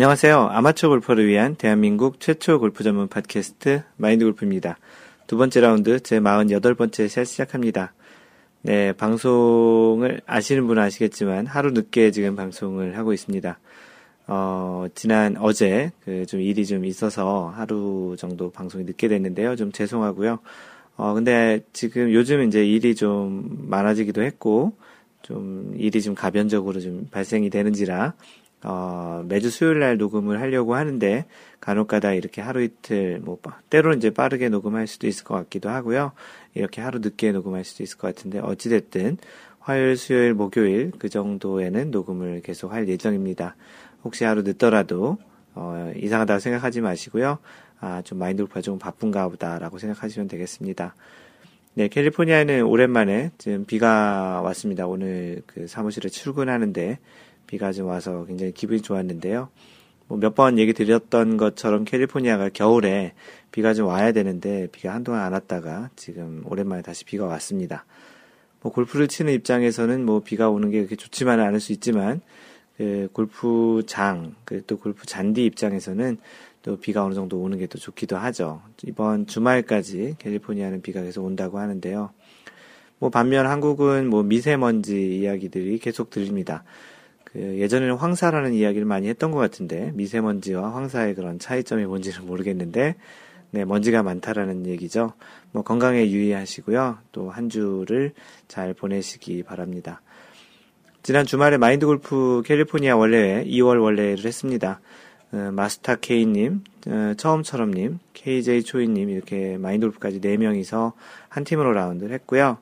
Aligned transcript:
안녕하세요. 0.00 0.48
아마추어 0.52 0.88
골퍼를 0.88 1.28
위한 1.28 1.56
대한민국 1.56 2.20
최초 2.20 2.58
골프 2.58 2.82
전문 2.82 3.06
팟캐스트 3.06 3.82
마인드 3.98 4.24
골프입니다. 4.24 4.78
두 5.26 5.36
번째 5.36 5.60
라운드 5.60 6.00
제 6.00 6.20
48번째 6.20 7.06
샷 7.06 7.24
시작합니다. 7.26 7.92
네, 8.62 8.94
방송을 8.94 10.22
아시는 10.24 10.66
분은 10.66 10.82
아시겠지만 10.82 11.44
하루 11.44 11.72
늦게 11.72 12.12
지금 12.12 12.34
방송을 12.34 12.96
하고 12.96 13.12
있습니다. 13.12 13.58
어, 14.26 14.86
지난 14.94 15.36
어제 15.36 15.92
그 16.06 16.24
좀 16.26 16.40
일이 16.40 16.64
좀 16.64 16.86
있어서 16.86 17.52
하루 17.54 18.16
정도 18.18 18.50
방송이 18.50 18.84
늦게 18.84 19.06
됐는데요. 19.06 19.54
좀 19.54 19.70
죄송하고요. 19.70 20.38
어, 20.96 21.12
근데 21.12 21.60
지금 21.74 22.10
요즘 22.10 22.42
이제 22.48 22.64
일이 22.64 22.94
좀 22.94 23.66
많아지기도 23.68 24.22
했고, 24.22 24.72
좀 25.20 25.74
일이 25.76 26.00
좀 26.00 26.14
가변적으로 26.14 26.80
좀 26.80 27.06
발생이 27.10 27.50
되는지라, 27.50 28.14
어, 28.62 29.24
매주 29.26 29.50
수요일 29.50 29.78
날 29.80 29.96
녹음을 29.96 30.40
하려고 30.40 30.74
하는데 30.74 31.24
간혹가다 31.60 32.12
이렇게 32.12 32.42
하루 32.42 32.62
이틀 32.62 33.20
뭐 33.20 33.38
때로는 33.70 33.98
이제 33.98 34.10
빠르게 34.10 34.48
녹음할 34.48 34.86
수도 34.86 35.06
있을 35.06 35.24
것 35.24 35.34
같기도 35.34 35.70
하고요. 35.70 36.12
이렇게 36.54 36.80
하루 36.80 36.98
늦게 36.98 37.32
녹음할 37.32 37.64
수도 37.64 37.82
있을 37.82 37.98
것 37.98 38.14
같은데 38.14 38.38
어찌 38.38 38.68
됐든 38.68 39.18
화요일, 39.60 39.96
수요일, 39.96 40.34
목요일 40.34 40.92
그 40.98 41.08
정도에는 41.08 41.90
녹음을 41.90 42.42
계속 42.42 42.72
할 42.72 42.88
예정입니다. 42.88 43.56
혹시 44.04 44.24
하루 44.24 44.42
늦더라도 44.42 45.18
어, 45.54 45.92
이상하다고 45.96 46.40
생각하지 46.40 46.80
마시고요. 46.80 47.38
아, 47.80 48.02
좀 48.02 48.18
마인드 48.18 48.42
골프가 48.42 48.60
좀 48.60 48.78
바쁜가 48.78 49.28
보다라고 49.28 49.78
생각하시면 49.78 50.28
되겠습니다. 50.28 50.94
네, 51.74 51.88
캘리포니아에는 51.88 52.62
오랜만에 52.64 53.30
지금 53.38 53.64
비가 53.64 54.40
왔습니다. 54.42 54.86
오늘 54.86 55.42
그 55.46 55.66
사무실에 55.66 56.08
출근하는데 56.08 56.98
비가 57.50 57.72
좀 57.72 57.88
와서 57.88 58.24
굉장히 58.26 58.52
기분이 58.52 58.80
좋았는데요. 58.80 59.48
뭐 60.06 60.18
몇 60.18 60.34
번 60.36 60.56
얘기 60.58 60.72
드렸던 60.72 61.36
것처럼 61.36 61.84
캘리포니아가 61.84 62.48
겨울에 62.48 63.12
비가 63.50 63.74
좀 63.74 63.88
와야 63.88 64.12
되는데 64.12 64.68
비가 64.70 64.94
한동안 64.94 65.22
안 65.22 65.32
왔다가 65.32 65.90
지금 65.96 66.42
오랜만에 66.46 66.82
다시 66.82 67.04
비가 67.04 67.26
왔습니다. 67.26 67.84
뭐 68.62 68.70
골프를 68.72 69.08
치는 69.08 69.32
입장에서는 69.32 70.04
뭐 70.04 70.20
비가 70.20 70.48
오는 70.48 70.70
게 70.70 70.78
그렇게 70.78 70.94
좋지만은 70.94 71.44
않을 71.44 71.58
수 71.58 71.72
있지만 71.72 72.20
그 72.76 73.08
골프장 73.12 74.36
그또 74.44 74.78
골프 74.78 75.04
잔디 75.06 75.44
입장에서는 75.44 76.18
또 76.62 76.76
비가 76.78 77.04
어느 77.04 77.14
정도 77.14 77.40
오는 77.40 77.58
게 77.58 77.66
또 77.66 77.78
좋기도 77.78 78.16
하죠. 78.16 78.62
이번 78.84 79.26
주말까지 79.26 80.16
캘리포니아는 80.18 80.82
비가 80.82 81.02
계속 81.02 81.24
온다고 81.24 81.58
하는데요. 81.58 82.10
뭐 83.00 83.10
반면 83.10 83.46
한국은 83.46 84.08
뭐 84.08 84.22
미세먼지 84.22 85.18
이야기들이 85.18 85.78
계속 85.78 86.10
들립니다. 86.10 86.62
그 87.32 87.38
예전에는 87.38 87.94
황사라는 87.94 88.54
이야기를 88.54 88.86
많이 88.86 89.08
했던 89.08 89.30
것 89.30 89.38
같은데 89.38 89.92
미세먼지와 89.94 90.74
황사의 90.74 91.14
그런 91.14 91.38
차이점이 91.38 91.84
뭔지는 91.84 92.26
모르겠는데 92.26 92.96
네 93.52 93.64
먼지가 93.64 94.02
많다라는 94.02 94.66
얘기죠. 94.66 95.12
뭐 95.52 95.62
건강에 95.62 96.08
유의하시고요. 96.10 96.98
또 97.12 97.30
한 97.30 97.48
주를 97.48 98.12
잘 98.48 98.74
보내시기 98.74 99.42
바랍니다. 99.42 100.00
지난 101.02 101.24
주말에 101.24 101.56
마인드 101.56 101.86
골프 101.86 102.42
캘리포니아 102.44 102.96
원래회 102.96 103.44
2월 103.44 103.82
원래를 103.82 104.24
했습니다. 104.24 104.80
어, 105.32 105.50
마스타 105.52 105.96
K님, 105.96 106.64
어, 106.88 107.14
처음처럼님, 107.16 108.00
KJ 108.14 108.64
초이님 108.64 109.08
이렇게 109.10 109.56
마인드 109.56 109.86
골프까지 109.86 110.20
4명이서 110.20 110.92
한 111.28 111.44
팀으로 111.44 111.72
라운드를 111.72 112.12
했고요. 112.14 112.58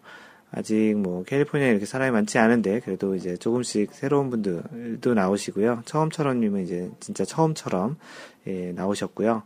아직 0.50 0.94
뭐 0.96 1.24
캘리포니아에 1.24 1.70
이렇게 1.70 1.84
사람이 1.86 2.10
많지 2.10 2.38
않은데 2.38 2.80
그래도 2.80 3.14
이제 3.14 3.36
조금씩 3.36 3.92
새로운 3.92 4.30
분들도 4.30 5.12
나오시고요. 5.14 5.82
처음처럼님은 5.84 6.62
이제 6.62 6.90
진짜 7.00 7.24
처음처럼 7.24 7.96
예, 8.46 8.72
나오셨고요. 8.72 9.42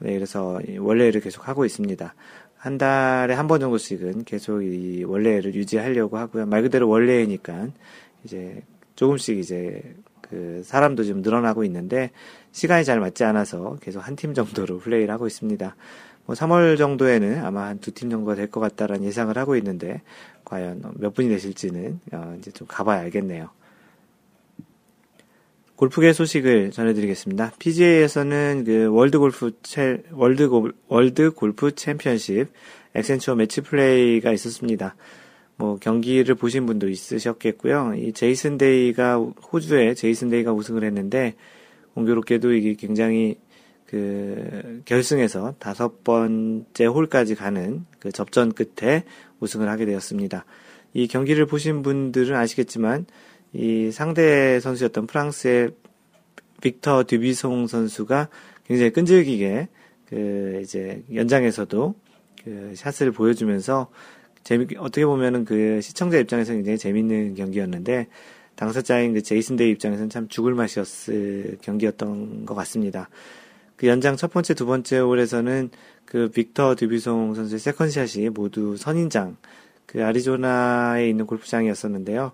네, 0.00 0.14
그래서 0.14 0.58
원래를 0.78 1.20
계속 1.20 1.46
하고 1.48 1.64
있습니다. 1.64 2.14
한 2.56 2.78
달에 2.78 3.34
한 3.34 3.46
번 3.46 3.60
정도씩은 3.60 4.24
계속 4.24 4.62
이 4.62 5.04
원래를 5.04 5.54
유지하려고 5.54 6.16
하고요. 6.16 6.46
말 6.46 6.62
그대로 6.62 6.88
원래니까 6.88 7.68
이제 8.24 8.62
조금씩 8.96 9.38
이제 9.38 9.82
그 10.22 10.62
사람도 10.64 11.04
좀 11.04 11.20
늘어나고 11.20 11.64
있는데 11.64 12.10
시간이 12.52 12.84
잘 12.86 12.98
맞지 12.98 13.24
않아서 13.24 13.76
계속 13.82 14.00
한 14.00 14.16
팀 14.16 14.32
정도로 14.32 14.78
플레이를 14.80 15.12
하고 15.12 15.26
있습니다. 15.26 15.76
뭐 16.26 16.34
3월 16.34 16.78
정도에는 16.78 17.44
아마 17.44 17.66
한 17.66 17.78
두 17.80 17.90
팀 17.92 18.10
정도가 18.10 18.34
될 18.34 18.50
것 18.50 18.60
같다라는 18.60 19.04
예상을 19.04 19.36
하고 19.36 19.56
있는데 19.56 20.02
과연 20.44 20.82
몇 20.96 21.14
분이 21.14 21.28
되실지는 21.28 22.00
어 22.12 22.36
이제 22.38 22.50
좀 22.50 22.66
가봐야 22.68 23.00
알겠네요. 23.00 23.50
골프계 25.76 26.12
소식을 26.12 26.70
전해드리겠습니다. 26.70 27.52
PGA에서는 27.58 28.62
그 28.64 28.86
월드 28.86 29.18
골프 29.18 29.50
체, 29.62 30.02
월드, 30.12 30.48
골, 30.48 30.72
월드 30.88 31.32
골프 31.32 31.74
챔피언십 31.74 32.48
엑센추어 32.94 33.34
매치 33.34 33.60
플레이가 33.60 34.32
있었습니다. 34.32 34.94
뭐 35.56 35.76
경기를 35.80 36.36
보신 36.36 36.64
분도 36.66 36.88
있으셨겠고요. 36.88 37.94
이 37.96 38.12
제이슨 38.12 38.56
데이가 38.56 39.16
호주에 39.52 39.94
제이슨 39.94 40.30
데이가 40.30 40.52
우승을 40.52 40.84
했는데 40.84 41.34
공교롭게도 41.94 42.52
이게 42.54 42.74
굉장히 42.74 43.36
그 43.94 44.82
결승에서 44.86 45.54
다섯 45.60 46.02
번째 46.02 46.84
홀까지 46.84 47.36
가는 47.36 47.84
그 48.00 48.10
접전 48.10 48.50
끝에 48.52 49.04
우승을 49.38 49.68
하게 49.68 49.86
되었습니다. 49.86 50.44
이 50.94 51.06
경기를 51.06 51.46
보신 51.46 51.82
분들은 51.82 52.34
아시겠지만 52.34 53.06
이 53.52 53.92
상대 53.92 54.58
선수였던 54.58 55.06
프랑스의 55.06 55.70
빅터 56.60 57.04
듀비송 57.04 57.68
선수가 57.68 58.30
굉장히 58.66 58.90
끈질기게 58.90 59.68
그 60.06 60.60
이제 60.64 61.04
연장에서도 61.14 61.94
그 62.42 62.72
샷을 62.74 63.12
보여주면서 63.12 63.92
재미 64.42 64.66
어떻게 64.76 65.06
보면은 65.06 65.44
그 65.44 65.80
시청자 65.82 66.18
입장에서 66.18 66.52
굉장히 66.52 66.78
재밌는 66.78 67.36
경기였는데 67.36 68.08
당사자인 68.56 69.14
그 69.14 69.22
제이슨 69.22 69.54
데이 69.54 69.70
입장에서는 69.70 70.10
참 70.10 70.26
죽을 70.26 70.54
맛이었을 70.54 71.58
경기였던 71.62 72.44
것 72.44 72.56
같습니다. 72.56 73.08
그 73.76 73.86
연장 73.88 74.16
첫 74.16 74.32
번째, 74.32 74.54
두 74.54 74.66
번째 74.66 74.98
홀에서는 75.00 75.70
그 76.04 76.28
빅터 76.30 76.76
듀비송 76.76 77.34
선수의 77.34 77.58
second 77.58 77.96
shot이 77.96 78.28
모두 78.30 78.76
선인장, 78.76 79.36
그 79.86 80.04
아리조나에 80.04 81.08
있는 81.08 81.26
골프장이었었는데요. 81.26 82.32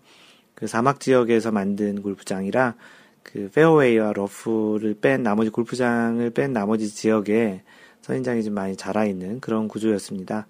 그 0.55 0.67
사막 0.67 1.01
지역에서 1.01 1.51
만든 1.53 2.03
골프장이라 2.03 2.75
그 3.23 3.51
페어웨이와 3.55 4.13
러프를 4.13 4.97
뺀 5.01 5.23
나머지 5.23 5.51
골프장을 5.51 6.29
뺀 6.31 6.53
나머지 6.53 6.89
지역에 6.89 7.63
선인장이 8.03 8.43
좀 8.43 8.55
많이 8.55 8.77
자라 8.77 9.05
있는 9.05 9.41
그런 9.41 9.69
구조였습니다. 9.69 10.47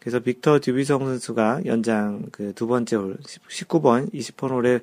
그래서 0.00 0.20
빅터 0.20 0.60
듀비송 0.60 1.04
선수가 1.06 1.62
연장 1.66 2.26
그 2.30 2.52
두 2.54 2.66
번째 2.66 2.96
홀 2.96 3.16
19번, 3.18 4.12
20번 4.12 4.50
홀에 4.50 4.80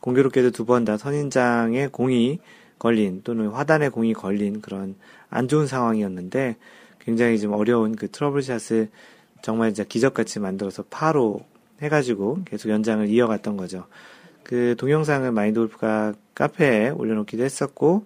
공교롭게도 0.00 0.50
두 0.52 0.64
번 0.64 0.84
다 0.84 0.96
선인장에 0.96 1.88
공이 1.88 2.38
걸린 2.78 3.22
또는 3.24 3.48
화단에 3.48 3.88
공이 3.88 4.12
걸린 4.14 4.60
그런 4.60 4.94
안 5.30 5.48
좋은 5.48 5.66
상황이었는데 5.66 6.56
굉장히 7.00 7.38
좀 7.38 7.52
어려운 7.52 7.96
그 7.96 8.10
트러블샷을 8.10 8.88
정말 9.42 9.72
진짜 9.74 9.86
기적같이 9.88 10.40
만들어서 10.40 10.84
파로 10.90 11.40
해가지고 11.80 12.40
계속 12.44 12.70
연장을 12.70 13.08
이어갔던 13.08 13.56
거죠. 13.56 13.86
그 14.42 14.74
동영상을 14.78 15.30
마인드골프가 15.30 16.14
카페에 16.34 16.90
올려놓기도 16.90 17.44
했었고 17.44 18.04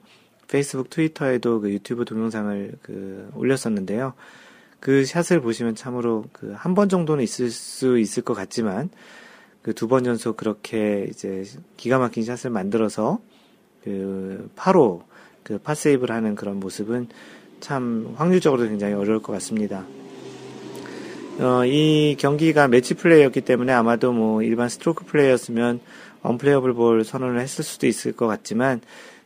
페이스북, 0.49 0.91
트위터에도 0.91 1.61
그 1.61 1.71
유튜브 1.71 2.05
동영상을 2.05 2.73
그 2.83 3.31
올렸었는데요. 3.35 4.13
그 4.81 5.05
샷을 5.05 5.41
보시면 5.41 5.75
참으로 5.77 6.25
그 6.33 6.55
한 6.55 6.75
번 6.75 6.89
정도는 6.89 7.23
있을 7.25 7.51
수 7.51 7.99
있을 7.99 8.23
것 8.23 8.35
같지만 8.35 8.91
그 9.63 9.73
두 9.73 9.87
번 9.89 10.05
연속 10.07 10.37
그렇게 10.37 11.07
이제 11.09 11.45
기가 11.77 11.99
막힌 11.99 12.25
샷을 12.25 12.51
만들어서 12.51 13.21
그 13.85 14.51
파로 14.57 15.03
그 15.43 15.59
par 15.59 15.74
save를 15.74 16.15
하는 16.15 16.35
그런 16.35 16.61
모습은 16.61 17.09
참 17.61 18.15
확률적으로 18.17 18.69
굉장히 18.69 18.95
어려울 18.95 19.23
것 19.23 19.33
같습니다. 19.35 19.85
어, 21.39 21.65
이 21.65 22.17
경기가 22.19 22.69
매치 22.69 22.95
플레이였기 22.95 23.41
때문에 23.41 23.73
아마도 23.73 24.13
뭐 24.13 24.43
일반 24.43 24.69
스트로크 24.69 25.07
플레이였으면 25.07 25.81
unplayable 26.23 26.75
ball 26.75 27.05
선언을 27.05 27.41
했을 27.41 27.65
수도 27.65 27.87
있을 27.87 28.13
것 28.13 28.27
같지만 28.27 28.81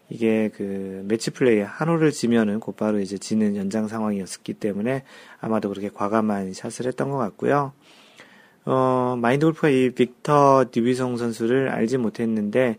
이게 0.08 0.50
그 0.54 1.04
매치 1.08 1.30
플레이 1.30 1.60
한 1.60 1.88
홀을 1.88 2.12
지면은 2.12 2.60
곧바로 2.60 3.00
이제 3.00 3.18
지는 3.18 3.56
연장 3.56 3.88
상황이었기 3.88 4.54
때문에 4.54 5.02
아마도 5.40 5.68
그렇게 5.68 5.88
과감한 5.88 6.52
샷을 6.54 6.86
했던 6.86 7.10
것 7.10 7.18
같고요. 7.18 7.72
어, 8.64 9.16
마인드 9.20 9.46
골프가 9.46 9.68
이 9.68 9.90
빅터 9.90 10.66
디비송 10.70 11.16
선수를 11.16 11.68
알지 11.68 11.98
못했는데 11.98 12.78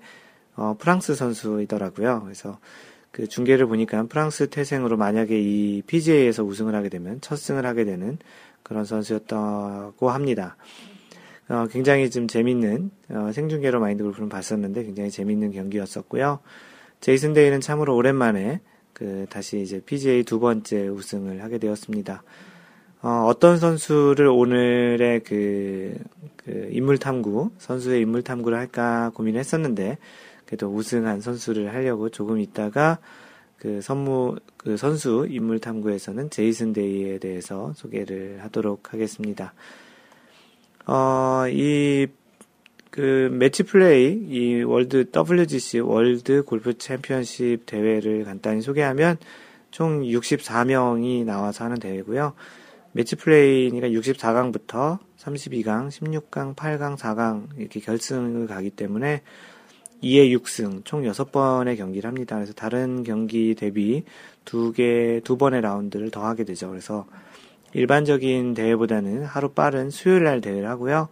어, 0.57 0.75
프랑스 0.77 1.15
선수이더라고요. 1.15 2.23
그래서 2.23 2.59
그 3.11 3.27
중계를 3.27 3.67
보니까 3.67 4.03
프랑스 4.03 4.49
태생으로 4.49 4.97
만약에 4.97 5.39
이 5.39 5.81
PGA에서 5.87 6.43
우승을 6.43 6.75
하게 6.75 6.89
되면 6.89 7.21
첫 7.21 7.37
승을 7.37 7.65
하게 7.65 7.85
되는 7.85 8.17
그런 8.63 8.83
선수였다고 8.83 10.09
합니다. 10.09 10.57
어, 11.47 11.67
굉장히 11.71 12.09
좀 12.09 12.27
재밌는 12.27 12.91
어, 13.09 13.31
생중계로 13.31 13.79
마인드 13.79 14.03
골프는 14.03 14.27
봤었는데 14.27 14.83
굉장히 14.83 15.09
재밌는 15.09 15.51
경기였었고요. 15.53 16.39
제이슨 16.99 17.33
데이는 17.33 17.61
참으로 17.61 17.95
오랜만에 17.95 18.59
그 18.91 19.27
다시 19.29 19.61
이제 19.61 19.79
PGA 19.79 20.23
두 20.23 20.39
번째 20.39 20.87
우승을 20.87 21.43
하게 21.43 21.59
되었습니다. 21.59 22.23
어떤 23.03 23.57
선수를 23.57 24.27
오늘의 24.27 25.21
그, 25.23 25.95
그 26.35 26.69
인물 26.71 26.97
탐구, 26.97 27.51
선수의 27.59 28.01
인물 28.01 28.23
탐구를 28.23 28.57
할까 28.57 29.11
고민을 29.13 29.39
했었는데, 29.39 29.97
그래도 30.47 30.67
우승한 30.73 31.21
선수를 31.21 31.73
하려고 31.73 32.09
조금 32.09 32.39
있다가 32.39 32.97
그 33.57 33.81
선무, 33.81 34.37
그 34.55 34.77
선수 34.77 35.27
인물 35.29 35.59
탐구에서는 35.59 36.29
제이슨 36.29 36.73
데이에 36.73 37.19
대해서 37.19 37.73
소개를 37.75 38.39
하도록 38.43 38.93
하겠습니다. 38.93 39.53
어, 40.85 41.45
이, 41.49 42.07
그 42.91 43.29
매치 43.31 43.63
플레이, 43.63 44.13
이 44.13 44.63
월드 44.63 45.11
WGC 45.13 45.81
월드 45.81 46.43
골프 46.43 46.77
챔피언십 46.77 47.65
대회를 47.65 48.23
간단히 48.23 48.61
소개하면 48.61 49.17
총 49.69 50.01
64명이 50.01 51.25
나와서 51.25 51.65
하는 51.65 51.77
대회고요. 51.77 52.33
매치 52.93 53.15
플레이니까 53.15 53.89
64강부터 53.89 54.99
32강, 55.19 55.89
16강, 55.89 56.55
8강, 56.55 56.97
4강 56.97 57.47
이렇게 57.57 57.79
결승을 57.79 58.47
가기 58.47 58.71
때문에 58.71 59.21
2회 60.03 60.37
6승 60.37 60.85
총 60.85 61.03
6번의 61.03 61.77
경기를 61.77 62.07
합니다. 62.07 62.35
그래서 62.35 62.53
다른 62.53 63.03
경기 63.03 63.55
대비 63.55 64.03
두 64.45 64.71
개, 64.71 65.21
두 65.23 65.37
번의 65.37 65.61
라운드를 65.61 66.11
더 66.11 66.25
하게 66.25 66.43
되죠. 66.43 66.69
그래서 66.69 67.05
일반적인 67.73 68.53
대회보다는 68.53 69.25
하루 69.25 69.49
빠른 69.49 69.89
수요일 69.89 70.23
날 70.23 70.41
대회를 70.41 70.69
하고요. 70.69 71.09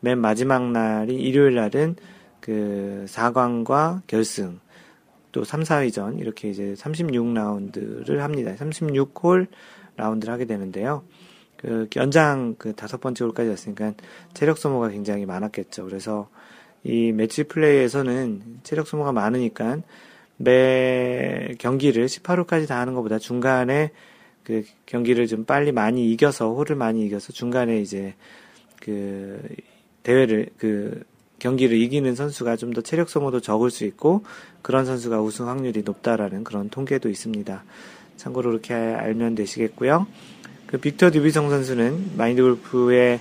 맨 0.00 0.18
마지막 0.18 0.70
날인 0.70 1.18
일요일 1.18 1.54
날은 1.54 1.96
그 2.40 3.04
4강과 3.08 4.02
결승 4.06 4.60
또 5.32 5.44
3, 5.44 5.62
4위전 5.62 6.18
이렇게 6.20 6.48
이제 6.48 6.74
36라운드를 6.78 8.18
합니다. 8.18 8.54
36홀 8.54 9.46
라운드를 9.96 10.32
하게 10.32 10.46
되는데요. 10.46 11.02
그 11.56 11.88
연장 11.96 12.54
그 12.56 12.72
다섯 12.74 13.00
번째 13.00 13.24
홀까지 13.24 13.50
왔으니까 13.50 13.92
체력 14.32 14.58
소모가 14.58 14.88
굉장히 14.90 15.26
많았겠죠. 15.26 15.84
그래서 15.84 16.28
이 16.84 17.12
매치 17.12 17.44
플레이에서는 17.44 18.60
체력 18.62 18.86
소모가 18.86 19.12
많으니까 19.12 19.78
매 20.36 21.54
경기를 21.58 22.06
18홀까지 22.06 22.68
다 22.68 22.78
하는 22.78 22.94
것보다 22.94 23.18
중간에 23.18 23.90
그 24.44 24.64
경기를 24.86 25.26
좀 25.26 25.44
빨리 25.44 25.72
많이 25.72 26.10
이겨서 26.12 26.54
홀을 26.54 26.76
많이 26.76 27.04
이겨서 27.04 27.32
중간에 27.32 27.80
이제 27.80 28.14
그 28.80 29.42
대회를 30.02 30.48
그 30.56 31.02
경기를 31.38 31.76
이기는 31.76 32.14
선수가 32.14 32.56
좀 32.56 32.72
더 32.72 32.80
체력 32.80 33.10
소모도 33.10 33.40
적을 33.40 33.70
수 33.70 33.84
있고 33.84 34.24
그런 34.62 34.86
선수가 34.86 35.20
우승 35.20 35.48
확률이 35.48 35.82
높다라는 35.82 36.44
그런 36.44 36.68
통계도 36.68 37.08
있습니다. 37.08 37.64
참고로 38.16 38.50
그렇게 38.50 38.74
알면 38.74 39.34
되시겠고요. 39.34 40.06
그 40.66 40.78
빅터 40.78 41.10
듀비성 41.10 41.50
선수는 41.50 42.16
마인드 42.16 42.42
골프의 42.42 43.20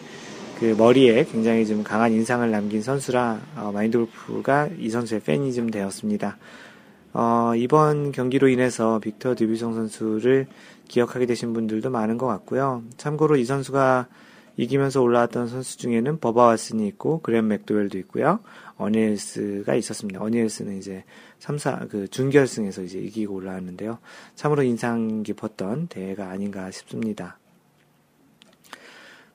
그 0.59 0.73
머리에 0.75 1.23
굉장히 1.25 1.67
좀 1.67 1.83
강한 1.83 2.11
인상을 2.13 2.49
남긴 2.49 2.81
선수라 2.81 3.39
어, 3.57 3.71
마인드 3.71 3.99
골프가 3.99 4.67
이 4.79 4.89
선수의 4.89 5.21
팬이 5.21 5.53
좀 5.53 5.69
되었습니다. 5.69 6.37
어, 7.13 7.53
이번 7.55 8.11
경기로 8.11 8.47
인해서 8.47 8.97
빅터 8.97 9.35
듀비성 9.35 9.75
선수를 9.75 10.47
기억하게 10.87 11.27
되신 11.27 11.53
분들도 11.53 11.91
많은 11.91 12.17
것 12.17 12.25
같고요. 12.25 12.81
참고로 12.97 13.37
이 13.37 13.45
선수가 13.45 14.07
이기면서 14.57 15.03
올라왔던 15.03 15.47
선수 15.47 15.77
중에는 15.77 16.19
버바 16.19 16.55
왓슨이 16.55 16.87
있고 16.87 17.19
그랜 17.21 17.47
맥도웰도 17.47 17.99
있고요. 17.99 18.39
어니엘스가 18.77 19.75
있었습니다. 19.75 20.23
어니엘스는 20.23 20.79
이제 20.79 21.03
3, 21.37 21.59
4, 21.59 21.85
그 21.91 22.07
준결승에서 22.07 22.81
이제 22.81 22.97
이기고 22.97 23.35
올라왔는데요. 23.35 23.99
참으로 24.33 24.63
인상 24.63 25.21
깊었던 25.21 25.87
대회가 25.87 26.31
아닌가 26.31 26.71
싶습니다. 26.71 27.37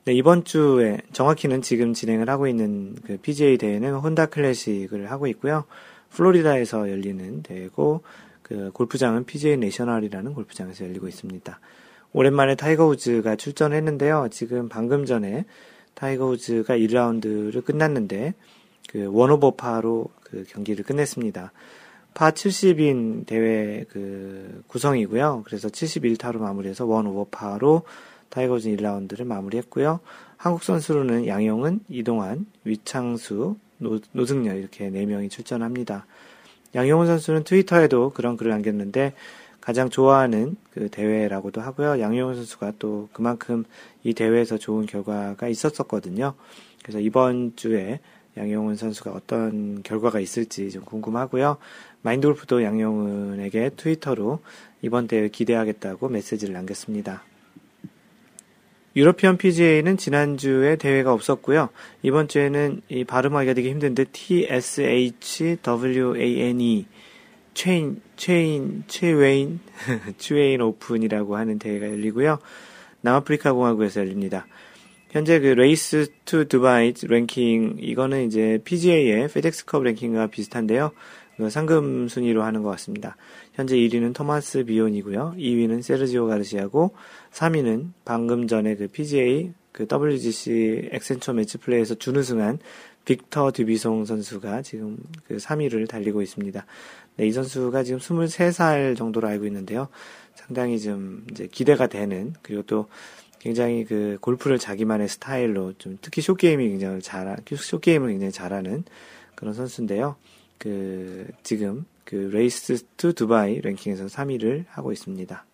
네, 0.05 0.15
이번 0.15 0.43
주에 0.43 0.99
정확히는 1.13 1.63
지금 1.63 1.95
진행을 1.95 2.29
하고 2.29 2.49
있는 2.49 2.97
그 3.07 3.19
PGA 3.19 3.57
대회는 3.57 3.95
혼다 3.95 4.27
클래식을 4.27 5.09
하고 5.13 5.29
있고요. 5.29 5.63
플로리다에서 6.11 6.91
열리는 6.91 7.45
대회고 7.45 8.03
그 8.43 8.73
골프장은 8.75 9.27
PGA 9.27 9.57
내셔널이라는 9.59 10.35
골프장에서 10.35 10.87
열리고 10.87 11.07
있습니다. 11.07 11.61
오랜만에 12.15 12.57
타이거 12.57 12.89
우즈가 12.89 13.37
출전했는데요. 13.37 14.27
지금 14.33 14.69
방금 14.69 15.07
전에 15.07 15.45
타이거 15.95 16.27
우즈가 16.27 16.77
1라운드를 16.77 17.65
끝났는데 17.65 18.35
그 18.89 19.09
one 19.09 19.28
over 19.28 19.53
par로 19.53 20.09
그 20.25 20.45
경기를 20.49 20.85
끝냈습니다. 20.85 21.53
파 22.15 22.31
70인 22.33 23.25
대회 23.25 23.85
그 23.89 24.65
구성이고요. 24.67 25.43
그래서 25.45 25.69
71타로 25.69 26.39
마무리해서 26.39 26.87
one 26.87 27.05
over 27.05 27.29
par로 27.31 27.85
타이거 28.33 28.55
우즈 28.55 28.71
1라운드를 28.71 29.25
마무리했고요. 29.25 30.01
한국 30.39 30.65
선수로는 30.65 31.27
양용은, 31.27 31.81
이동환, 31.91 32.47
위창수, 32.65 33.57
노, 33.77 34.01
노승열 34.13 34.57
이렇게 34.57 34.91
4명이 34.91 35.31
출전합니다. 35.31 36.07
양용은 36.75 37.07
선수는 37.07 37.45
트위터에도 37.45 38.11
그런 38.11 38.39
글을 38.39 38.51
남겼는데 38.51 39.13
가장 39.61 39.91
좋아하는 39.91 40.57
그 40.73 40.89
대회라고도 40.89 41.61
하고요. 41.61 42.01
양용훈 42.01 42.35
선수가 42.35 42.73
또 42.79 43.11
그만큼 43.13 43.65
이 44.03 44.15
대회에서 44.15 44.57
좋은 44.57 44.87
결과가 44.87 45.49
있었었거든요. 45.49 46.33
그래서 46.83 47.01
이번 47.01 47.53
주에 47.55 48.01
양용훈 48.39 48.77
선수가 48.77 49.13
어떤 49.13 49.83
결과가 49.83 50.21
있을지 50.21 50.71
좀 50.71 50.85
궁금하고요. 50.85 51.59
마인드 52.01 52.27
골프도 52.27 52.63
양용훈에게 52.65 53.73
트위터로 53.77 54.41
이번 54.81 55.07
대회 55.07 55.29
기대하겠다고 55.29 56.09
메시지를 56.09 56.55
남겼습니다. 56.55 57.23
유러피언 58.95 59.39
PGA는 59.39 59.97
지난주에 59.97 60.77
대회가 60.77 61.13
없었고요. 61.13 61.71
이번 62.03 62.29
주에는 62.29 62.83
이 62.89 63.05
발음하기가 63.05 63.55
되게 63.55 63.71
힘든데 63.71 64.05
TSHWANE 64.13 65.57
체인 67.55 68.01
체인 68.17 68.85
최웨인 68.87 69.61
최웨인 70.19 70.61
오픈이라고 70.61 71.37
하는 71.37 71.59
대회가 71.59 71.87
열리고요. 71.87 72.39
남아프리카 73.01 73.53
공화국에서 73.53 74.01
열립니다. 74.01 74.47
현재 75.11 75.41
그 75.41 75.49
레이스 75.49 76.07
투 76.25 76.47
두바이 76.49 76.95
랭킹 77.03 77.77
이거는 77.81 78.27
이제 78.27 78.61
PGA의 78.65 79.29
페덱스컵 79.29 79.83
랭킹과 79.83 80.29
비슷한데요. 80.29 80.93
그 81.37 81.51
상금 81.51 82.09
순위로 82.09 82.43
하는 82.43 82.63
것 82.63 82.71
같습니다. 82.71 83.17
현재 83.55 83.77
1위는 83.77 84.15
토마스 84.15 84.65
비온이고요. 84.65 85.35
2위는 85.39 85.83
세르지오 85.83 86.27
가르시아고 86.27 86.95
3위는 87.33 87.93
방금 88.05 88.47
전에 88.47 88.77
그 88.77 88.89
PGA 88.89 89.53
그 89.73 89.87
WGC 89.91 90.91
엑센처 90.93 91.33
매치 91.33 91.59
플레이에서 91.59 91.95
준우승한 91.95 92.59
빅터 93.05 93.53
듀비송 93.53 94.05
선수가 94.05 94.63
지금 94.63 94.99
그 95.27 95.37
3위를 95.37 95.89
달리고 95.89 96.23
있습니다. 96.23 96.65
네, 97.17 97.27
이 97.27 97.33
선수가 97.33 97.83
지금 97.83 97.99
23살 97.99 98.97
정도로 98.97 99.27
알고 99.29 99.47
있는데요. 99.47 99.89
상당히 100.35 100.79
좀 100.81 101.27
이제 101.31 101.49
기대가 101.51 101.87
되는 101.87 102.35
그리고 102.43 102.63
또 102.63 102.89
굉장히 103.39 103.85
그 103.85 104.19
골프를 104.21 104.59
자기만의 104.59 105.09
스타일로 105.09 105.73
좀 105.79 105.99
특히 106.01 106.23
short 106.23 106.46
game이 106.46 106.69
굉장히 106.69 107.03
잘, 107.03 107.37
short 107.51 107.76
game을 107.76 108.11
굉장히 108.11 108.31
잘하는 108.31 108.85
그런 109.35 109.53
선수인데요. 109.53 110.17
그 110.63 111.27
지금 111.43 111.85
그 112.05 112.31
레이스 112.33 112.85
투 112.97 113.13
두바이 113.13 113.61
랭킹에서 113.63 114.07
3위를 114.07 114.67
하고 114.69 114.93
있습니다. 114.93 115.45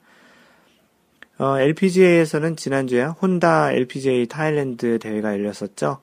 어, 1.38 1.58
LPGA에서는 1.58 2.56
지난주에 2.56 3.04
혼다 3.04 3.72
LPGA 3.72 4.26
타일랜드 4.26 4.98
대회가 4.98 5.32
열렸었죠. 5.32 6.00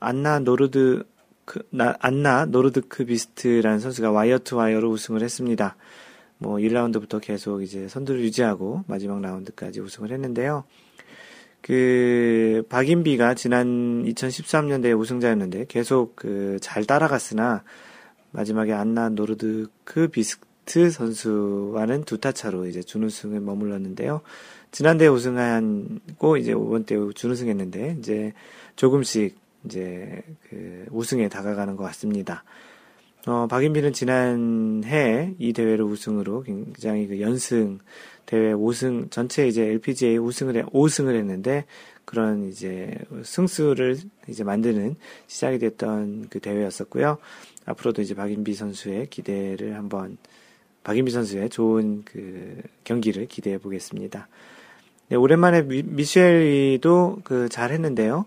안나 0.00 0.38
노르드 0.38 1.04
그, 1.44 1.60
나, 1.68 1.94
안나 2.00 2.46
노르드크비스트라는 2.46 3.80
선수가 3.80 4.12
wire 4.12 4.38
to 4.38 4.56
wire로 4.56 4.88
우승을 4.90 5.22
했습니다. 5.22 5.76
뭐 6.38 6.56
1라운드부터 6.56 7.20
계속 7.20 7.62
이제 7.62 7.86
선두를 7.86 8.22
유지하고 8.22 8.84
마지막 8.86 9.20
라운드까지 9.20 9.80
우승을 9.80 10.10
했는데요. 10.10 10.64
그 11.60 12.62
박인비가 12.70 13.34
지난 13.34 14.04
2013년대 14.04 14.98
우승자였는데 14.98 15.66
계속 15.68 16.16
그 16.16 16.56
잘 16.62 16.84
따라갔으나 16.84 17.62
마지막에 18.30 18.72
안나 18.72 19.08
노르드크비스트 19.10 20.90
선수와는 20.90 22.04
두 22.04 22.18
타 22.18 22.32
차로 22.32 22.66
이제 22.66 22.82
준우승에 22.82 23.40
머물렀는데요. 23.40 24.20
지난대 24.70 25.06
우승하고 25.06 26.36
이제 26.36 26.52
이번 26.52 26.84
때 26.84 26.96
준우승했는데 27.14 27.96
이제 27.98 28.32
조금씩 28.76 29.36
이제 29.64 30.22
그 30.48 30.86
우승에 30.90 31.28
다가가는 31.28 31.76
것 31.76 31.84
같습니다. 31.84 32.44
어, 33.26 33.46
박인비는 33.46 33.92
지난해 33.92 35.34
이 35.38 35.52
대회를 35.52 35.84
우승으로 35.84 36.42
굉장히 36.42 37.06
그 37.06 37.20
연승 37.20 37.78
대회 38.26 38.52
5승 38.54 39.10
전체 39.10 39.48
이제 39.48 39.64
LPGA 39.64 40.18
우승을 40.18 40.56
해, 40.56 40.62
5승을 40.62 41.14
했는데 41.16 41.64
그런 42.04 42.48
이제 42.48 42.94
승수를 43.22 43.98
이제 44.28 44.44
만드는 44.44 44.96
시작이 45.26 45.58
됐던 45.58 46.28
그 46.30 46.40
대회였었고요. 46.40 47.18
앞으로도 47.68 48.02
이제 48.02 48.14
박인비 48.14 48.54
선수의 48.54 49.08
기대를 49.10 49.76
한번 49.76 50.16
박인비 50.84 51.10
선수의 51.10 51.50
좋은 51.50 52.02
그 52.04 52.62
경기를 52.84 53.26
기대해 53.26 53.58
보겠습니다. 53.58 54.28
네, 55.08 55.16
오랜만에 55.16 55.62
미셸 55.62 56.04
위도 56.04 57.20
그 57.24 57.48
잘했는데요. 57.48 58.24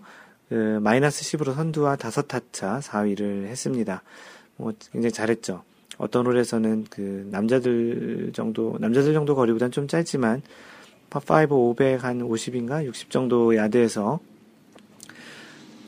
그 0.48 0.78
마이너스 0.82 1.22
10으로 1.24 1.54
선두와 1.54 1.96
5타차 1.96 2.80
4위를 2.80 3.46
했습니다. 3.46 4.02
뭐 4.56 4.72
굉장히 4.92 5.12
잘했죠. 5.12 5.62
어떤 5.98 6.26
홀에서는 6.26 6.86
그 6.90 7.28
남자들 7.30 8.32
정도 8.34 8.76
남자들 8.80 9.12
정도 9.14 9.34
거리보다는 9.34 9.72
좀 9.72 9.88
짧지만 9.88 10.42
파5 11.10 11.52
500 11.52 12.04
한 12.04 12.20
50인가 12.20 12.84
60 12.84 13.10
정도 13.10 13.56
야드에서 13.56 14.20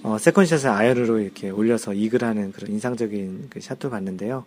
어, 0.04 0.18
second 0.18 0.41
shot을 0.41 0.68
아이언으로 0.68 1.18
이렇게 1.18 1.48
올려서 1.48 1.94
이글하는 1.94 2.52
그런 2.52 2.70
인상적인 2.72 3.46
그 3.48 3.58
샷도 3.62 3.88
봤는데요. 3.88 4.44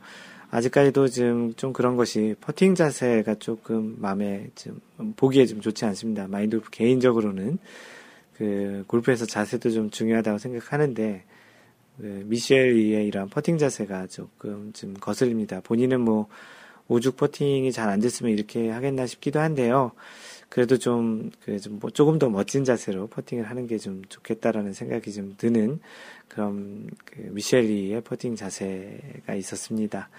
아직까지도 0.52 1.08
지금 1.08 1.56
좀 1.56 1.74
그런 1.74 1.96
것이 1.96 2.36
퍼팅 2.42 2.76
자세가 2.76 3.36
조금 3.40 3.96
마음에 3.98 4.52
좀 4.54 4.80
보기에 5.16 5.48
좀 5.48 5.60
좋지 5.60 5.84
않습니다. 5.86 6.28
마인드 6.28 6.62
개인적으로는 6.70 7.58
그 8.38 8.84
골프에서 8.86 9.26
자세도 9.26 9.72
좀 9.72 9.90
중요하다고 9.90 10.38
생각하는데 10.38 11.24
그 11.98 12.24
미셸의 12.28 13.08
이런 13.08 13.28
퍼팅 13.28 13.58
자세가 13.58 14.08
조금 14.08 14.72
좀 14.74 14.94
거슬립니다. 14.94 15.60
본인은 15.62 16.00
뭐 16.00 16.28
오죽 16.88 17.18
퍼팅이 17.18 17.72
잘 17.72 17.90
안 17.90 18.00
됐으면 18.00 18.32
이렇게 18.32 18.70
하겠나 18.70 19.08
싶기도 19.08 19.40
한데요. 19.40 19.92
그래도 20.50 20.78
좀, 20.78 21.32
그, 21.44 21.60
좀, 21.60 21.80
뭐 21.80 21.90
조금 21.90 22.20
더 22.20 22.30
멋진 22.30 22.64
자세로 22.64 23.08
퍼팅을 23.08 23.50
하는 23.50 23.68
게 23.68 23.78
좀 23.78 24.02
좋겠다라는 24.10 24.74
생각이 24.74 25.12
좀 25.14 25.36
드는 25.38 25.80
그런, 26.28 26.90
그, 27.06 27.22
미셸리의 27.32 28.02
퍼팅 28.02 28.36
자세가 28.36 29.36
있었습니다. 29.36 30.10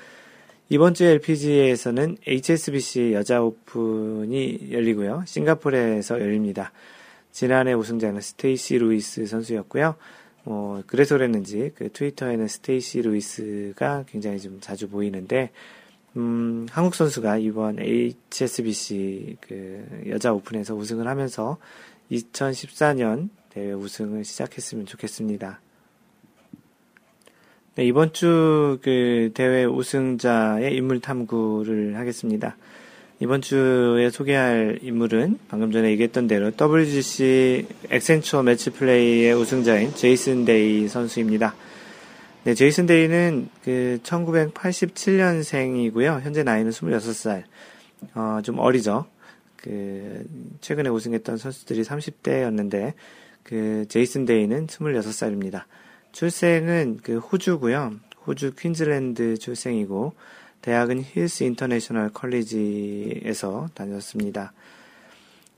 이번 0.71 0.93
주 0.93 1.05
LPGA에서는 1.05 2.19
HSBC 2.27 3.13
여자 3.15 3.43
오픈이 3.43 4.69
열리고요. 4.71 5.25
싱가포르에서 5.27 6.21
열립니다. 6.21 6.73
지난해 7.33 7.73
우승자는 7.73 8.21
스테이시 8.21 8.79
루이스 8.79 9.27
선수였고요. 9.27 9.95
뭐, 10.45 10.83
그래서 10.87 11.17
그랬는지, 11.17 11.73
그 11.75 11.91
트위터에는 11.91 12.49
스테이시 12.49 13.03
루이스가 13.03 14.05
굉장히 14.09 14.41
좀 14.41 14.59
자주 14.61 14.89
보이는데, 14.89 15.51
음, 16.17 16.67
한국 16.71 16.95
선수가 16.95 17.39
이번 17.39 17.79
HSBC 17.79 19.37
그 19.41 19.87
여자 20.09 20.33
오픈에서 20.33 20.75
우승을 20.75 21.07
하면서 21.07 21.59
2014년 22.11 23.29
대회 23.51 23.73
우승을 23.73 24.25
시작했으면 24.25 24.87
좋겠습니다. 24.87 25.61
네, 27.77 27.85
이번 27.85 28.13
주 28.13 28.59
그 28.83 29.31
대회 29.35 29.65
우승자의 29.65 30.75
인물 30.75 31.01
탐구를 31.01 31.97
하겠습니다. 31.97 32.57
이번 33.21 33.41
주에 33.41 34.11
소개할 34.11 34.79
인물은 34.83 35.39
방금 35.49 35.73
전에 35.73 35.91
얘기했던 35.91 36.29
대로 36.29 36.53
WGC 36.61 37.67
액센츄어 37.91 38.43
매치 38.43 38.71
플레이의 38.71 39.35
우승자인 39.35 39.95
제이슨 39.95 40.45
데이 40.45 40.87
선수입니다. 40.87 41.55
네, 42.45 42.55
제이슨 42.55 42.87
데이는 42.87 43.49
그 43.65 43.99
1987년생이고요. 44.05 46.21
현재 46.21 46.45
나이는 46.45 46.71
26살. 46.71 47.43
어, 48.15 48.39
좀 48.43 48.59
어리죠. 48.59 49.07
그 49.57 50.25
최근에 50.61 50.89
우승했던 50.89 51.37
선수들이 51.37 51.83
30대였는데 51.83 52.93
그 53.43 53.87
제이슨 53.89 54.25
데이는 54.25 54.69
26살입니다. 54.69 55.65
출생은 56.13 57.01
그 57.03 57.19
호주고요. 57.19 57.95
호주 58.27 58.55
퀸즐랜드 58.55 59.37
출생이고 59.37 60.15
대학은 60.63 61.03
힐스 61.03 61.43
인터내셔널 61.45 62.11
컬리지에서 62.11 63.69
다녔습니다. 63.75 64.53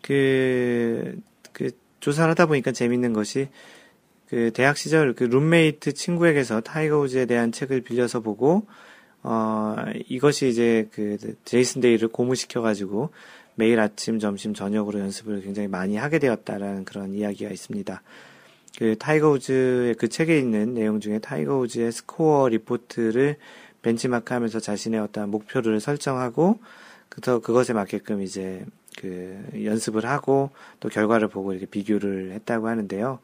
그, 0.03 1.21
그 1.53 1.71
조사를 2.01 2.31
하다 2.31 2.47
보니까 2.47 2.73
재밌는 2.73 3.13
것이 3.13 3.49
그 4.31 4.53
대학 4.53 4.77
시절 4.77 5.13
그 5.15 5.25
룸메이트 5.25 5.93
친구에게서 5.93 6.61
타이거 6.61 7.01
우즈에 7.01 7.27
대한 7.27 7.51
책을 7.51 7.81
빌려서 7.81 8.21
보고 8.21 8.65
어 9.25 9.75
이것이 10.09 10.49
이제 10.49 10.89
그 10.93 11.19
제이슨 11.45 11.81
데이를 11.81 12.07
고무시켜 12.07 12.63
가지고 12.63 13.11
매일 13.57 13.81
아침 13.81 14.21
점심 14.21 14.55
저녁으로 14.55 15.01
연습을 15.01 15.43
굉장히 15.43 15.67
많이 15.67 15.97
하게 15.97 16.21
되었다라는 16.21 16.85
그런 16.85 17.13
이야기가 17.13 17.51
있습니다. 17.51 18.03
그 18.79 18.97
타이거 18.99 19.31
우즈의 19.31 19.97
그 19.97 20.09
책에 20.09 20.39
있는 20.39 20.75
내용 20.75 21.01
중에 21.01 21.19
타이거 21.19 21.59
우즈의 21.59 21.91
score 21.91 22.51
report를 22.51 23.37
벤치마크 23.83 24.33
하면서 24.33 24.61
자신의 24.61 25.01
어떤 25.01 25.29
목표를 25.31 25.81
설정하고 25.81 26.61
그래서 27.09 27.41
그것에 27.41 27.73
맞게끔 27.73 28.23
이제 28.23 28.65
그 28.97 29.43
연습을 29.65 30.07
하고 30.07 30.51
또 30.79 30.89
결과를 30.89 31.27
보고 31.27 31.51
이렇게 31.51 31.67
비교를 31.67 32.31
했다고 32.31 32.69
하는데요. 32.69 33.19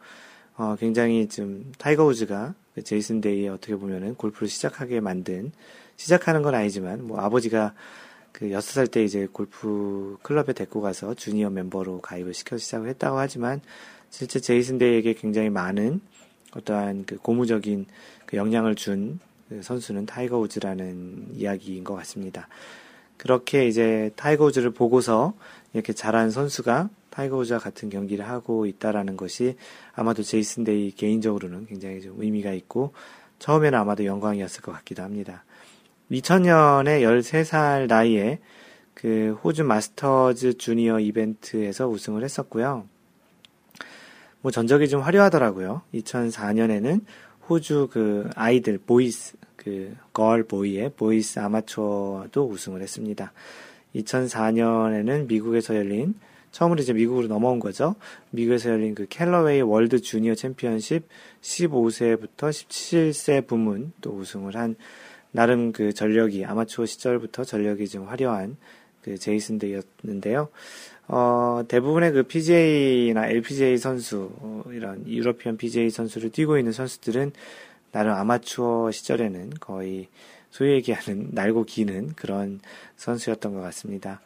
어, 0.57 0.77
굉장히 0.79 1.29
좀 1.29 1.73
타이거 1.79 2.05
우즈가 2.05 2.55
그 2.75 2.83
제이슨 2.83 3.21
데이에 3.21 3.49
어떻게 3.49 3.77
보면은 3.77 4.15
골프를 4.15 4.49
시작하게 4.49 5.01
만든 5.01 5.53
시작하는 5.97 6.43
건 6.43 6.55
아니지만 6.55 7.07
뭐 7.07 7.21
아버지가 7.21 7.75
그 8.33 8.51
여섯 8.51 8.73
살 8.73 8.87
때 8.87 9.03
이제 9.03 9.27
골프 9.33 10.19
클럽에 10.23 10.53
데리고 10.53 10.81
가서 10.81 11.15
주니어 11.15 11.51
멤버로 11.51 12.01
가입을 12.01 12.35
시켜 12.35 12.59
시작을 12.59 12.89
했다고 12.89 13.19
하지만 13.19 13.61
실제 14.11 14.41
제이슨 14.41 14.79
데이에게 14.79 15.15
굉장히 15.15 15.49
많은 15.51 16.01
어떠한 16.55 17.05
그 17.07 17.17
고무적인 17.17 17.87
그 18.27 18.37
영향을 18.37 18.75
준 18.75 19.19
그 19.49 19.63
선수는 19.63 20.07
타이거 20.07 20.39
우즈라는 20.39 21.29
이야기인 21.35 21.85
것 21.85 21.95
같습니다. 21.95 22.49
그렇게 23.17 23.67
이제 23.67 24.11
타이거 24.17 24.47
우즈를 24.47 24.71
보고서 24.71 25.35
이렇게 25.77 25.93
잘한 25.93 26.31
선수가 26.31 26.89
타이거 27.11 27.37
우즈와 27.37 27.59
같은 27.59 27.91
경기를 27.91 28.27
하고 28.27 28.65
있다라는 28.65 29.19
것이 29.19 29.57
아마도 29.95 30.23
제이슨 30.23 30.65
데이 30.65 30.91
개인적으로는 30.91 31.67
굉장히 31.67 32.01
좀 32.01 32.17
의미가 32.19 32.53
있고 32.53 32.95
처음에는 33.41 33.79
아마도 33.79 34.07
영광이었을 34.07 34.63
것 34.63 34.73
같기도 34.73 35.03
합니다. 35.03 35.45
2000년에 36.11 37.03
13살 37.03 37.89
나이에 37.89 38.39
그 38.95 39.39
호주 39.45 39.65
마스터즈 39.65 40.57
주니어 40.57 40.99
이벤트에서 41.01 41.87
우승을 41.89 42.25
했었고요. 42.25 42.87
뭐 44.41 44.51
전적이 44.51 44.89
좀 44.89 45.03
화려하더라고요. 45.03 45.83
2004년에는 45.93 47.03
호주 47.51 47.89
그 47.93 48.31
아이들 48.35 48.79
boys 48.79 49.37
그 49.57 49.95
girl 50.15 50.45
boy의 50.45 50.93
boys 50.97 51.39
아마추어도 51.39 52.49
우승을 52.49 52.81
했습니다. 52.81 53.35
2004년에는 53.97 55.27
미국에서 55.27 55.77
열린 55.77 56.15
처음으로 56.53 56.81
이제 56.81 56.93
미국으로 56.93 57.27
넘어온 57.27 57.59
거죠. 57.59 57.97
미국에서 58.31 58.71
열린 58.71 58.95
그 58.95 59.07
캘러웨이 59.09 59.61
월드 59.61 60.01
주니어 60.01 60.35
챔피언십 60.35 61.07
15세부터 61.43 62.51
17세 62.51 63.47
부문 63.47 63.93
또 64.01 64.13
우승을 64.13 64.57
한 64.57 64.77
나름 65.33 65.73
그 65.73 65.93
전력이 65.93 66.47
아마추어 66.47 66.87
시절부터 66.87 67.45
전력이 67.45 67.89
좀 67.89 68.07
화려한 68.07 68.57
그 69.03 69.19
제이슨 69.19 69.59
데이였는데요. 69.59 70.49
어, 71.09 71.63
대부분의 71.69 72.13
그 72.13 72.23
PGA나 72.25 73.29
LPGA 73.29 73.77
선수, 73.79 74.31
어, 74.41 74.65
이런 74.73 75.07
유러피언 75.07 75.57
PGA 75.57 75.91
선수를 75.91 76.31
뛰고 76.31 76.59
있는 76.59 76.73
선수들은 76.73 77.33
나름 77.93 78.15
아마추어 78.15 78.91
시절에는 78.91 79.51
거의 79.61 80.09
소위 80.51 80.73
얘기하는 80.73 81.29
날고 81.33 81.65
기는 81.65 82.13
그런 82.17 82.61
선수였던 82.97 83.55
것 83.55 83.61
같습니다. 83.61 84.21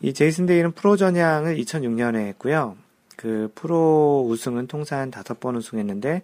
이 0.00 0.12
제이슨 0.14 0.46
데이는 0.46 0.72
프로 0.72 0.96
전향을 0.96 1.56
2006년에 1.56 2.26
했고요. 2.28 2.76
그 3.16 3.50
프로 3.54 4.24
우승은 4.28 4.68
통산 4.68 5.10
다섯 5.10 5.40
번 5.40 5.56
우승했는데 5.56 6.22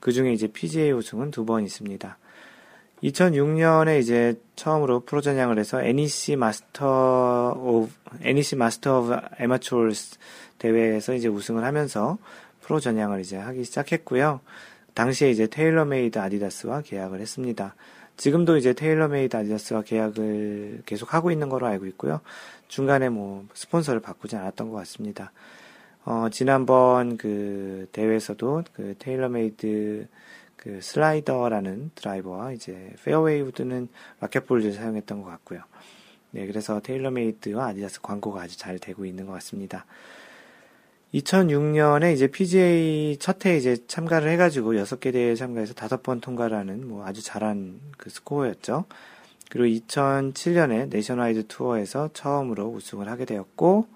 그 0.00 0.12
중에 0.12 0.32
이제 0.32 0.46
PGA 0.46 0.92
우승은 0.92 1.30
두 1.32 1.44
번 1.44 1.64
있습니다. 1.64 2.18
2006년에 3.02 4.00
이제 4.00 4.40
처음으로 4.54 5.00
프로 5.00 5.20
전향을 5.20 5.58
해서 5.58 5.82
NEC 5.82 6.36
Master 6.36 7.52
of 7.58 7.90
NEC 8.22 8.56
Master 8.56 9.00
of 9.00 9.16
Amateurs 9.38 10.16
대회에서 10.58 11.14
이제 11.14 11.28
우승을 11.28 11.62
하면서 11.64 12.16
프로 12.62 12.80
전향을 12.80 13.20
이제 13.20 13.36
하기 13.36 13.64
시작했고요. 13.64 14.40
당시에 14.94 15.30
이제 15.30 15.46
테일러메이드 15.46 16.18
아디다스와 16.18 16.80
계약을 16.82 17.20
했습니다. 17.20 17.74
지금도 18.16 18.56
이제 18.56 18.72
테일러메이드 18.72 19.36
아디다스와 19.36 19.82
계약을 19.82 20.82
계속 20.86 21.14
하고 21.14 21.30
있는 21.30 21.48
거로 21.48 21.66
알고 21.66 21.86
있고요. 21.86 22.20
중간에 22.68 23.08
뭐 23.08 23.46
스폰서를 23.54 24.00
바꾸지 24.00 24.36
않았던 24.36 24.70
것 24.70 24.76
같습니다. 24.76 25.32
어, 26.04 26.28
지난번 26.30 27.16
그 27.16 27.88
대회에서도 27.92 28.64
그 28.72 28.94
테일러메이드 28.98 30.06
그 30.56 30.80
슬라이더라는 30.80 31.90
드라이버와 31.94 32.52
이제 32.52 32.94
페어웨이 33.04 33.40
우드는 33.40 33.88
로켓볼을 34.20 34.72
사용했던 34.72 35.22
것 35.22 35.28
같고요. 35.30 35.60
네, 36.30 36.46
그래서 36.46 36.80
테일러메이드와 36.80 37.68
아디다스 37.68 38.00
광고가 38.02 38.42
아주 38.42 38.58
잘 38.58 38.78
되고 38.78 39.04
있는 39.04 39.26
것 39.26 39.32
같습니다. 39.34 39.84
2006년에 41.14 42.12
이제 42.12 42.26
PGA 42.26 43.16
첫 43.18 43.46
해 43.46 43.56
이제 43.56 43.76
참가를 43.86 44.30
해가지고 44.30 44.72
6개 44.72 45.12
대회에 45.12 45.34
참가해서 45.34 45.74
5번 45.74 46.20
통과라는 46.20 46.88
뭐 46.88 47.06
아주 47.06 47.22
잘한 47.22 47.80
그 47.96 48.10
스코어였죠. 48.10 48.84
그리고 49.48 49.86
2007년에 49.86 50.88
내셔널와이드 50.88 51.46
투어에서 51.46 52.10
처음으로 52.12 52.66
우승을 52.68 53.08
하게 53.08 53.24
되었고 53.24 53.86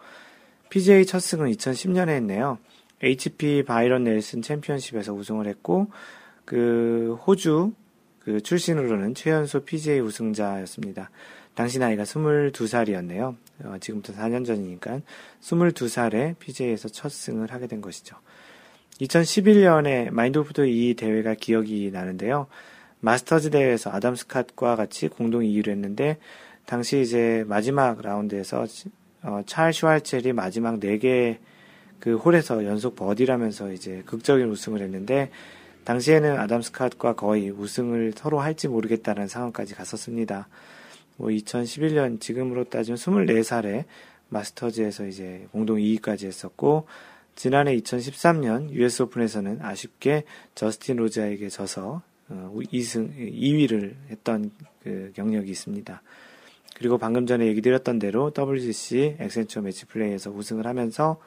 PGA 0.71 1.05
첫 1.05 1.21
승은 1.21 1.51
2010년에 1.51 2.11
했네요. 2.11 2.59
HP 3.03 3.65
바이런 3.67 4.05
넬슨 4.05 4.43
챔피언십에서 4.43 5.13
우승을 5.13 5.47
했고 5.47 5.89
그 6.45 7.19
호주 7.27 7.73
그 8.21 8.41
출신으로는 8.41 9.15
최연소 9.15 9.65
PGA 9.65 10.01
우승자였습니다. 10.01 11.11
당시 11.55 11.79
나이가 11.79 12.05
22살이었네요. 12.05 13.35
어, 13.65 13.77
지금부터 13.81 14.13
4년 14.15 14.45
전이니까 14.45 15.01
22살에 15.41 16.39
PGA에서 16.39 16.89
첫 16.89 17.11
승을 17.11 17.53
하게 17.53 17.67
된 17.67 17.81
것이죠. 17.81 18.17
2011년에 19.01 20.11
마인드 20.11 20.39
골프도 20.39 20.67
이 20.67 20.95
대회가 20.95 21.35
기억이 21.35 21.91
나는데요. 21.93 22.47
마스터즈 23.01 23.51
대회에서 23.51 23.91
아담 23.91 24.15
스캇과 24.15 24.77
같이 24.77 25.09
공동 25.09 25.43
2위를 25.43 25.69
했는데 25.69 26.19
당시 26.67 27.01
이제 27.01 27.45
마지막 27.47 28.01
라운드에서 28.03 28.67
어, 29.23 29.43
찰 29.47 29.73
슈왈첼이 29.73 30.33
마지막 30.33 30.79
4개 30.79 31.39
그 31.99 32.17
홀에서 32.17 32.65
연속 32.65 32.97
버디라면서 32.97 33.73
이제 33.73 34.03
극적인 34.07 34.49
우승을 34.49 34.81
했는데 34.81 35.31
당시에는 35.85 36.39
아담 36.39 36.61
스캇과 36.61 37.17
거의 37.17 37.51
우승을 37.51 38.13
서로 38.17 38.41
할지 38.41 38.69
모르겠다는 38.69 39.29
상황까지 39.29 39.75
갔었습니다. 39.75 40.49
뭐 41.21 41.29
2011년 41.29 42.19
지금으로 42.19 42.65
따지면 42.65 42.97
24살에 42.97 43.85
마스터즈에서 44.31 45.07
이제 45.07 45.47
공동 45.53 45.77
2위까지 45.77 46.25
했었고 46.25 46.87
지난해 47.37 47.77
2013년 47.77 48.71
US 48.71 49.03
오픈에서는 49.03 49.61
아쉽게 49.61 50.25
저스틴 50.55 50.97
로즈에게 50.97 51.51
져서 51.51 52.01
2승 52.31 53.11
어, 53.11 53.13
2위를 53.13 53.95
했던 54.09 54.51
그 54.83 55.13
경력이 55.15 55.51
있습니다. 55.51 56.03
그리고 56.77 56.97
방금 56.97 57.27
전에 57.27 57.47
얘기 57.47 57.61
드렸던 57.61 57.99
대로 57.99 58.33
WGC 58.37 59.17
엑센처 59.19 59.61
매치 59.61 59.85
플레이에서 59.85 60.31
우승을 60.31 60.67
하면서 60.67 61.21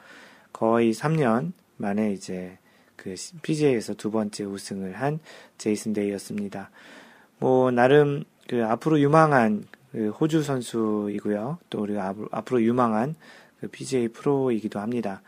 거의 0.52 0.92
3년 0.92 1.52
만에 1.76 2.12
이제 2.12 2.58
그 2.96 3.14
PGA에서 3.42 3.94
두 3.94 4.10
번째 4.10 4.42
우승을 4.44 4.94
한 4.94 5.20
제이슨 5.58 5.92
데이였습니다. 5.92 6.70
뭐 7.38 7.70
나름 7.70 8.24
그 8.48 8.64
앞으로 8.64 8.98
유망한 8.98 9.64
그 9.70 9.83
호주 9.94 10.42
선수이고요. 10.42 11.58
또 11.70 11.80
우리가 11.80 12.14
앞으로 12.30 12.62
유망한 12.62 13.14
그 13.60 13.68
PGA 13.68 14.08
프로이기도 14.08 14.80
합니다. 14.80 15.22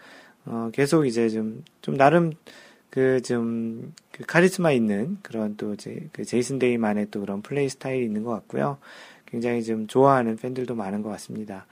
어, 0.44 0.70
계속 0.72 1.06
이제 1.06 1.28
좀, 1.28 1.64
좀 1.82 1.96
나름 1.96 2.32
그 2.90 3.20
좀, 3.22 3.92
그 4.12 4.24
카리스마 4.24 4.72
있는 4.72 5.18
그런 5.22 5.56
또 5.56 5.74
이제 5.74 6.08
그 6.12 6.24
제이슨 6.24 6.58
데이만의 6.58 7.08
또 7.10 7.20
그런 7.20 7.42
플레이 7.42 7.68
스타일이 7.68 8.04
있는 8.04 8.22
것 8.24 8.30
같고요. 8.30 8.78
굉장히 9.26 9.62
좀 9.62 9.86
좋아하는 9.86 10.36
팬들도 10.36 10.74
많은 10.74 11.02
것 11.02 11.10
같습니다. 11.10 11.66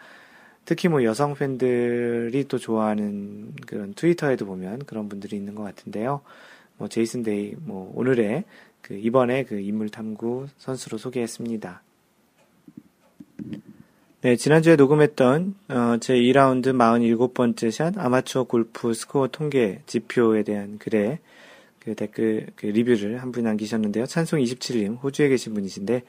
특히 0.65 0.89
뭐 0.89 1.05
여성 1.05 1.35
팬들이 1.35 2.45
또 2.49 2.59
좋아하는 2.59 3.53
그런 3.67 3.95
트위터에도 3.95 4.47
보면 4.47 4.80
그런 4.87 5.09
분들이 5.09 5.37
있는 5.37 5.54
것 5.54 5.63
같은데요. 5.63 6.23
뭐 6.78 6.89
제이슨 6.89 7.23
데이 7.23 7.54
뭐 7.59 7.93
오늘의 7.95 8.45
그 8.80 8.95
이번에 8.95 9.45
그 9.45 9.61
인물 9.61 9.89
탐구 9.89 10.49
선수로 10.59 10.99
소개했습니다. 10.99 11.83
네, 14.23 14.36
지난주에 14.36 14.76
녹음했던 14.76 15.54
어, 15.68 15.97
제 16.00 16.14
2라운드 16.14 16.73
47번째 16.73 17.70
샷 17.70 17.99
아마추어 17.99 18.44
골프 18.44 18.94
스코어 18.94 19.28
통계 19.28 19.82
지표에 19.86 20.42
대한 20.44 20.78
글에 20.78 21.18
그 21.78 21.94
댓글 21.94 22.47
그 22.56 22.66
리뷰를 22.66 23.20
한 23.20 23.32
분이 23.32 23.44
남기셨는데요. 23.44 24.06
찬송 24.06 24.40
27님 24.40 25.02
호주에 25.02 25.28
계신 25.28 25.52
분이신데 25.52 26.02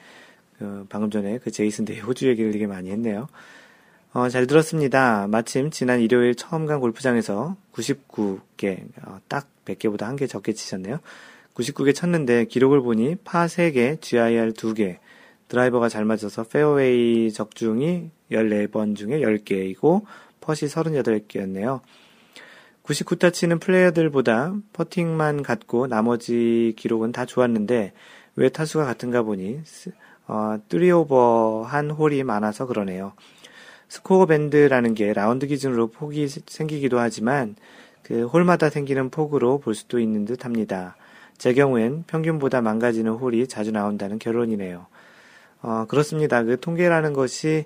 어, 0.60 0.86
방금 0.88 1.10
전에 1.10 1.38
그 1.38 1.50
제이슨 1.50 1.84
데이 1.84 2.00
호주 2.00 2.26
얘기를 2.28 2.52
되게 2.52 2.66
많이 2.66 2.90
했네요. 2.90 3.28
어, 4.14 4.30
잘 4.30 4.46
들었습니다. 4.46 5.26
마침 5.28 5.70
지난 5.70 6.00
일요일 6.00 6.34
처음 6.34 6.64
간 6.64 6.80
골프장에서 6.80 7.56
99개, 7.72 8.80
어, 9.04 9.20
딱 9.28 9.46
100개보다 9.66 10.04
한 10.04 10.16
개 10.16 10.26
적게 10.26 10.54
치셨네요. 10.54 11.00
99개 11.52 11.94
쳤는데 11.94 12.46
기록을 12.46 12.80
보니 12.80 13.16
파 13.24 13.44
3개, 13.44 14.00
GIR 14.00 14.52
2개, 14.54 14.96
드라이버가 15.48 15.88
잘 15.88 16.04
맞아서 16.04 16.42
페어웨이 16.44 17.32
적중이 17.32 18.10
14번 18.32 18.96
중에 18.96 19.20
10개이고 19.20 20.02
퍼시 20.40 20.66
38개였네요. 20.66 21.80
99타 22.82 23.32
치는 23.32 23.58
플레이어들보다 23.58 24.54
퍼팅만 24.72 25.42
같고 25.42 25.86
나머지 25.86 26.74
기록은 26.76 27.12
다 27.12 27.24
좋았는데 27.26 27.92
왜 28.36 28.48
타수가 28.48 28.84
같은가 28.84 29.22
보니 29.22 29.60
어, 30.28 30.58
three 30.68 31.21
over 31.21 31.64
한 31.66 31.90
홀이 31.90 32.22
많아서 32.22 32.66
그러네요. 32.66 33.12
스코어 33.88 34.26
밴드라는 34.26 34.94
게 34.94 35.12
라운드 35.12 35.46
기준으로 35.46 35.88
폭이 35.88 36.28
생기기도 36.28 36.98
하지만 36.98 37.56
그 38.02 38.26
홀마다 38.26 38.70
생기는 38.70 39.10
폭으로 39.10 39.58
볼 39.58 39.74
수도 39.74 39.98
있는 39.98 40.24
듯 40.24 40.44
합니다. 40.44 40.96
제 41.38 41.52
경우엔 41.52 42.04
평균보다 42.06 42.60
망가지는 42.60 43.12
홀이 43.12 43.46
자주 43.46 43.70
나온다는 43.72 44.18
결론이네요. 44.18 44.86
어, 45.62 45.86
그렇습니다. 45.88 46.42
그 46.42 46.58
통계라는 46.60 47.12
것이 47.12 47.64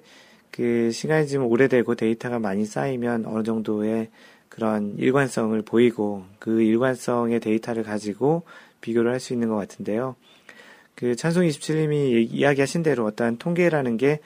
그 0.50 0.90
시간이 0.90 1.28
좀 1.28 1.46
오래되고 1.46 1.94
데이터가 1.94 2.38
많이 2.38 2.64
쌓이면 2.64 3.26
어느 3.26 3.42
정도의 3.42 4.08
그런 4.48 4.96
일관성을 4.98 5.60
보이고 5.62 6.24
그 6.38 6.62
일관성의 6.62 7.40
데이터를 7.40 7.82
가지고 7.82 8.42
비교를 8.80 9.12
할 9.12 9.20
수 9.20 9.32
있는 9.32 9.48
것 9.48 9.56
같은데요. 9.56 10.16
그 10.94 11.14
찬송 11.16 11.44
27님이 11.44 12.28
이야기하신 12.30 12.82
대로 12.82 13.04
어떠한 13.06 13.38
통계라는 13.38 13.96
게 13.96 14.20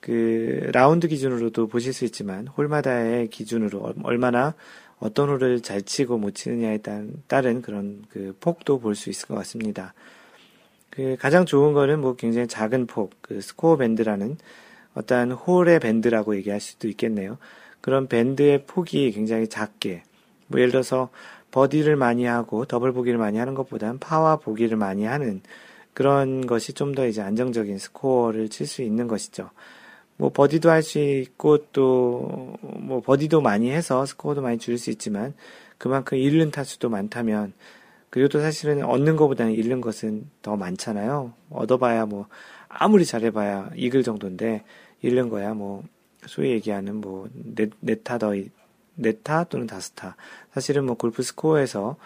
그 0.00 0.70
라운드 0.72 1.08
기준으로도 1.08 1.66
보실 1.68 1.92
수 1.92 2.04
있지만 2.06 2.48
홀마다의 2.48 3.28
기준으로 3.28 3.94
얼마나 4.02 4.54
어떤 4.98 5.28
홀을 5.28 5.60
잘 5.60 5.82
치고 5.82 6.18
못 6.18 6.34
치느냐에 6.34 6.80
따른 7.26 7.62
그런 7.62 8.02
그 8.08 8.34
폭도 8.40 8.80
볼 8.80 8.94
수 8.94 9.10
있을 9.10 9.28
것 9.28 9.34
같습니다. 9.36 9.94
그 11.00 11.16
가장 11.18 11.46
좋은 11.46 11.72
거는 11.72 12.00
뭐 12.02 12.14
굉장히 12.14 12.46
작은 12.46 12.86
폭, 12.86 13.14
그 13.22 13.40
스코어 13.40 13.78
밴드라는 13.78 14.36
어떠한 14.94 15.32
홀의 15.32 15.80
밴드라고 15.80 16.36
얘기할 16.36 16.60
수도 16.60 16.88
있겠네요. 16.88 17.38
그런 17.80 18.06
밴드의 18.06 18.66
폭이 18.66 19.10
굉장히 19.12 19.48
작게, 19.48 20.02
뭐 20.48 20.60
예를 20.60 20.70
들어서 20.72 21.08
버디를 21.52 21.96
많이 21.96 22.26
하고 22.26 22.66
더블 22.66 22.92
보기를 22.92 23.18
많이 23.18 23.38
하는 23.38 23.54
것보다는 23.54 23.98
파와 23.98 24.36
보기를 24.36 24.76
많이 24.76 25.04
하는 25.06 25.40
그런 25.94 26.46
것이 26.46 26.74
좀 26.74 26.94
더 26.94 27.06
이제 27.06 27.22
안정적인 27.22 27.78
스코어를 27.78 28.50
칠 28.50 28.66
수 28.66 28.82
있는 28.82 29.08
것이죠. 29.08 29.48
뭐 30.18 30.30
버디도 30.30 30.68
할 30.70 30.82
수 30.82 30.98
있고 30.98 31.64
또 31.72 32.58
뭐 32.62 33.00
버디도 33.00 33.40
많이 33.40 33.70
해서 33.70 34.04
스코어도 34.04 34.42
많이 34.42 34.58
줄일 34.58 34.78
수 34.78 34.90
있지만 34.90 35.32
그만큼 35.78 36.18
잃는 36.18 36.50
타수도 36.50 36.90
많다면 36.90 37.54
그리고 38.10 38.28
또 38.28 38.40
사실은 38.40 38.82
얻는 38.84 39.16
것보다는 39.16 39.52
잃는 39.52 39.80
것은 39.80 40.28
더 40.42 40.56
많잖아요. 40.56 41.32
얻어봐야 41.50 42.06
뭐 42.06 42.26
아무리 42.68 43.04
잘해봐야 43.04 43.70
이글 43.76 44.02
정도인데 44.02 44.64
잃는 45.02 45.28
거야 45.28 45.54
뭐 45.54 45.84
소위 46.26 46.50
얘기하는 46.50 46.96
뭐 46.96 47.28
네타 47.80 48.18
더 48.18 48.34
네타 48.96 49.44
또는 49.44 49.66
다스타 49.66 50.16
사실은 50.52 50.84
뭐 50.84 50.96
골프 50.96 51.22
스코어에서 51.22 51.96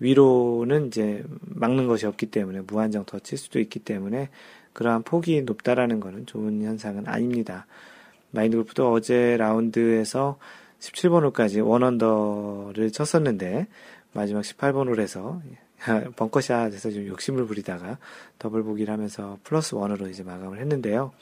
위로는 0.00 0.88
이제 0.88 1.24
막는 1.40 1.86
것이 1.86 2.06
없기 2.06 2.26
때문에 2.26 2.60
무한정 2.60 3.04
더 3.06 3.18
칠 3.18 3.38
수도 3.38 3.58
있기 3.58 3.78
때문에 3.78 4.28
그러한 4.72 5.02
폭이 5.02 5.42
높다라는 5.42 6.00
것은 6.00 6.26
좋은 6.26 6.62
현상은 6.62 7.06
아닙니다. 7.06 7.66
마인드 8.32 8.56
골프도 8.56 8.92
어제 8.92 9.36
라운드에서 9.36 10.38
17번 10.80 11.22
홀까지 11.22 11.60
one 11.60 11.93
under를 11.93 12.90
쳤었는데 12.90 13.68
마지막 14.14 14.40
18번 14.42 14.88
홀에서 14.88 15.42
벙커샷에서 16.16 16.90
좀 16.90 17.06
욕심을 17.06 17.46
부리다가 17.46 17.98
더블 18.38 18.62
보기를 18.62 18.92
하면서 18.92 19.38
플러스 19.44 19.74
one으로 19.74 20.08
이제 20.08 20.22
마감을 20.22 20.58
했는데요. 20.58 21.12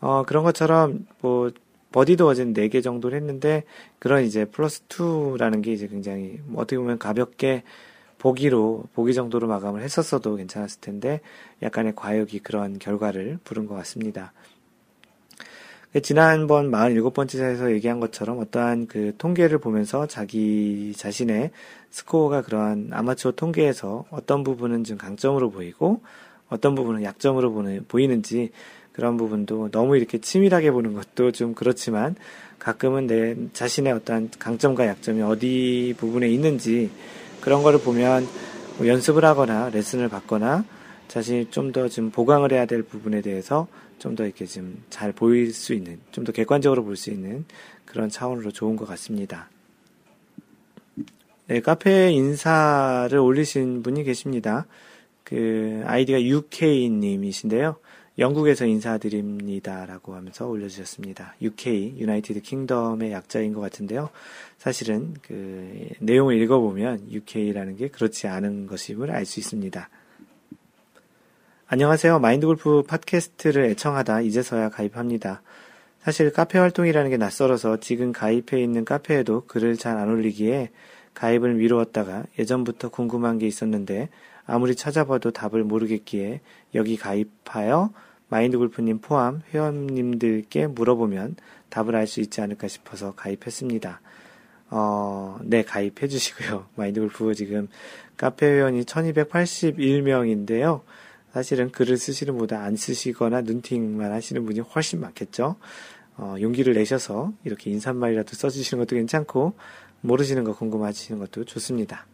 어, 0.00 0.22
그런 0.24 0.42
것처럼 0.44 1.06
뭐 1.20 1.50
버디도 1.92 2.26
어제는 2.26 2.52
4개 2.54 2.82
정도를 2.82 3.16
했는데 3.16 3.64
그런 3.98 4.24
이제 4.24 4.44
플러스 4.44 4.82
2라는 4.88 5.62
게 5.62 5.72
이제 5.72 5.86
굉장히 5.86 6.40
뭐 6.44 6.62
어떻게 6.62 6.76
보면 6.78 6.98
가볍게 6.98 7.62
보기로 8.18 8.84
보기 8.94 9.14
정도로 9.14 9.46
마감을 9.46 9.82
했었어도 9.82 10.36
괜찮았을 10.36 10.80
텐데 10.80 11.20
약간의 11.62 11.94
과욕이 11.94 12.40
그런 12.40 12.78
결과를 12.78 13.38
부른 13.44 13.66
것 13.66 13.74
같습니다. 13.76 14.32
지난번 16.02 16.70
47번째 16.70 17.38
자에서 17.38 17.72
얘기한 17.72 17.98
것처럼 17.98 18.38
어떠한 18.40 18.88
그 18.88 19.14
통계를 19.16 19.58
보면서 19.58 20.06
자기 20.06 20.92
자신의 20.94 21.50
스코어가 21.90 22.42
그러한 22.42 22.90
아마추어 22.92 23.32
통계에서 23.32 24.04
어떤 24.10 24.44
부분은 24.44 24.84
좀 24.84 24.98
강점으로 24.98 25.50
보이고 25.50 26.02
어떤 26.50 26.74
부분은 26.74 27.02
약점으로 27.04 27.52
보는, 27.52 27.86
보이는지 27.88 28.50
그런 28.92 29.16
부분도 29.16 29.70
너무 29.70 29.96
이렇게 29.96 30.18
치밀하게 30.18 30.72
보는 30.72 30.92
것도 30.92 31.32
좀 31.32 31.54
그렇지만 31.54 32.16
가끔은 32.58 33.06
내 33.06 33.34
자신의 33.54 33.92
어떠한 33.94 34.30
강점과 34.38 34.86
약점이 34.86 35.22
어디 35.22 35.94
부분에 35.96 36.28
있는지 36.28 36.90
그런 37.40 37.62
거를 37.62 37.80
보면 37.80 38.26
뭐 38.76 38.86
연습을 38.86 39.24
하거나 39.24 39.70
레슨을 39.70 40.10
받거나 40.10 40.64
자신이 41.08 41.50
좀더좀 41.50 42.10
보강을 42.10 42.52
해야 42.52 42.66
될 42.66 42.82
부분에 42.82 43.22
대해서 43.22 43.66
좀 43.98 44.14
더 44.16 44.24
이렇게 44.24 44.46
좀 44.46 44.82
잘 44.90 45.12
보일 45.12 45.52
수 45.52 45.74
있는, 45.74 46.00
좀 46.12 46.24
더 46.24 46.32
객관적으로 46.32 46.84
볼 46.84 46.96
수 46.96 47.10
있는 47.10 47.44
그런 47.84 48.08
차원으로 48.08 48.50
좋은 48.52 48.76
것 48.76 48.86
같습니다. 48.86 49.48
네, 51.46 51.60
카페 51.60 52.10
인사를 52.12 53.18
올리신 53.18 53.82
분이 53.82 54.04
계십니다. 54.04 54.66
그 55.24 55.82
아이디가 55.86 56.22
UK님이신데요. 56.22 57.76
영국에서 58.18 58.66
인사드립니다라고 58.66 60.14
하면서 60.14 60.46
올려주셨습니다. 60.48 61.36
UK, 61.40 61.94
유나이티드 61.98 62.40
킹덤의 62.42 63.12
약자인 63.12 63.52
것 63.52 63.60
같은데요. 63.60 64.10
사실은 64.58 65.14
그 65.22 65.88
내용을 66.00 66.40
읽어보면 66.42 67.12
UK라는 67.12 67.76
게 67.76 67.88
그렇지 67.88 68.26
않은 68.26 68.66
것임을 68.66 69.10
알 69.10 69.24
수 69.24 69.38
있습니다. 69.38 69.88
안녕하세요. 71.70 72.18
마인드골프 72.20 72.84
팟캐스트를 72.84 73.66
애청하다 73.66 74.22
이제서야 74.22 74.70
가입합니다. 74.70 75.42
사실 76.00 76.32
카페 76.32 76.58
활동이라는 76.58 77.10
게 77.10 77.18
낯설어서 77.18 77.76
지금 77.76 78.10
가입해 78.10 78.58
있는 78.58 78.86
카페에도 78.86 79.44
글을 79.46 79.76
잘 79.76 79.98
안 79.98 80.08
올리기에 80.08 80.70
가입을 81.12 81.52
미루었다가 81.56 82.24
예전부터 82.38 82.88
궁금한 82.88 83.36
게 83.38 83.46
있었는데 83.46 84.08
아무리 84.46 84.74
찾아봐도 84.74 85.30
답을 85.32 85.62
모르겠기에 85.62 86.40
여기 86.74 86.96
가입하여 86.96 87.90
마인드골프님 88.30 89.00
포함 89.02 89.42
회원님들께 89.52 90.68
물어보면 90.68 91.36
답을 91.68 91.94
알 91.96 92.06
수 92.06 92.22
있지 92.22 92.40
않을까 92.40 92.66
싶어서 92.66 93.12
가입했습니다. 93.14 94.00
어, 94.70 95.38
네, 95.42 95.62
가입해 95.64 96.08
주시고요. 96.08 96.64
마인드골프 96.76 97.34
지금 97.34 97.68
카페 98.16 98.46
회원이 98.46 98.84
1281명인데요. 98.84 100.80
사실은 101.32 101.70
글을 101.70 101.96
쓰시는 101.96 102.36
보다 102.38 102.62
안 102.62 102.76
쓰시거나 102.76 103.42
눈팅만 103.42 104.12
하시는 104.12 104.44
분이 104.44 104.60
훨씬 104.60 105.00
많겠죠. 105.00 105.56
어, 106.16 106.36
용기를 106.40 106.74
내셔서 106.74 107.32
이렇게 107.44 107.70
인사말이라도 107.70 108.34
써주시는 108.34 108.84
것도 108.84 108.96
괜찮고, 108.96 109.54
모르시는 110.00 110.44
거 110.44 110.54
궁금하시는 110.54 111.18
것도 111.20 111.44
좋습니다. 111.44 112.06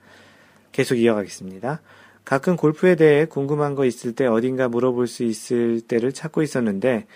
계속 0.73 0.97
이어가겠습니다. 0.97 1.81
가끔 2.25 2.57
골프에 2.57 2.97
대해 2.97 3.27
궁금한 3.27 3.75
거 3.75 3.85
있을 3.85 4.15
때 4.15 4.27
어딘가 4.27 4.69
물어볼 4.69 5.07
수 5.07 5.25
있을 5.25 5.81
때를 5.83 6.13
찾고 6.13 6.43
있었는데 6.43 7.07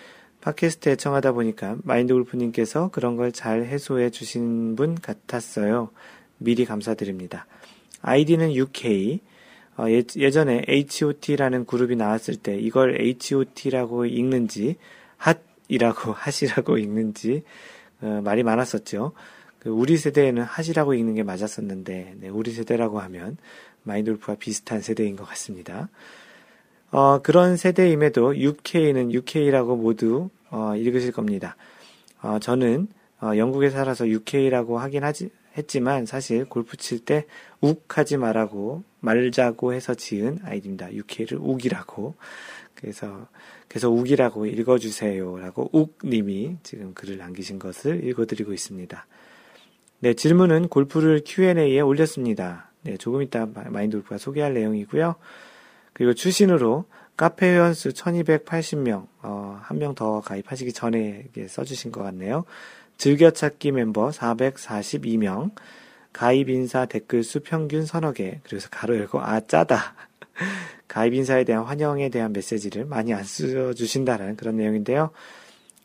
팟캐스트 0.41 0.89
애청하다 0.89 1.33
보니까 1.33 1.77
마인드 1.83 2.13
골프님께서 2.13 2.89
그런 2.91 3.17
걸 3.17 3.31
잘 3.31 3.65
해소해 3.65 4.09
주신 4.11 4.75
분 4.75 4.95
같았어요. 4.95 5.89
미리 6.37 6.63
감사드립니다. 6.63 7.47
아이디는 8.01 8.53
UK. 8.55 9.19
어, 9.79 9.85
예, 9.89 10.29
전에 10.29 10.65
HOT라는 10.67 11.65
그룹이 11.65 11.95
나왔을 11.95 12.35
때 12.35 12.57
이걸 12.59 12.99
HOT라고 12.99 14.05
읽는지 14.05 14.75
핫이라고 15.15 16.11
핫이라고 16.19 16.77
읽는지 16.77 17.43
어, 18.01 18.19
말이 18.21 18.43
많았었죠. 18.43 19.13
그 19.59 19.69
우리 19.69 19.95
세대에는 19.95 20.43
핫이라고 20.43 20.93
읽는 20.95 21.15
게 21.15 21.23
맞았었는데 21.23 22.15
네, 22.19 22.27
우리 22.27 22.51
세대라고 22.51 22.99
하면 22.99 23.37
마인돌프와 23.83 24.35
비슷한 24.37 24.81
세대인 24.81 25.15
것 25.15 25.23
같습니다. 25.29 25.87
어, 26.91 27.21
그런 27.21 27.55
세대임에도 27.55 28.35
UK는 28.35 29.13
UK라고 29.13 29.77
모두 29.77 30.29
어, 30.49 30.75
읽으실 30.75 31.13
겁니다. 31.13 31.55
어, 32.21 32.37
저는 32.39 32.89
어, 33.21 33.31
영국에 33.37 33.69
살아서 33.69 34.09
UK라고 34.09 34.77
하긴 34.77 35.05
하지, 35.05 35.29
했지만 35.57 36.05
사실 36.05 36.45
골프 36.45 36.77
칠 36.77 37.05
때 37.05 37.25
욱 37.61 37.85
하지 37.97 38.15
말라고 38.17 38.83
말자고 39.01 39.73
해서 39.73 39.93
지은 39.93 40.39
아이디입니다. 40.43 40.93
UK를 40.93 41.37
욱이라고 41.41 42.15
그래서 42.75 43.27
그래서 43.67 43.89
욱이라고 43.89 44.45
읽어주세요라고 44.45 45.69
욱님이 45.73 46.57
지금 46.63 46.93
글을 46.93 47.17
남기신 47.17 47.59
것을 47.59 48.05
읽어드리고 48.07 48.53
있습니다. 48.53 49.05
네 49.99 50.13
질문은 50.13 50.69
골프를 50.69 51.21
Q&A에 51.25 51.81
올렸습니다. 51.81 52.71
네, 52.83 52.95
조금 52.95 53.21
이따 53.21 53.45
마인드골프가 53.45 54.17
소개할 54.17 54.53
내용이고요. 54.53 55.15
그리고 55.91 56.13
추신으로 56.13 56.85
카페 57.17 57.47
회원 57.51 57.73
수 57.73 57.89
1280명, 57.89 59.07
어, 59.21 59.59
한 59.61 59.77
명 59.77 59.93
더 59.93 60.21
가입하시기 60.21 60.71
전에 60.71 61.27
써주신 61.49 61.91
것 61.91 62.01
같네요. 62.03 62.45
즐겨찾기 62.99 63.71
멤버 63.71 64.09
442명, 64.09 65.51
가입 66.11 66.49
인사 66.49 66.85
댓글 66.85 67.23
수 67.23 67.39
평균 67.39 67.85
서너 67.85 68.11
개, 68.11 68.41
그래서 68.43 68.67
가로 68.69 68.97
열고, 68.97 69.21
아, 69.21 69.39
짜다. 69.39 69.95
가입 70.87 71.13
인사에 71.13 71.45
대한 71.45 71.63
환영에 71.63 72.09
대한 72.09 72.33
메시지를 72.33 72.85
많이 72.85 73.13
안 73.13 73.23
써주신다라는 73.23 74.35
그런 74.35 74.57
내용인데요. 74.57 75.11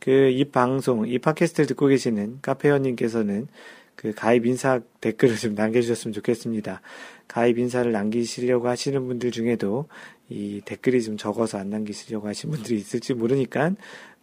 그, 0.00 0.11
이 0.11 0.44
방송, 0.44 1.07
이 1.07 1.18
팟캐스트를 1.18 1.66
듣고 1.68 1.87
계시는 1.87 2.40
카페원님께서는 2.42 3.46
그 3.94 4.12
가입 4.12 4.44
인사 4.46 4.81
댓글을 5.00 5.37
좀 5.37 5.55
남겨주셨으면 5.55 6.12
좋겠습니다. 6.14 6.81
가입 7.29 7.59
인사를 7.59 7.90
남기시려고 7.92 8.68
하시는 8.68 9.07
분들 9.07 9.31
중에도 9.31 9.87
이 10.29 10.61
댓글이 10.64 11.00
좀 11.03 11.16
적어서 11.16 11.59
안 11.59 11.70
남기시려고 11.70 12.27
하시는 12.27 12.55
분들이 12.55 12.77
있을지 12.77 13.14
모르니까 13.14 13.72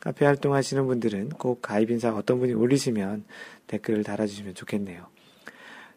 카페 0.01 0.25
활동하시는 0.25 0.85
분들은 0.85 1.29
꼭 1.29 1.61
가입 1.61 1.89
인사 1.91 2.13
어떤 2.13 2.39
분이 2.39 2.53
올리시면 2.53 3.23
댓글을 3.67 4.03
달아주시면 4.03 4.55
좋겠네요. 4.55 5.05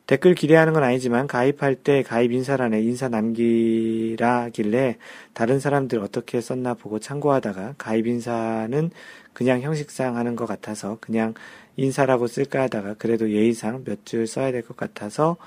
댓글 0.07 0.35
기대하는 0.35 0.75
건 0.75 0.83
아니지만 0.83 1.27
가입할 1.27 1.77
때 1.77 2.03
가입 2.03 2.31
인사란에 2.31 2.83
인사 2.83 3.09
남기라길래 3.09 4.99
다른 5.33 5.59
사람들 5.59 5.99
어떻게 6.01 6.43
썼나 6.43 6.75
보고 6.75 6.99
참고하다가 6.99 7.77
가입 7.79 8.07
인사는 8.07 8.91
그냥 9.33 9.63
형식상 9.63 10.17
하는 10.19 10.37
것 10.37 10.45
같아서 10.45 10.99
그냥 11.01 11.33
인사라고 11.77 12.27
쓸까 12.27 12.63
하다가 12.65 12.95
그래도 12.99 13.31
예의상 13.31 13.85
몇 13.85 14.05
줄 14.05 14.27
써야 14.27 14.53
될 14.53 14.63
것 14.63 14.77
같아서 14.77 15.39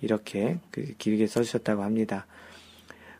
이렇게 0.00 0.58
그 0.70 0.94
길게 0.96 1.26
써주셨다고 1.26 1.82
합니다. 1.82 2.24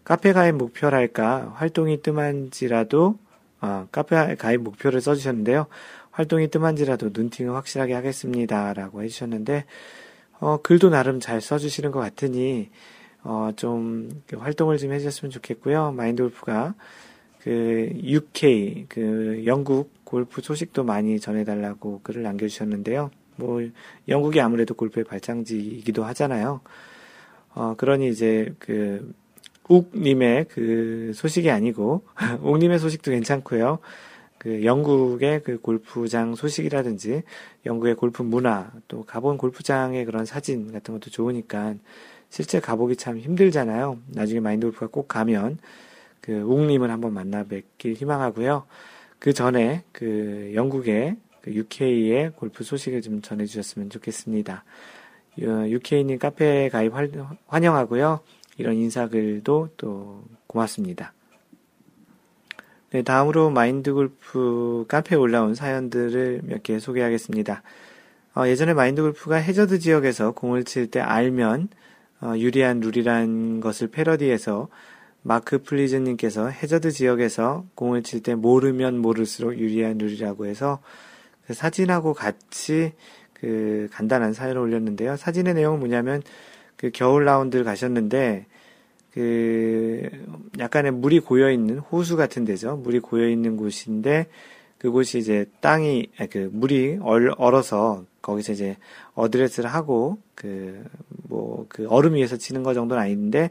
카페 0.05 0.33
가입 0.33 0.55
목표랄까 0.55 1.53
활동이 1.57 2.01
뜸한지라도 2.01 3.19
어, 3.61 3.89
카페 3.91 4.35
가입 4.35 4.61
목표를 4.63 5.01
써주셨는데요. 5.01 5.67
활동이 6.11 6.49
뜸한지라도 6.49 7.11
눈팅을 7.13 7.55
확실하게 7.55 7.95
하겠습니다 7.95 8.73
라고 8.73 9.03
해주셨는데 9.03 9.65
어, 10.41 10.59
글도 10.63 10.91
나름 10.91 11.21
잘 11.21 11.41
써주시는 11.41 11.91
것 11.91 12.01
같으니 12.01 12.71
어, 13.23 13.51
좀 13.57 14.09
활동을 14.37 14.79
좀 14.79 14.93
해주셨으면 14.93 15.31
좋겠고요. 15.31 15.93
마인드 15.93 16.23
골프가 16.23 16.75
그 17.41 17.91
UK 18.03 18.87
그 18.89 19.43
영국 19.47 19.93
골프 20.05 20.41
소식도 20.41 20.85
많이 20.85 21.21
전해달라고 21.21 22.01
글을 22.03 22.23
남겨주셨는데요. 22.23 23.11
뭐 23.37 23.61
영국이 24.09 24.41
아무래도 24.41 24.75
골프의 24.75 25.05
발장지이기도 25.05 26.05
하잖아요. 26.05 26.61
어 27.55 27.75
그러니 27.77 28.09
이제 28.09 28.55
그 28.59 29.13
욱님의 29.69 30.47
그 30.49 31.13
소식이 31.15 31.51
아니고 31.51 32.03
욱님의 32.43 32.79
소식도 32.79 33.11
괜찮고요. 33.11 33.79
그 34.39 34.65
영국의 34.65 35.43
그 35.43 35.59
골프장 35.61 36.35
소식이라든지 36.35 37.23
영국의 37.65 37.97
골프 37.97 38.23
문화 38.23 38.71
또 38.87 39.03
가본 39.05 39.39
골프장의 39.39 40.05
그런 40.05 40.25
사진 40.25 40.73
같은 40.73 40.95
것도 40.95 41.11
좋으니까 41.11 41.75
실제 42.29 42.61
가보기 42.61 42.97
참 42.97 43.19
힘들잖아요. 43.19 43.99
나중에 44.09 44.41
마인드 44.41 44.67
골프가 44.67 44.87
꼭 44.89 45.09
가면 45.09 45.59
그 46.21 46.33
웅님을 46.33 46.91
한번 46.91 47.15
만나 47.15 47.45
뵙길 47.45 47.95
희망하고요. 47.95 48.67
그 49.19 49.33
전에 49.33 49.85
그 49.93 50.53
영국의 50.55 51.17
그 51.41 51.55
UK의 51.55 52.33
골프 52.37 52.65
소식을 52.65 53.03
좀 53.03 53.23
전해주셨으면 53.23 53.91
좋겠습니다. 53.91 54.65
UK님 55.39 56.19
카페 56.19 56.69
가입 56.69 56.93
환영하고요. 57.47 58.21
이런 58.59 58.75
인사글도 58.77 59.71
또 59.77 60.25
고맙습니다. 60.47 61.13
네, 62.91 63.03
다음으로 63.03 63.51
마인드 63.51 63.93
골프 63.93 64.85
카페에 64.89 65.19
올라온 65.19 65.55
사연들을 65.55 66.43
몇 66.45 66.63
개 66.63 66.79
소개하겠습니다. 66.79 67.63
어, 68.37 68.47
예전에 68.47 68.75
마인드 68.75 69.03
골프가 69.03 69.37
해저드 69.37 69.79
지역에서 69.79 70.33
공을 70.33 70.65
칠 70.65 70.91
때 70.91 71.01
알면 71.01 71.69
어, 72.23 72.35
유리한 72.37 72.81
룰이란 72.81 73.61
것을 73.61 73.89
패러디해서 73.89 74.69
마크 75.23 75.63
플리즈님께서 75.63 76.49
해저드 76.49 76.93
지역에서 76.93 77.67
공을 77.75 78.03
칠 78.05 78.23
때 78.23 78.35
모르면 78.35 78.99
모를수록 78.99 79.59
유리한 79.59 79.99
룰이라고 79.99 80.47
해서 80.47 80.81
그 81.47 81.55
사진하고 81.55 82.15
같이 82.15 82.93
그 83.33 83.89
간단한 83.93 84.33
사연을 84.33 84.59
올렸는데요. 84.59 85.17
사진의 85.17 85.55
내용은 85.55 85.81
뭐냐면 85.81 86.23
그 86.77 86.91
겨울 86.93 87.25
라운드를 87.25 87.65
가셨는데 87.65 88.47
그 89.13 90.09
약간의 90.59 90.93
물이 90.93 91.21
고여 91.21 91.51
있는 91.51 91.79
호수 91.79 92.17
같은 92.17 92.45
데죠. 92.45 92.77
물이 92.77 93.01
고여 93.01 93.29
있는 93.29 93.57
곳인데 93.57 94.27
그곳이 94.79 95.19
이제 95.19 95.47
땅이 95.61 96.09
그 96.31 96.51
물이 96.53 96.99
얼, 97.01 97.33
얼어서 97.39 98.05
거기서 98.21 98.53
이제 98.53 98.77
어드레스를 99.15 99.71
하고 99.71 100.19
그 100.35 100.85
뭐그 101.29 101.67
그 101.69 101.89
얼음 101.89 102.15
위에서 102.15 102.37
치는 102.37 102.63
거 102.63 102.75
정도는 102.75 103.03
아닌데 103.03 103.51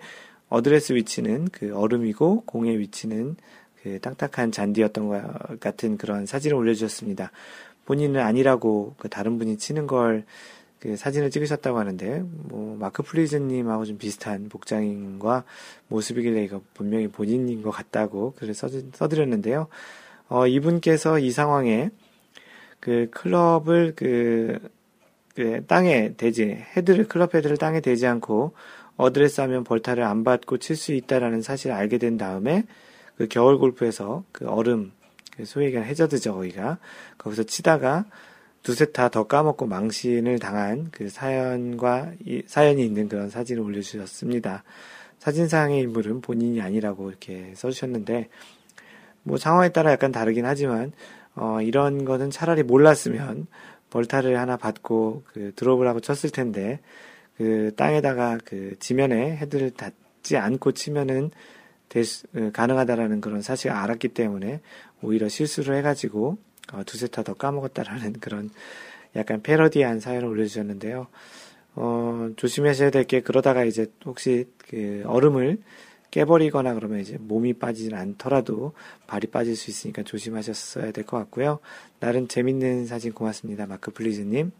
어드레스 0.49 0.93
위치는 0.93 1.47
그 1.51 1.75
얼음이고 1.75 2.43
공의 2.45 2.77
위치는 2.77 3.35
그그 3.81 3.99
딱딱한 4.01 4.51
잔디였던 4.51 5.07
것 5.07 5.59
같은 5.59 5.97
그런 5.97 6.25
사진을 6.25 6.55
올려주셨습니다. 6.55 7.31
본인은 7.85 8.21
아니라고 8.21 8.95
그 8.97 9.09
다른 9.09 9.37
분이 9.37 9.57
치는 9.57 9.87
걸 9.87 10.25
그 10.85 10.95
사진을 10.95 11.31
찍으셨다고 11.31 11.79
하는데 11.79 12.21
뭐 12.43 12.77
마크 12.77 13.01
플리즈님하고 13.01 13.85
좀 13.85 13.97
비슷한 13.97 14.49
복장인과 14.49 15.43
모습이길래 15.87 16.43
이거 16.43 16.61
분명히 16.75 17.07
본인인 17.07 17.63
것 17.63 17.71
같다고 17.71 18.33
글을 18.33 18.53
써, 18.53 18.67
써드렸는데요. 18.93 19.65
어, 20.29 20.45
이분께서 20.45 21.17
이 21.17 21.31
상황에 21.31 21.89
그 22.79 23.09
클럽을 23.09 23.93
그, 23.95 24.59
그 25.33 25.65
땅에 25.65 26.13
대지 26.13 26.43
헤드를 26.77 27.07
클럽 27.07 27.33
헤드를 27.33 27.57
땅에 27.57 27.81
대지 27.81 28.05
않고 28.05 28.53
어드레스 28.95 29.41
하면 29.41 29.63
벌타를 29.63 30.03
안 30.03 30.23
받고 30.23 30.59
칠 30.59 30.75
수 30.75 30.93
있다라는 30.93 31.41
사실을 31.41 31.75
알게 31.75 31.97
된 31.97 32.17
다음에 32.17 32.63
그 33.17 33.27
겨울 33.27 33.57
골프에서 33.57 34.23
그 34.31 34.47
얼음 34.47 34.91
그 35.35 35.45
소위 35.45 35.65
얘기하는 35.65 35.89
해저드죠 35.89 36.35
거기가 36.35 36.77
거기서 37.17 37.41
치다가 37.41 38.05
두세 38.65 38.91
타 38.91 39.06
더 39.06 39.27
까먹고 39.27 39.67
망신을 39.67 40.39
당한 40.39 40.89
그 40.91 41.07
사연과 41.07 42.13
이, 42.25 42.41
사연이 42.47 42.83
있는 42.83 43.07
그런 43.07 43.29
사진을 43.29 43.61
올려주셨습니다. 43.61 44.63
사진상의 45.19 45.81
인물은 45.81 46.21
본인이 46.21 46.59
아니라고 46.61 47.11
이렇게 47.11 47.53
써주셨는데 47.55 48.27
뭐 49.21 49.37
상황에 49.37 49.69
따라 49.69 49.91
약간 49.91 50.11
다르긴 50.11 50.47
하지만 50.47 50.93
어, 51.35 51.61
이런 51.61 52.05
거는 52.05 52.31
차라리 52.31 52.63
몰랐으면 52.63 53.45
벌타를 53.91 54.39
하나 54.39 54.57
받고 54.57 55.25
그 55.27 55.51
드롭을 55.55 55.87
하고 55.87 55.99
쳤을 55.99 56.31
텐데 56.31 56.79
그 57.37 57.71
땅에다가 57.77 58.39
그 58.43 58.77
지면에 58.79 59.37
헤드를 59.37 59.69
닿지 59.69 60.37
않고 60.37 60.71
치면은 60.71 61.29
수, 62.03 62.25
어, 62.35 62.49
가능하다라는 62.51 63.21
그런 63.21 63.43
사실을 63.43 63.75
알았기 63.75 64.07
때문에 64.07 64.61
오히려 65.03 65.29
실수를 65.29 65.75
해가지고 65.77 66.39
어, 66.73 66.83
두세 66.85 67.07
타 67.07 67.23
더 67.23 67.33
까먹었다라는 67.33 68.13
그런 68.21 68.49
약간 69.15 69.41
패러디한 69.41 69.99
사연을 69.99 70.27
올려주셨는데요. 70.27 71.07
어, 71.75 72.29
조심하셔야 72.37 72.89
될 72.91 73.05
게 73.05 73.21
그러다가 73.21 73.63
이제 73.65 73.91
혹시 74.05 74.47
그 74.69 75.03
얼음을 75.05 75.59
깨버리거나 76.11 76.73
그러면 76.75 76.99
이제 77.01 77.17
몸이 77.19 77.53
빠지진 77.53 77.93
않더라도 77.93 78.73
발이 79.07 79.27
빠질 79.27 79.55
수 79.57 79.69
있으니까 79.69 80.03
조심하셨어야 80.03 80.91
될 80.91 81.05
것 81.05 81.17
같고요. 81.17 81.59
나름 81.99 82.27
재밌는 82.27 82.85
사진 82.87 83.11
고맙습니다. 83.13 83.65
마크 83.67 83.91
플리즈님. 83.91 84.51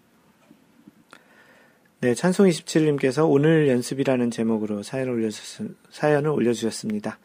네, 2.01 2.13
찬송 2.13 2.47
27님께서 2.47 3.29
오늘 3.29 3.67
연습이라는 3.69 4.29
제목으로 4.31 4.83
사연을, 4.83 5.13
올려주셨, 5.13 5.67
사연을 5.91 6.29
올려주셨습니다. 6.29 7.17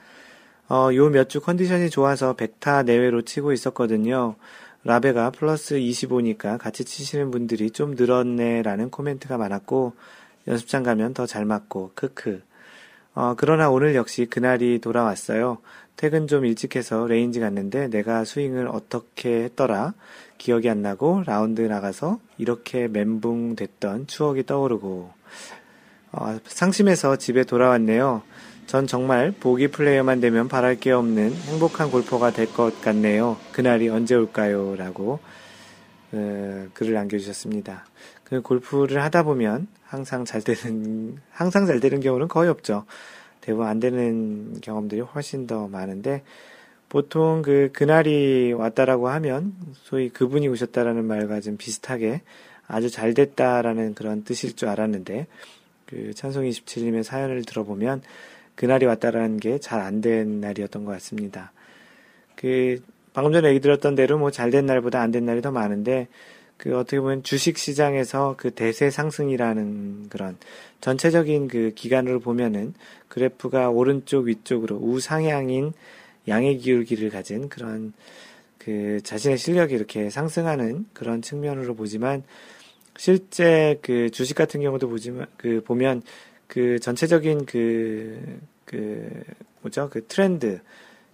어, 0.68 0.90
요 0.94 1.10
몇 1.10 1.28
주 1.28 1.40
컨디션이 1.40 1.90
좋아서 1.90 2.36
100타 2.36 2.84
내외로 2.84 3.22
치고 3.22 3.52
있었거든요. 3.52 4.36
라베가 4.84 5.30
플러스 5.30 5.76
25니까 5.76 6.58
같이 6.58 6.84
치시는 6.84 7.30
분들이 7.30 7.70
좀 7.70 7.94
늘었네라는 7.94 8.90
코멘트가 8.90 9.36
많았고, 9.36 9.94
연습장 10.48 10.82
가면 10.82 11.14
더 11.14 11.26
잘 11.26 11.44
맞고, 11.44 11.92
크크. 11.94 12.42
어, 13.14 13.34
그러나 13.36 13.70
오늘 13.70 13.94
역시 13.94 14.26
그날이 14.26 14.78
돌아왔어요. 14.80 15.58
퇴근 15.96 16.26
좀 16.26 16.46
일찍 16.46 16.76
해서 16.76 17.06
레인지 17.06 17.40
갔는데 17.40 17.88
내가 17.88 18.24
스윙을 18.24 18.68
어떻게 18.68 19.42
했더라? 19.44 19.92
기억이 20.38 20.70
안 20.70 20.80
나고 20.80 21.24
라운드 21.26 21.60
나가서 21.60 22.20
이렇게 22.38 22.88
멘붕 22.88 23.56
됐던 23.56 24.06
추억이 24.06 24.46
떠오르고 24.46 25.10
어, 26.12 26.38
상심해서 26.46 27.16
집에 27.16 27.44
돌아왔네요. 27.44 28.22
전 28.70 28.86
정말 28.86 29.32
보기 29.32 29.66
플레이어만 29.66 30.20
되면 30.20 30.46
바랄 30.46 30.78
게 30.78 30.92
없는 30.92 31.32
행복한 31.32 31.90
골퍼가 31.90 32.30
될 32.30 32.46
것 32.46 32.80
같네요. 32.80 33.36
그날이 33.50 33.88
언제 33.88 34.14
올까요? 34.14 34.76
라고 34.76 35.18
어, 36.12 36.66
글을 36.72 36.92
남겨주셨습니다. 36.92 37.84
그 38.22 38.42
골프를 38.42 39.02
하다 39.02 39.24
보면 39.24 39.66
항상 39.82 40.24
잘 40.24 40.42
되는 40.42 41.16
항상 41.32 41.66
잘 41.66 41.80
되는 41.80 41.98
경우는 41.98 42.28
거의 42.28 42.48
없죠. 42.48 42.84
대부분 43.40 43.66
안 43.66 43.80
되는 43.80 44.60
경험들이 44.60 45.00
훨씬 45.00 45.48
더 45.48 45.66
많은데 45.66 46.22
보통 46.88 47.42
그 47.42 47.70
그날이 47.72 48.52
왔다라고 48.52 49.08
하면 49.08 49.52
소위 49.82 50.10
그분이 50.10 50.46
오셨다라는 50.46 51.04
말과 51.06 51.40
좀 51.40 51.56
비슷하게 51.56 52.22
아주 52.68 52.88
잘 52.88 53.14
됐다라는 53.14 53.94
그런 53.94 54.22
뜻일 54.22 54.54
줄 54.54 54.68
알았는데 54.68 55.26
그 55.86 56.14
찬송 56.14 56.44
27님의 56.44 57.02
사연을 57.02 57.44
들어보면 57.44 58.02
그날이 58.60 58.84
왔다라는 58.84 59.38
게 59.40 59.58
잘 59.58 59.80
안 59.80 60.02
된 60.02 60.42
날이었던 60.42 60.84
것 60.84 60.92
같습니다. 60.92 61.50
그 62.36 62.82
방금 63.14 63.32
전에 63.32 63.48
얘기 63.48 63.60
들었던 63.60 63.94
대로 63.94 64.18
뭐 64.18 64.30
잘 64.30 64.50
된 64.50 64.66
날보다 64.66 65.00
안 65.00 65.12
된 65.12 65.24
날이 65.24 65.40
더 65.40 65.50
많은데 65.50 66.08
그 66.58 66.76
어떻게 66.76 67.00
보면 67.00 67.22
주식 67.22 67.56
시장에서 67.56 68.34
그 68.36 68.50
대세 68.50 68.90
상승이라는 68.90 70.10
그런 70.10 70.36
전체적인 70.82 71.48
그 71.48 71.72
기간으로 71.74 72.20
보면은 72.20 72.74
그래프가 73.08 73.70
오른쪽 73.70 74.26
위쪽으로 74.26 74.76
우상향인 74.76 75.72
양의 76.28 76.58
기울기를 76.58 77.08
가진 77.08 77.48
그런 77.48 77.94
그 78.58 79.00
자신의 79.02 79.38
실력이 79.38 79.74
이렇게 79.74 80.10
상승하는 80.10 80.84
그런 80.92 81.22
측면으로 81.22 81.74
보지만 81.74 82.24
실제 82.98 83.78
그 83.80 84.10
주식 84.10 84.34
같은 84.34 84.60
경우도 84.60 84.90
보지만 84.90 85.26
그 85.38 85.62
보면 85.64 86.02
그 86.50 86.80
전체적인 86.80 87.46
그, 87.46 88.40
그, 88.64 89.08
뭐죠? 89.62 89.88
그 89.88 90.04
트렌드, 90.08 90.60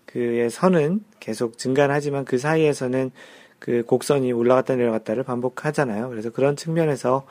그의 0.07 0.49
선은 0.49 1.05
계속 1.21 1.59
증가는 1.59 1.95
하지만 1.95 2.25
그 2.25 2.39
사이에서는 2.39 3.11
그 3.59 3.83
곡선이 3.85 4.33
올라갔다 4.33 4.77
내려갔다를 4.77 5.25
반복하잖아요. 5.25 6.09
그래서 6.09 6.31
그런 6.31 6.57
측면에서 6.57 7.27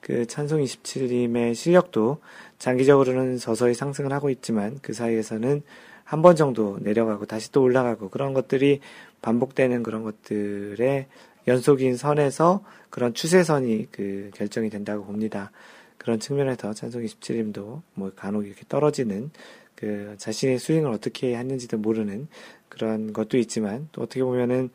그 0.00 0.26
찬송 0.28 0.62
27님의 0.62 1.56
실력도 1.56 2.18
장기적으로는 2.60 3.38
서서히 3.38 3.74
상승을 3.74 4.12
하고 4.12 4.30
있지만 4.30 4.78
그 4.80 4.92
사이에서는 4.92 5.62
한 6.04 6.22
번 6.22 6.36
정도 6.36 6.78
내려가고 6.80 7.26
다시 7.26 7.50
또 7.50 7.62
올라가고 7.62 8.08
그런 8.08 8.34
것들이 8.34 8.80
반복되는 9.20 9.82
그런 9.82 10.04
것들의 10.04 11.06
연속인 11.48 11.96
선에서 11.96 12.64
그런 12.88 13.14
추세선이 13.14 13.88
그 13.90 14.30
결정이 14.34 14.70
된다고 14.70 15.04
봅니다. 15.04 15.50
그런 15.98 16.18
측면에서 16.20 16.72
찬송 16.72 17.02
27님도 17.02 17.82
뭐 17.94 18.12
간혹 18.14 18.46
이렇게 18.46 18.62
떨어지는 18.68 19.30
그 19.74 20.14
자신의 20.18 20.58
스윙을 20.58 20.90
어떻게 20.90 21.36
했는지도 21.36 21.78
모르는 21.78 22.28
그런 22.68 23.12
것도 23.12 23.36
있지만 23.38 23.88
또 23.92 24.02
어떻게 24.02 24.22
보면은 24.22 24.70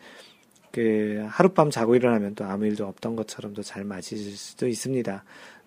그 0.72 1.26
하룻밤 1.28 1.70
자고 1.72 1.96
일어나면 1.96 2.36
또 2.36 2.46
아무 2.46 2.66
일도 2.66 2.86
없던 2.88 3.16
것처럼도 3.16 3.64
잘 3.64 3.84
맞을 3.84 4.18
수도 4.18 4.68
있습니다. 4.68 5.24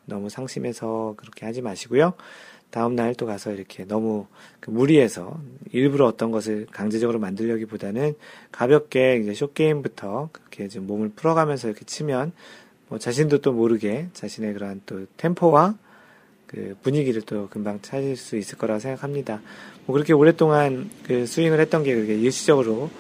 너무 0.07 0.29
상심해서 0.29 1.15
그렇게 1.17 1.47
하지 1.47 1.63
마시고요. 1.63 2.15
다음날 2.71 3.15
또 3.15 3.27
가서 3.27 3.53
이렇게 3.53 3.85
너무 3.85 4.27
그 4.61 4.71
무리해서 4.71 5.41
일부러 5.73 6.07
어떤 6.07 6.31
것을 6.31 6.67
강제적으로 6.71 7.19
만들려기보다는 7.19 8.15
가볍게 8.51 9.17
이제 9.17 9.35
쇼게임부터 9.35 10.31
그렇게 10.33 10.69
좀 10.69 10.87
몸을 10.87 11.11
풀어가면서 11.11 11.69
이렇게 11.69 11.85
치면 11.85 12.33
뭐 12.89 12.99
자신도 12.99 13.39
또 13.39 13.53
모르게 13.53 14.09
자신의 14.13 14.55
그러한 14.55 14.83
또 14.87 15.07
템포와 15.17 15.77
그 16.47 16.77
분위기를 16.83 17.23
또 17.23 17.49
금방 17.49 17.81
찾을 17.83 18.17
수 18.17 18.37
있을 18.37 18.57
거라고 18.57 18.79
생각합니다. 18.81 19.41
뭐 19.85 19.95
그렇게 19.95 20.13
오랫동안 20.13 20.89
그 21.05 21.27
스윙을 21.27 21.59
했던 21.61 21.83
게 21.83 21.95
그게 21.95 22.15
일시적으로 22.15 22.91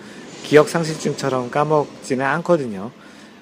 기억 0.42 0.68
상실증처럼 0.68 1.50
까먹지는 1.50 2.24
않거든요. 2.24 2.90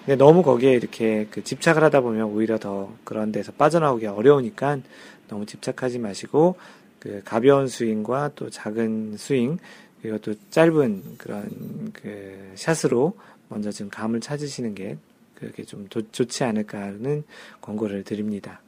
근데 0.04 0.16
너무 0.16 0.42
거기에 0.42 0.72
이렇게 0.72 1.26
그 1.30 1.42
집착을 1.42 1.82
하다 1.84 2.02
보면 2.02 2.24
오히려 2.24 2.58
더 2.58 2.92
그런 3.04 3.32
데서 3.32 3.52
빠져나오기 3.52 4.06
어려우니까 4.06 4.78
너무 5.28 5.46
집착하지 5.46 5.98
마시고 5.98 6.56
그 6.98 7.22
가벼운 7.24 7.68
스윙과 7.68 8.32
또 8.34 8.50
작은 8.50 9.16
스윙 9.16 9.58
그리고 10.02 10.18
또 10.18 10.34
짧은 10.50 11.16
그런 11.16 11.90
그 11.94 12.52
샷으로 12.54 13.14
먼저 13.48 13.72
좀 13.72 13.88
감을 13.88 14.20
찾으시는 14.20 14.74
게 14.74 14.98
그렇게 15.44 15.64
좀 15.64 15.86
도, 15.88 16.02
좋지 16.10 16.44
않을까 16.44 16.80
하는 16.80 17.24
권고를 17.60 18.04
드립니다. 18.04 18.60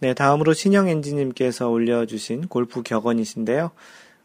네, 0.00 0.14
다음으로 0.14 0.52
신영 0.52 0.88
엔지님께서 0.88 1.70
올려주신 1.70 2.48
골프 2.48 2.82
격언이신데요. 2.82 3.70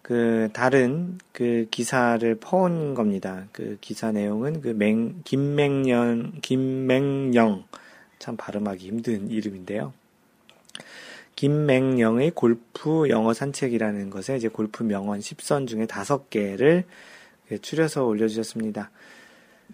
그 0.01 0.49
다른 0.53 1.19
그 1.33 1.67
기사를 1.69 2.33
퍼온 2.35 2.93
겁니다. 2.93 3.45
그 3.51 3.77
기사 3.81 4.11
내용은 4.11 4.61
그 4.61 4.69
맹, 4.69 5.21
김맹년, 5.23 6.39
김맹영 6.41 7.65
참 8.17 8.37
발음하기 8.37 8.87
힘든 8.87 9.29
이름인데요. 9.29 9.93
김맹영의 11.35 12.31
골프 12.31 13.09
영어 13.09 13.33
산책이라는 13.33 14.09
것에 14.09 14.37
이제 14.37 14.47
골프 14.47 14.81
명언 14.83 15.19
10선 15.19 15.67
중에 15.67 15.85
5개를 15.85 16.85
추려서 17.61 18.05
올려주셨습니다. 18.05 18.89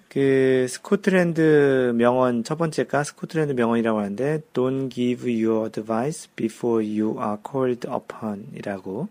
그 0.10 0.68
스코틀랜드 0.70 1.94
명언 1.96 2.44
첫 2.44 2.58
번째가 2.58 3.04
스코틀랜드 3.04 3.54
명언이라고 3.54 4.00
하는데 4.00 4.42
Don't 4.54 4.92
give 4.92 5.28
your 5.28 5.66
advice 5.66 6.30
before 6.36 6.86
you 6.86 7.18
are 7.18 7.38
called 7.44 7.88
upon 7.88 8.46
이라고 8.56 9.08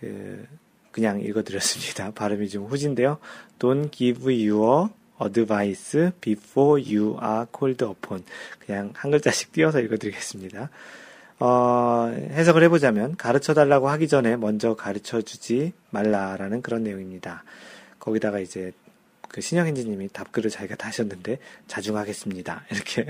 그 0.00 0.46
그냥 0.92 1.20
읽어드렸습니다. 1.20 2.12
발음이 2.14 2.48
좀 2.48 2.66
후진데요. 2.66 3.18
Don't 3.58 3.90
give 3.90 4.30
your 4.32 4.90
advice 5.20 6.12
before 6.20 6.80
you 6.80 7.16
are 7.20 7.46
called 7.56 7.84
upon. 7.84 8.22
그냥 8.64 8.92
한 8.94 9.10
글자씩 9.10 9.52
띄어서 9.52 9.80
읽어드리겠습니다. 9.80 10.70
어, 11.40 12.14
해석을 12.30 12.62
해보자면 12.64 13.16
가르쳐 13.16 13.54
달라고 13.54 13.88
하기 13.88 14.06
전에 14.06 14.36
먼저 14.36 14.74
가르쳐 14.76 15.20
주지 15.22 15.72
말라라는 15.90 16.62
그런 16.62 16.84
내용입니다. 16.84 17.42
거기다가 17.98 18.38
이제 18.38 18.72
그 19.32 19.40
신영현지님이 19.40 20.10
답글을 20.12 20.50
자기가 20.50 20.76
다셨는데 20.76 21.38
자중하겠습니다. 21.66 22.66
이렇게 22.70 23.06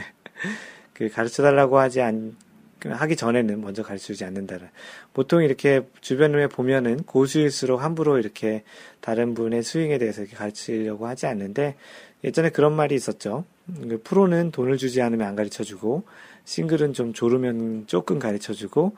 그 0.94 1.11
가르쳐 1.11 1.42
달라고 1.42 1.78
하지 1.78 2.00
않 2.00 2.37
하기 2.85 3.14
전에는 3.14 3.61
먼저 3.61 3.82
가르쳐 3.82 4.06
주지 4.06 4.24
않는다는. 4.24 4.68
보통 5.12 5.42
이렇게 5.42 5.82
주변에 6.00 6.48
보면은 6.48 7.04
고수일수록 7.04 7.82
함부로 7.82 8.18
이렇게 8.18 8.64
다른 9.00 9.35
분의 9.35 9.62
스윙에 9.62 9.98
대해서 9.98 10.22
이렇게 10.22 10.37
가르치려고 10.37 11.06
하지 11.06 11.26
않는데 11.26 11.76
예전에 12.24 12.50
그런 12.50 12.74
말이 12.74 12.94
있었죠. 12.94 13.44
그 13.66 14.00
프로는 14.02 14.50
돈을 14.50 14.78
주지 14.78 15.00
않으면 15.00 15.26
안 15.26 15.37
가르쳐 15.37 15.62
주고 15.62 16.04
싱글은 16.44 16.92
좀 16.92 17.12
조르면 17.12 17.87
조금 17.87 18.18
가르쳐 18.18 18.52
주고 18.52 18.96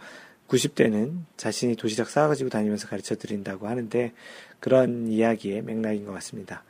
90대는 0.49 1.21
자신이 1.37 1.77
도시락 1.77 2.09
싸가지고 2.09 2.51
다니면서 2.51 2.89
가르쳐 2.89 3.17
드린다고 3.17 3.67
하는데 3.67 4.13
그런 4.61 5.09
이야기의 5.09 5.63
맥락인 5.63 6.07
것 6.07 6.13
같습니다. 6.13 6.65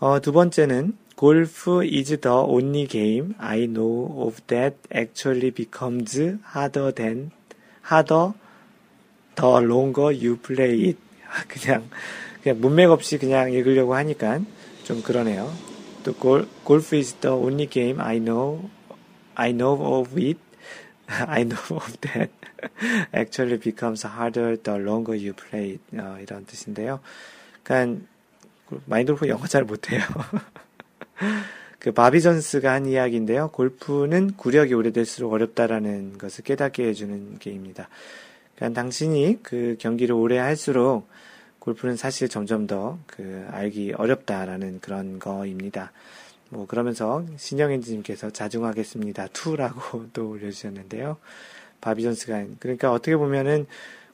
어, 0.00 0.20
두 0.20 0.32
번째는 0.32 0.96
Golf 1.16 1.82
is 1.82 2.16
the 2.20 2.30
only 2.30 2.86
game 2.86 3.34
I 3.38 3.66
know 3.66 4.22
of 4.22 4.40
that 4.46 4.76
actually 4.94 5.50
becomes 5.50 6.16
harder 6.54 6.92
than 6.92 7.32
harder 7.82 8.34
the 9.34 9.60
longer 9.60 10.12
you 10.12 10.36
play 10.36 10.90
it. 10.90 10.98
그냥 11.48 11.90
그냥 12.40 12.60
문맥 12.60 12.92
없이 12.92 13.18
그냥 13.18 13.52
읽으려고 13.52 13.96
하니까 13.96 14.40
좀 14.84 15.02
그러네요. 15.02 15.52
또 16.04 16.14
골, 16.14 16.46
Golf 16.64 16.94
is 16.94 17.14
the 17.14 17.34
only 17.34 17.68
game 17.68 18.00
I 18.00 18.20
know 18.20 18.70
I 19.34 19.50
know 19.50 19.74
of 19.98 20.16
it. 20.16 20.38
I 21.08 21.42
know 21.42 21.76
of 21.76 22.00
that 22.02 22.30
actually 23.12 23.58
becomes 23.58 24.06
harder 24.06 24.56
the 24.56 24.78
longer 24.78 25.16
you 25.16 25.32
play 25.32 25.72
it. 25.72 25.82
어, 25.96 26.18
이런 26.22 26.46
뜻인데요. 26.46 27.00
그러니까 27.64 28.00
마인드 28.86 29.12
골프 29.12 29.28
영어 29.28 29.46
잘 29.46 29.64
못해요. 29.64 30.00
그 31.78 31.92
바비 31.92 32.20
존스가 32.20 32.72
한 32.72 32.86
이야기인데요. 32.86 33.50
골프는 33.50 34.32
구력이 34.36 34.74
오래될수록 34.74 35.32
어렵다라는 35.32 36.18
것을 36.18 36.44
깨닫게 36.44 36.84
해주는 36.88 37.38
게임입니다. 37.38 37.88
그러니까 38.56 38.80
당신이 38.80 39.38
그 39.42 39.76
경기를 39.78 40.14
오래 40.14 40.38
할수록 40.38 41.08
골프는 41.60 41.96
사실 41.96 42.28
점점 42.28 42.66
더 42.66 42.98
그 43.06 43.46
알기 43.50 43.92
어렵다라는 43.96 44.80
그런 44.80 45.18
거입니다. 45.18 45.92
뭐 46.50 46.66
그러면서 46.66 47.24
신영엔지님께서 47.36 48.30
자중하겠습니다. 48.30 49.28
투라고 49.32 50.06
또 50.14 50.30
올려주셨는데요. 50.30 51.18
바비 51.80 52.02
존스가 52.04 52.44
그러니까 52.58 52.92
어떻게 52.92 53.16
보면은 53.16 53.66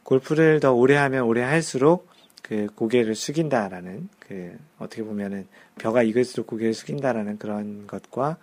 골프를 0.03 0.61
더 0.61 0.73
오래 0.73 0.97
하면 0.97 1.23
오래 1.25 1.43
할수록 1.43 2.09
그 2.45 2.67
고개를 2.75 3.15
숙인다라는 3.15 4.11
그 4.19 4.59
어떻게 4.79 5.03
보면은 5.03 5.47
벼가 5.79 6.03
익을수록 6.03 6.47
고개를 6.47 6.75
숙인다라는 6.75 7.39
그런 7.39 7.87
것과 7.87 8.37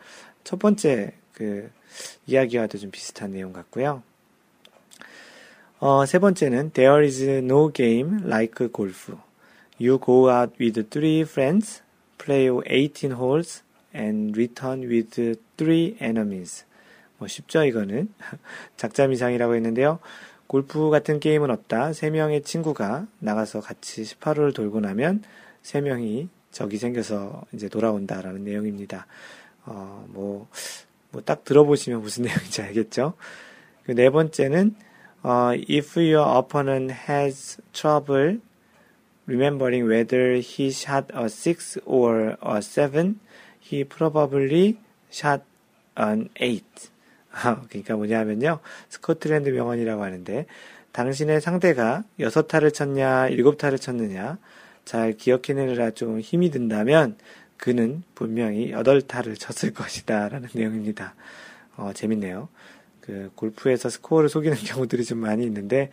첫 0.44 0.58
번째 0.58 1.14
그 1.34 1.70
이야기와도 2.26 2.80
좀 2.80 2.90
비슷한 2.90 3.32
내용 3.32 3.54
같고요. 3.54 4.02
어, 5.80 6.06
세 6.08 6.18
번째는 6.18 6.72
There 6.72 7.06
is 7.06 7.24
no 7.24 7.72
game 7.72 8.22
like 8.24 8.68
golf. 8.74 9.14
You 9.80 10.00
go 10.04 10.32
out 10.32 10.56
with 10.60 10.90
three 10.90 11.22
friends, 11.22 11.84
play 12.18 12.50
18 12.50 13.12
holes, 13.12 13.62
and 13.94 14.36
return 14.36 14.90
with 14.90 15.38
three 15.58 15.96
enemies. 16.00 16.66
뭐 17.20 17.28
쉽죠 17.28 17.66
이거는 17.66 18.12
작자 18.78 19.06
미상이라고 19.06 19.54
했는데요. 19.54 20.00
골프 20.52 20.90
같은 20.90 21.22
게임은 21.22 21.50
없다. 21.50 21.94
세 21.94 22.10
명의 22.10 22.42
친구가 22.44 23.08
나가서 23.20 23.62
같이 23.62 24.04
18호를 24.04 24.54
돌고 24.54 24.82
나면 24.82 25.24
세 25.62 25.80
명이 25.80 26.28
적이 26.52 26.76
생겨서 26.76 27.44
이제 27.54 27.70
돌아온다라는 27.70 28.44
내용입니다. 28.44 29.08
어, 29.66 30.06
뭐, 30.10 30.50
뭐 31.12 31.22
딱 31.24 31.46
들어보시면 31.46 32.02
무슨 32.02 32.24
내용인지 32.28 32.64
알겠죠? 32.64 33.14
그네 33.86 34.10
번째는, 34.10 34.76
어, 35.24 35.52
if 35.70 35.98
your 35.98 36.38
opponent 36.38 36.96
has 37.10 37.58
trouble 37.72 38.42
remembering 39.26 39.90
whether 39.90 40.34
he 40.34 40.68
shot 40.68 41.08
a 41.16 41.30
6 41.30 41.80
or 41.86 42.36
a 42.46 42.62
7, 42.62 43.22
he 43.62 43.86
probably 43.86 44.78
shot 45.10 45.44
an 45.98 46.28
8. 46.36 46.62
그러니까 47.70 47.96
뭐냐면요. 47.96 48.60
스코틀랜드 48.90 49.50
명언이라고 49.50 50.04
하는데 50.04 50.46
당신의 50.92 51.42
상대가 51.42 52.04
여섯 52.20 52.48
타를 52.48 52.72
쳤냐, 52.72 53.30
일곱 53.30 53.58
타를 53.58 53.80
쳤느냐 53.80 54.38
잘 54.86 55.14
기억해내느라 55.14 55.92
좀 55.92 56.20
힘이 56.20 56.52
든다면 56.52 57.18
그는 57.58 58.04
분명히 58.16 58.72
여덟 58.72 59.02
타를 59.02 59.36
쳤을 59.36 59.74
것이다 59.74 60.30
라는 60.30 60.50
내용입니다. 60.54 61.16
어, 61.78 61.92
재밌네요. 61.94 62.50
그 63.00 63.32
골프에서 63.36 63.90
스코어를 63.90 64.30
속이는 64.30 64.58
경우들이 64.66 65.06
좀 65.06 65.20
많이 65.20 65.44
있는데 65.46 65.90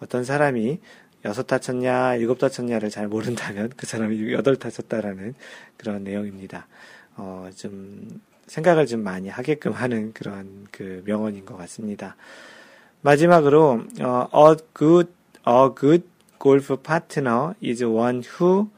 어떤 0.00 0.24
사람이 0.24 0.80
여섯 1.24 1.42
타 1.46 1.58
쳤냐, 1.58 2.16
일곱 2.16 2.38
타 2.38 2.48
쳤냐를 2.48 2.88
잘 2.88 3.06
모른다면 3.06 3.70
그 3.76 3.86
사람이 3.86 4.32
여덟 4.32 4.56
타 4.56 4.70
쳤다라는 4.70 5.34
그런 5.76 6.02
내용입니다. 6.02 6.66
어, 7.16 7.50
좀 7.54 8.08
생각을 8.50 8.86
좀 8.86 9.04
많이 9.04 9.28
하게끔 9.28 9.70
하는 9.70 10.12
그런 10.12 10.66
그 10.72 11.02
명언인 11.06 11.46
것 11.46 11.56
같습니다. 11.56 12.16
마지막으로 13.00 13.84
어, 14.00 14.28
a 14.34 14.56
good 14.76 15.08
a 15.46 15.68
good 15.78 16.04
golf 16.42 16.76
partner 16.82 17.54
is 17.62 17.84
one 17.84 18.22
who 18.40 18.68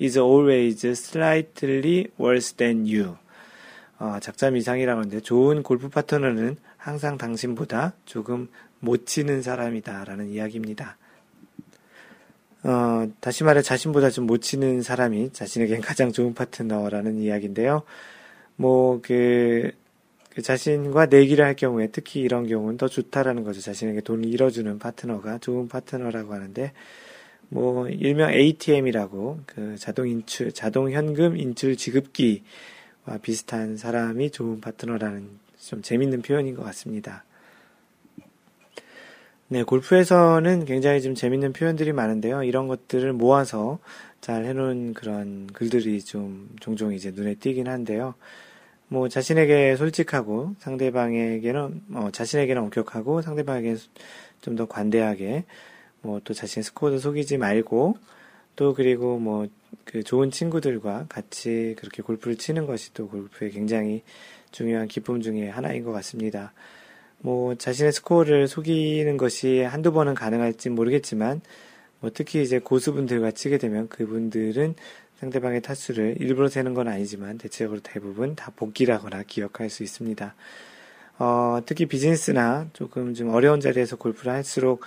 is 0.00 0.18
always 0.18 0.86
slightly 0.86 2.08
worse 2.20 2.54
than 2.56 2.84
you. 2.84 3.16
어, 3.98 4.18
작자 4.20 4.50
미상이라고 4.50 4.98
하는데 4.98 5.20
좋은 5.20 5.62
골프 5.62 5.88
파트너는 5.88 6.56
항상 6.76 7.16
당신보다 7.16 7.94
조금 8.04 8.48
못 8.80 9.06
치는 9.06 9.40
사람이다라는 9.40 10.28
이야기입니다. 10.28 10.98
어, 12.64 13.08
다시 13.20 13.44
말해 13.44 13.62
자신보다 13.62 14.10
좀 14.10 14.26
못 14.26 14.42
치는 14.42 14.82
사람이 14.82 15.32
자신에겐 15.32 15.80
가장 15.80 16.12
좋은 16.12 16.34
파트너라는 16.34 17.16
이야기인데요. 17.16 17.82
뭐, 18.62 19.00
그, 19.02 19.72
그 20.30 20.40
자신과 20.40 21.06
내기를 21.06 21.44
할 21.44 21.56
경우에 21.56 21.88
특히 21.88 22.20
이런 22.20 22.46
경우는 22.46 22.76
더 22.76 22.86
좋다라는 22.86 23.42
거죠. 23.42 23.60
자신에게 23.60 24.02
돈을 24.02 24.26
잃어주는 24.26 24.78
파트너가 24.78 25.38
좋은 25.38 25.66
파트너라고 25.66 26.32
하는데, 26.32 26.72
뭐, 27.48 27.88
일명 27.88 28.30
ATM이라고 28.30 29.40
그 29.46 29.74
자동 29.78 30.08
인출, 30.08 30.52
자동 30.52 30.92
현금 30.92 31.36
인출 31.36 31.76
지급기와 31.76 33.18
비슷한 33.20 33.76
사람이 33.76 34.30
좋은 34.30 34.60
파트너라는 34.60 35.28
좀 35.58 35.82
재밌는 35.82 36.22
표현인 36.22 36.54
것 36.54 36.62
같습니다. 36.62 37.24
네, 39.48 39.64
골프에서는 39.64 40.66
굉장히 40.66 41.02
좀 41.02 41.16
재밌는 41.16 41.52
표현들이 41.52 41.92
많은데요. 41.92 42.44
이런 42.44 42.68
것들을 42.68 43.12
모아서 43.12 43.80
잘 44.20 44.44
해놓은 44.44 44.94
그런 44.94 45.48
글들이 45.48 46.00
좀 46.04 46.48
종종 46.60 46.94
이제 46.94 47.10
눈에 47.10 47.34
띄긴 47.34 47.66
한데요. 47.66 48.14
뭐 48.92 49.08
자신에게 49.08 49.76
솔직하고 49.76 50.54
상대방에게는 50.58 51.82
어, 51.94 52.10
자신에게는 52.12 52.62
엄격하고 52.62 53.22
상대방에게 53.22 53.76
좀 54.42 54.56
더 54.56 54.66
관대하게 54.66 55.44
뭐 56.02 56.20
또 56.24 56.34
자신의 56.34 56.64
스코어도 56.64 56.98
속이지 56.98 57.38
말고 57.38 57.96
또 58.56 58.74
그리고 58.74 59.18
뭐 59.18 59.46
그 59.84 60.02
좋은 60.02 60.30
친구들과 60.30 61.06
같이 61.08 61.74
그렇게 61.78 62.02
골프를 62.02 62.36
치는 62.36 62.66
것이 62.66 62.92
또 62.94 63.08
골프의 63.08 63.50
굉장히 63.50 64.02
중요한 64.50 64.86
기쁨 64.88 65.20
중에 65.20 65.48
하나인 65.48 65.82
것 65.84 65.92
같습니다. 65.92 66.52
뭐 67.20 67.54
자신의 67.54 67.92
스코어를 67.92 68.48
속이는 68.48 69.16
것이 69.16 69.60
한두 69.60 69.92
번은 69.92 70.14
가능할지 70.14 70.70
모르겠지만 70.70 71.40
뭐 72.00 72.10
특히 72.12 72.42
이제 72.42 72.58
고수분들과 72.58 73.30
치게 73.30 73.58
되면 73.58 73.88
그분들은 73.88 74.74
상대방의 75.22 75.62
타수를 75.62 76.16
일부러 76.18 76.48
세는 76.48 76.74
건 76.74 76.88
아니지만 76.88 77.38
대체적으로 77.38 77.78
대부분 77.80 78.34
다 78.34 78.50
복기하거나 78.56 79.22
기억할 79.22 79.70
수 79.70 79.84
있습니다. 79.84 80.34
어, 81.20 81.60
특히 81.64 81.86
비즈니스나 81.86 82.66
조금 82.72 83.14
좀 83.14 83.28
어려운 83.28 83.60
자리에서 83.60 83.94
골프를 83.94 84.32
할수록 84.32 84.82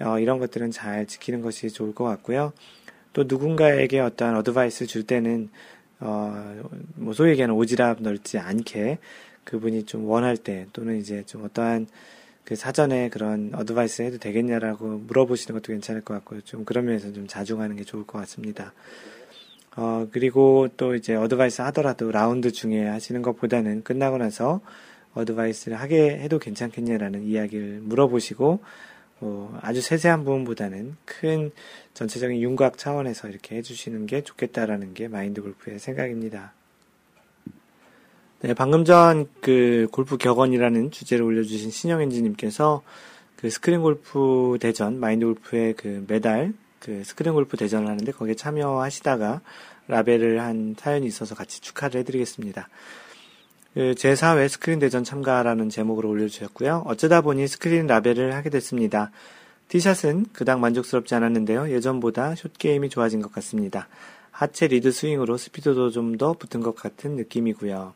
어, 0.00 0.18
이런 0.18 0.40
것들은 0.40 0.72
잘 0.72 1.06
지키는 1.06 1.42
것이 1.42 1.70
좋을 1.70 1.94
것 1.94 2.02
같고요. 2.02 2.52
또 3.12 3.24
누군가에게 3.28 4.00
어떠한 4.00 4.36
어드바이스 4.38 4.86
줄 4.86 5.04
때는 5.04 5.48
어, 6.00 6.60
뭐 6.96 7.14
소위 7.14 7.30
얘기하는 7.30 7.54
오지랖 7.54 8.02
넓지 8.02 8.38
않게 8.38 8.98
그분이 9.44 9.84
좀 9.84 10.06
원할 10.06 10.36
때 10.36 10.66
또는 10.72 10.98
이제 10.98 11.22
좀 11.24 11.44
어떠한 11.44 11.86
그 12.42 12.56
사전에 12.56 13.10
그런 13.10 13.52
어드바이스 13.54 14.02
해도 14.02 14.18
되겠냐라고 14.18 14.98
물어보시는 15.06 15.60
것도 15.60 15.72
괜찮을 15.72 16.00
것 16.00 16.14
같고요. 16.14 16.40
좀 16.40 16.64
그런 16.64 16.86
면에서 16.86 17.12
좀 17.12 17.28
자중하는 17.28 17.76
게 17.76 17.84
좋을 17.84 18.04
것 18.04 18.18
같습니다. 18.18 18.72
어, 19.76 20.08
그리고 20.10 20.68
또 20.76 20.94
이제 20.94 21.14
어드바이스 21.14 21.62
하더라도 21.62 22.10
라운드 22.10 22.50
중에 22.52 22.86
하시는 22.86 23.22
것보다는 23.22 23.84
끝나고 23.84 24.18
나서 24.18 24.60
어드바이스를 25.14 25.78
하게 25.78 26.18
해도 26.18 26.38
괜찮겠냐라는 26.38 27.24
이야기를 27.24 27.80
물어보시고 27.82 28.60
어, 29.20 29.58
아주 29.62 29.80
세세한 29.80 30.24
부분보다는 30.24 30.96
큰 31.04 31.50
전체적인 31.94 32.40
윤곽 32.40 32.78
차원에서 32.78 33.28
이렇게 33.28 33.56
해주시는 33.56 34.06
게 34.06 34.22
좋겠다라는 34.22 34.94
게 34.94 35.08
마인드 35.08 35.42
골프의 35.42 35.78
생각입니다. 35.78 36.52
네, 38.40 38.54
방금 38.54 38.84
전 38.84 39.26
그 39.40 39.88
골프 39.90 40.16
격언이라는 40.16 40.90
주제를 40.90 41.24
올려주신 41.24 41.70
신영엔지님께서 41.70 42.82
그 43.36 43.50
스크린 43.50 43.80
골프 43.82 44.58
대전, 44.60 45.00
마인드 45.00 45.24
골프의 45.24 45.74
그 45.74 46.04
매달 46.06 46.52
그 46.80 47.02
스크린 47.04 47.32
골프 47.34 47.56
대전을 47.56 47.88
하는데 47.88 48.12
거기에 48.12 48.34
참여하시다가 48.34 49.40
라베를 49.88 50.40
한 50.40 50.76
사연이 50.78 51.06
있어서 51.06 51.34
같이 51.34 51.60
축하를 51.60 52.00
해드리겠습니다. 52.00 52.68
그 53.74 53.94
제4회 53.96 54.48
스크린 54.48 54.78
대전 54.78 55.04
참가라는 55.04 55.68
제목으로 55.68 56.08
올려주셨고요. 56.08 56.84
어쩌다 56.86 57.20
보니 57.20 57.46
스크린 57.48 57.86
라베를 57.86 58.34
하게 58.34 58.50
됐습니다. 58.50 59.10
티샷은 59.68 60.26
그닥 60.32 60.60
만족스럽지 60.60 61.14
않았는데요. 61.14 61.70
예전보다 61.70 62.34
숏게임이 62.34 62.88
좋아진 62.88 63.20
것 63.20 63.30
같습니다. 63.32 63.88
하체 64.30 64.68
리드 64.68 64.92
스윙으로 64.92 65.36
스피드도 65.36 65.90
좀 65.90 66.16
더 66.16 66.32
붙은 66.32 66.60
것 66.60 66.74
같은 66.74 67.16
느낌이고요. 67.16 67.92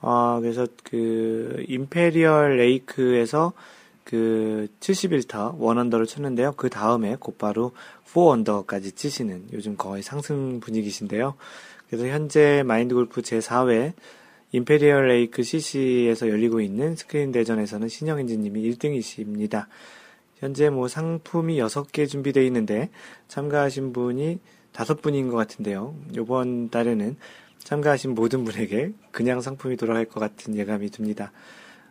어, 0.00 0.38
그래서 0.40 0.66
그 0.84 1.64
임페리얼 1.68 2.56
레이크에서 2.56 3.52
그 4.08 4.68
71타 4.80 5.58
원언더를 5.58 6.06
쳤는데요. 6.06 6.54
그 6.56 6.70
다음에 6.70 7.16
곧바로 7.20 7.72
4언더까지 8.06 8.96
치시는 8.96 9.48
요즘 9.52 9.76
거의 9.76 10.02
상승 10.02 10.60
분위기신데요. 10.60 11.34
그래서 11.86 12.06
현재 12.06 12.62
마인드 12.64 12.94
골프 12.94 13.20
제4회 13.20 13.92
임페리얼 14.52 15.08
레이크 15.08 15.42
CC에서 15.42 16.30
열리고 16.30 16.62
있는 16.62 16.96
스크린 16.96 17.32
대전에서는 17.32 17.86
신영인지님이 17.86 18.70
1등이십니다. 18.70 19.66
현재 20.38 20.70
뭐 20.70 20.88
상품이 20.88 21.60
6개 21.60 22.08
준비되어 22.08 22.42
있는데 22.44 22.88
참가하신 23.28 23.92
분이 23.92 24.38
5분인 24.72 25.30
것 25.30 25.36
같은데요. 25.36 25.94
이번 26.16 26.70
달에는 26.70 27.18
참가하신 27.58 28.14
모든 28.14 28.44
분에게 28.44 28.92
그냥 29.10 29.42
상품이 29.42 29.76
돌아갈 29.76 30.06
것 30.06 30.18
같은 30.18 30.56
예감이 30.56 30.88
듭니다. 30.88 31.30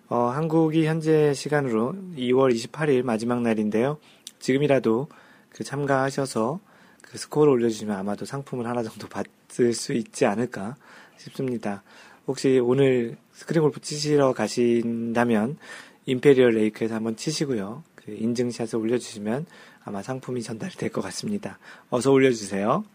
어, 0.10 0.30
한국이 0.30 0.86
현재 0.86 1.34
시간으로 1.34 1.94
2월 2.16 2.54
28일 2.54 3.04
마지막 3.04 3.42
날인데요. 3.42 3.98
지금이라도 4.40 5.08
그 5.50 5.64
참가하셔서 5.64 6.60
그 7.02 7.18
스코어를 7.18 7.52
올려주시면 7.54 7.96
아마도 7.98 8.26
상품을 8.26 8.66
하나 8.68 8.84
정도 8.84 9.08
받을 9.10 9.74
수 9.74 9.94
있지 9.94 10.26
않을까 10.26 10.76
싶습니다. 11.18 11.84
혹시 12.26 12.60
오늘 12.64 13.18
스크린 13.34 13.62
골프 13.62 13.82
치시러 13.82 14.34
가신다면 14.34 15.58
임페리얼 16.06 16.52
레이크에서 16.52 16.96
한번 16.96 17.16
치시고요. 17.18 17.84
그 17.96 18.12
인증샷을 18.12 18.80
올려주시면 18.80 19.46
아마 19.84 20.02
상품이 20.02 20.42
전달이 20.42 20.76
될 20.76 20.90
것 20.90 21.02
같습니다. 21.02 21.60
어서 21.90 22.12
올려주세요. 22.12 22.86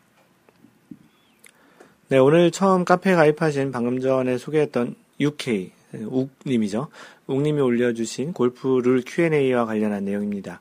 네, 2.08 2.18
오늘 2.18 2.50
처음 2.50 2.84
카페에 2.84 3.14
가입하신 3.14 3.70
방금 3.72 4.00
전에 4.00 4.36
소개했던 4.38 4.94
UK 5.20 5.72
욱님이죠. 5.94 6.88
욱님이 7.26 7.60
올려주신 7.60 8.32
골프 8.32 8.80
룰 8.82 9.02
Q&A와 9.06 9.66
관련한 9.66 10.04
내용입니다. 10.04 10.60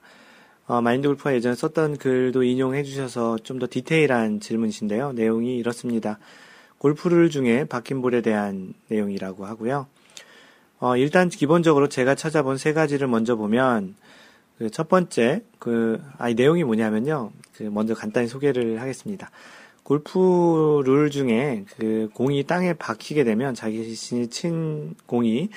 어, 0.67 0.82
마인드 0.82 1.07
골프가 1.07 1.34
예전에 1.34 1.55
썼던 1.55 1.97
글도 1.97 2.43
인용해 2.43 2.84
주셔서 2.84 3.38
좀 3.43 3.59
더 3.59 3.67
디테일한 3.69 4.39
질문이신데요. 4.39 5.13
내용이 5.13 5.57
이렇습니다. 5.57 6.17
골프 6.77 7.07
룰 7.09 7.29
중에 7.29 7.65
박힌 7.65 8.01
볼에 8.01 8.21
대한 8.21 8.73
내용이라고 8.88 9.45
하고요. 9.45 9.88
어, 10.79 10.97
일단 10.97 11.29
기본적으로 11.29 11.88
제가 11.89 12.15
찾아본 12.15 12.57
세 12.57 12.73
가지를 12.73 13.07
먼저 13.07 13.36
보면 13.36 13.95
그 14.57 14.69
첫 14.69 14.88
번째 14.89 15.43
그 15.59 15.99
아이 16.19 16.36
내용이 16.36 16.63
뭐냐면요. 16.63 17.32
그 17.57 17.63
먼저 17.63 17.95
간단히 17.95 18.27
소개를 18.27 18.79
하겠습니다. 18.79 19.32
골프 19.84 20.82
룰 20.86 21.09
중에 21.09 21.65
그 21.77 22.09
공이 22.13 22.43
땅에 22.45 22.73
박히게 22.73 23.23
되면 23.23 23.53
자신이 23.53 24.27
친 24.29 24.95
공이 25.05 25.49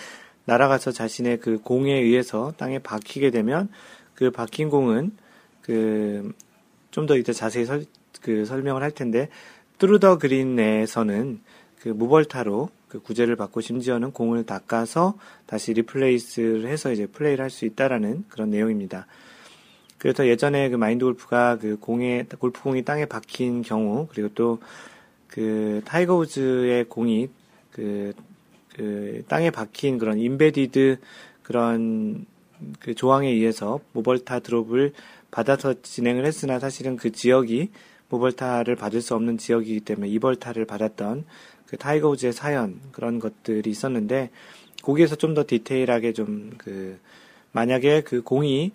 날아가서 0.47 0.93
자신의 0.93 1.41
그 1.41 1.59
공에 1.59 1.93
의해서 1.95 2.53
땅에 2.57 2.79
박히게 2.79 3.31
되면 3.31 3.69
그 4.15 4.31
박힌 4.31 4.69
공은 4.71 5.13
그 5.63 6.33
좀 6.95 7.07
더 7.07 7.17
이제 7.17 7.33
자세히 7.33 7.65
설, 7.65 7.85
그 8.23 8.45
설명을 8.45 8.85
할 8.85 8.93
텐데 8.93 9.29
뚜르더 9.79 10.19
그린 10.19 10.55
내에서는 10.55 11.41
그 11.81 11.89
무벌타로 11.89 12.71
그 12.87 13.01
구제를 13.01 13.35
받고 13.35 13.61
심지어는 13.61 14.13
공을 14.13 14.47
닦아서 14.47 15.19
다시 15.47 15.73
replace를 15.73 16.69
해서 16.69 16.93
이제 16.93 17.07
플레이를 17.07 17.43
할 17.43 17.51
수 17.51 17.65
있다라는 17.65 18.27
그런 18.29 18.51
내용입니다. 18.51 19.09
그래서 20.05 20.29
예전에 20.29 20.69
그 20.69 20.77
마인드 20.77 21.03
골프가 21.03 21.57
그 21.57 21.79
공에 21.81 22.27
골프공이 22.39 22.85
땅에 22.85 23.07
박힌 23.07 23.63
경우 23.63 24.07
그리고 24.13 24.29
또 24.35 24.59
그 25.35 25.83
타이거 25.85 26.15
우즈의 26.15 26.85
공이 26.85 27.29
그, 27.73 28.13
그 28.77 29.25
땅에 29.27 29.51
박힌 29.51 29.99
그런 29.99 30.21
embedded 30.21 30.99
그런 31.43 32.25
그 32.79 32.95
조항에 32.95 33.29
의해서 33.29 33.81
무벌타 33.95 34.39
드롭을 34.39 34.93
받아서 35.33 35.75
진행을 35.83 36.25
했으나 36.25 36.61
사실은 36.61 36.97
그 36.97 37.11
지역이 37.11 37.71
무벌타를 38.11 38.77
받을 38.77 39.03
수 39.03 39.17
없는 39.17 39.39
지역이기 39.39 39.81
때문에 39.81 40.09
이벌타를 40.11 40.67
받았던 40.67 41.25
그 41.67 41.79
타이거 41.79 42.11
우즈의 42.11 42.33
사연 42.33 42.81
그런 42.93 43.19
것들이 43.19 43.69
있었는데 43.69 44.31
거기에서 44.83 45.17
좀 45.17 45.35
더 45.35 45.45
디테일하게 45.45 46.13
좀 46.13 46.53
그 46.59 47.01
만약에 47.51 48.03
그 48.03 48.23
공이 48.23 48.71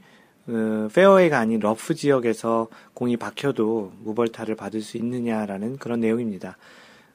그 0.49 0.89
페어웨이가 0.93 1.37
아닌 1.37 1.59
러프 1.59 1.93
지역에서 1.93 2.67
공이 2.95 3.17
박혀도 3.17 3.93
무벌타를 4.03 4.55
받을 4.55 4.81
수 4.81 4.97
있느냐라는 4.97 5.77
그런 5.77 5.99
내용입니다. 5.99 6.57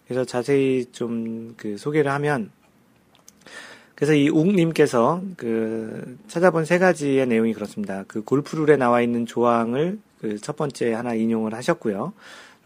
그래서 0.07 0.25
자세히 0.25 0.87
좀 0.93 1.55
그 1.57 1.77
소개를 1.77 2.13
하면 2.13 2.51
그래서 3.97 4.15
이 4.15 4.29
욱님께서 4.29 5.23
그 5.37 6.17
찾아본 6.29 6.65
세 6.65 6.79
가지의 6.79 7.27
내용이 7.27 7.55
그렇습니다. 7.55 8.05
그 8.07 8.23
골프룰에 8.23 8.77
나와 8.77 9.01
있는 9.03 9.27
조항을 9.27 9.99
그 10.21 10.39
첫 10.41 10.57
번째 10.57 10.93
하나 10.95 11.15
인용을 11.15 11.55
하셨고요. 11.55 12.13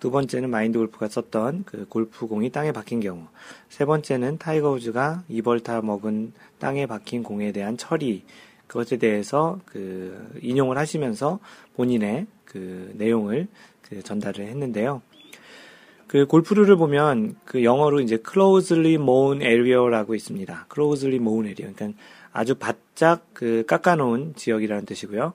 두 0.01 0.11
번째는 0.11 0.51
마인드 0.51 0.79
골프가 0.79 1.09
썼던 1.09 1.65
그 1.67 1.87
골프공이 1.89 2.51
땅에 2.51 2.73
박힌 2.73 3.01
경우. 3.01 3.27
세 3.69 3.85
번째는 3.85 4.39
타이거 4.39 4.71
우즈가 4.71 5.25
이벌타 5.29 5.83
먹은 5.83 6.33
땅에 6.59 6.87
박힌 6.87 7.23
공에 7.23 7.53
대한 7.53 7.77
처리. 7.77 8.25
그것에 8.69 8.99
대해서 8.99 9.59
그 9.65 10.31
인용을 10.41 10.79
하시면서 10.79 11.41
본인의 11.75 12.27
그 12.45 12.93
내용을 12.95 13.49
그 13.83 14.03
전달을 14.03 14.47
했는데요. 14.47 15.03
그 16.07 16.27
골프룰을 16.27 16.77
보면 16.77 17.37
그 17.45 17.65
영어로 17.65 18.01
이제 18.01 18.19
closely 18.27 18.95
mown 18.95 19.43
area라고 19.43 20.15
있습니다. 20.15 20.67
closely 20.73 21.17
mown 21.17 21.47
area. 21.47 21.75
그러니까 21.75 21.99
아주 22.33 22.55
바짝 22.55 23.27
그 23.35 23.65
깎아놓은 23.67 24.35
지역이라는 24.37 24.87
뜻이고요. 24.87 25.33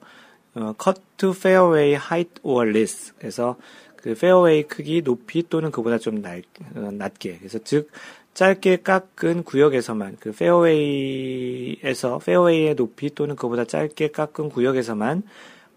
어, 0.56 0.74
cut 0.82 1.02
to 1.18 1.32
fairway 1.32 1.94
height 1.94 2.42
or 2.44 2.70
less. 2.70 3.14
그래서 3.18 3.56
그 3.96 4.12
fairway 4.12 4.64
크기, 4.64 5.02
높이 5.02 5.44
또는 5.48 5.72
그보다 5.72 5.98
좀 5.98 6.22
낮, 6.22 6.44
어, 6.76 6.92
낮게. 6.92 7.38
그래서 7.38 7.60
즉 7.64 7.90
짧게 8.34 8.78
깎은 8.78 9.44
구역에서만 9.44 10.18
그 10.20 10.32
페어웨이에서 10.32 12.18
페어웨이의 12.20 12.76
높이 12.76 13.14
또는 13.14 13.36
그보다 13.36 13.66
짧게 13.66 14.10
깎은 14.10 14.50
구역에서만 14.50 15.24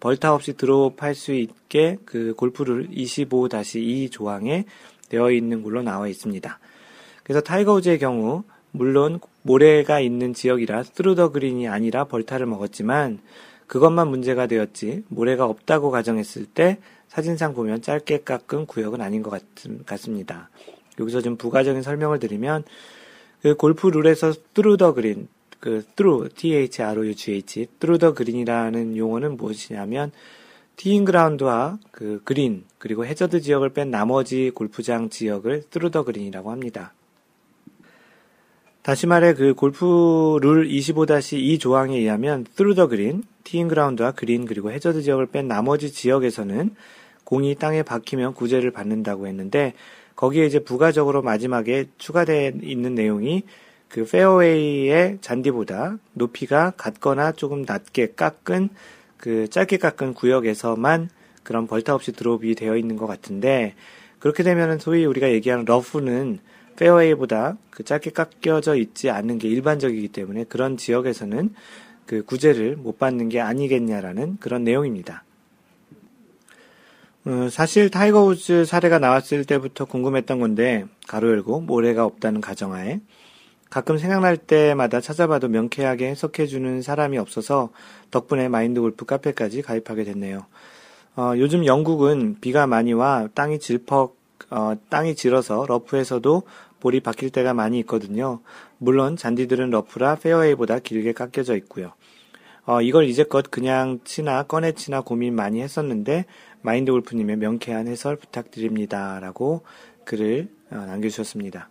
벌타 0.00 0.34
없이 0.34 0.57
드롭할 0.57 1.14
수 1.14 1.32
있게 1.32 1.98
그 2.04 2.34
골프 2.34 2.70
룰 2.70 2.88
25-2 2.88 4.11
조항에 4.11 4.64
되어 5.09 5.30
있는 5.30 5.62
걸로 5.62 5.82
나와 5.82 6.09
있습니다. 6.09 6.59
그래서 7.22 7.40
타이거 7.40 7.74
우즈의 7.74 7.98
경우 7.98 8.44
물론 8.70 9.20
모래가 9.42 10.00
있는 10.00 10.34
지역이라 10.34 10.84
through 10.84 11.18
the 11.18 11.32
green이 11.32 11.68
아니라 11.68 12.04
벌타를 12.04 12.46
먹었지만 12.46 13.20
그것만 13.66 14.09
문제가 14.09 14.46
되었지 14.46 15.04
모래가 15.09 15.44
없다고 15.46 15.90
가정했을 15.90 16.46
때 16.46 16.78
사진상 17.09 17.54
보면 17.54 17.82
짧게 17.82 18.22
깎은 18.22 18.66
구역은 18.66 19.00
아닌 19.00 19.22
것 19.22 19.30
같, 19.30 19.42
같습니다. 19.86 20.50
여기서 20.99 21.20
좀 21.20 21.36
부가적인 21.36 21.82
설명을 21.82 22.18
드리면 22.18 22.64
그 23.42 23.55
골프 23.55 23.88
룰에서 23.88 24.32
the 24.55 24.94
green 24.94 25.28
그 25.61 25.84
through 25.97 26.34
t 26.34 26.55
h 26.55 26.82
r 26.82 27.01
o 27.01 27.07
u 27.07 27.14
g 27.14 27.32
h 27.32 27.66
through 27.78 27.99
the 27.99 28.14
green이라는 28.14 28.97
용어는 28.97 29.36
무엇이냐면 29.36 30.12
티잉 30.76 31.05
그라운드와 31.05 31.78
그 31.90 32.20
그린 32.24 32.64
그리고 32.78 33.07
해저드 33.07 33.40
지역을 33.40 33.70
뺀 33.70 33.90
나머지 33.90 34.51
골프장 34.55 35.09
지역을 35.09 35.64
the 35.70 36.05
green이라고 36.05 36.51
합니다. 36.51 36.92
다시 38.82 39.09
말해 39.09 39.34
그 39.34 39.55
골프 39.55 40.38
룰 40.40 40.68
25-2 40.68 41.59
조항에 41.59 41.99
의하면 41.99 42.44
through 42.55 42.76
the 42.76 42.88
green, 42.88 43.24
티잉 43.42 43.66
그라운드와 43.66 44.12
그린 44.12 44.44
그리고 44.44 44.70
해저드 44.70 45.03
지역을 45.03 45.26
뺀 45.26 45.49
나머지 45.49 45.90
지역에서는 45.90 46.76
공이 47.24 47.57
땅에 47.57 47.82
박히면 47.82 48.34
구제를 48.34 48.70
받는다고 48.70 49.26
했는데 49.26 49.74
거기에 50.16 50.46
이제 50.46 50.58
부가적으로 50.58 51.22
마지막에 51.22 51.86
추가되어 51.98 52.52
있는 52.62 52.94
내용이 52.94 53.44
그 53.88 54.04
페어웨이의 54.04 55.18
잔디보다 55.20 55.98
높이가 56.12 56.72
같거나 56.76 57.32
조금 57.32 57.62
낮게 57.62 58.14
깎은 58.16 58.70
그 59.16 59.48
짧게 59.48 59.76
깎은 59.76 60.14
구역에서만 60.14 61.08
그런 61.42 61.66
벌타 61.66 61.94
없이 61.94 62.12
드롭이 62.12 62.54
되어 62.54 62.76
있는 62.76 62.96
것 62.96 63.06
같은데 63.06 63.74
그렇게 64.18 64.42
되면은 64.42 64.78
소위 64.78 65.04
우리가 65.04 65.30
얘기하는 65.30 65.64
러프는 65.64 66.40
페어웨이보다 66.76 67.56
그 67.70 67.84
짧게 67.84 68.10
깎여져 68.10 68.76
있지 68.76 69.10
않는 69.10 69.38
게 69.38 69.48
일반적이기 69.48 70.08
때문에 70.08 70.44
그런 70.44 70.76
지역에서는 70.76 71.54
그 72.06 72.24
구제를 72.24 72.76
못 72.76 72.98
받는 72.98 73.28
게 73.28 73.40
아니겠냐라는 73.40 74.38
그런 74.40 74.64
내용입니다. 74.64 75.24
어, 77.26 77.48
사실 77.50 77.90
타이거 77.90 78.22
우즈 78.22 78.64
사례가 78.64 79.00
나왔을 79.00 79.44
때부터 79.44 79.84
궁금했던 79.84 80.38
건데 80.38 80.86
가로 81.08 81.28
열고 81.30 81.62
모래가 81.62 82.04
없다는 82.04 82.40
가정하에 82.40 83.00
가끔 83.68 83.98
생각날 83.98 84.36
때마다 84.36 85.00
찾아봐도 85.00 85.48
명쾌하게 85.48 86.06
해석해주는 86.10 86.82
사람이 86.82 87.18
없어서 87.18 87.70
덕분에 88.12 88.48
마인드 88.48 88.80
골프 88.80 89.04
카페까지 89.04 89.62
가입하게 89.62 90.04
됐네요. 90.04 90.46
어, 91.16 91.32
요즘 91.36 91.66
영국은 91.66 92.36
비가 92.40 92.68
많이 92.68 92.92
와 92.92 93.26
땅이 93.34 93.58
질퍽, 93.58 94.16
어, 94.50 94.74
땅이 94.88 95.16
질어서 95.16 95.66
러프에서도 95.66 96.44
볼이 96.78 97.00
박힐 97.00 97.30
때가 97.30 97.54
많이 97.54 97.80
있거든요. 97.80 98.38
물론 98.78 99.16
잔디들은 99.16 99.70
러프라 99.70 100.14
페어웨이보다 100.14 100.78
길게 100.78 101.12
깎여져 101.12 101.56
있고요. 101.56 101.92
어, 102.66 102.82
이걸 102.82 103.04
이제껏 103.04 103.48
그냥 103.48 104.00
치나 104.04 104.42
꺼내 104.42 104.72
치나 104.72 105.00
고민 105.00 105.34
많이 105.34 105.60
했었는데 105.62 106.26
마인드 106.66 106.90
골프님의 106.90 107.36
명쾌한 107.36 107.86
해설 107.86 108.16
부탁드립니다. 108.16 109.20
라고 109.20 109.62
글을 110.04 110.48
어, 110.72 110.74
남겨주셨습니다. 110.74 111.70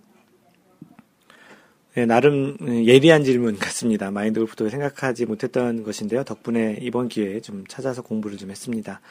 네, 1.95 2.05
나름 2.05 2.55
예리한 2.61 3.25
질문 3.25 3.57
같습니다. 3.57 4.09
마인드 4.09 4.39
골프도 4.39 4.69
생각하지 4.69 5.25
못했던 5.25 5.83
것인데요. 5.83 6.23
덕분에 6.23 6.77
이번 6.81 7.09
기회에 7.09 7.41
좀 7.41 7.65
찾아서 7.67 8.03
공부를 8.03 8.37
좀 8.37 8.51
했습니다. 8.51 9.01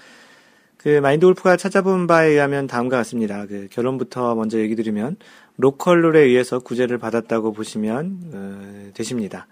그 0.78 1.00
마인드 1.00 1.26
골프가 1.26 1.58
찾아본 1.58 2.06
바에 2.06 2.30
의하면 2.30 2.66
다음과 2.66 2.96
같습니다. 2.98 3.44
그 3.44 3.68
결론부터 3.70 4.34
먼저 4.36 4.58
얘기 4.60 4.76
드리면 4.76 5.16
로컬 5.58 6.00
룰에 6.00 6.20
의해서 6.22 6.60
구제를 6.60 6.96
받았다고 6.96 7.52
보시면 7.52 8.20
어, 8.32 8.90
되십니다. 8.94 9.46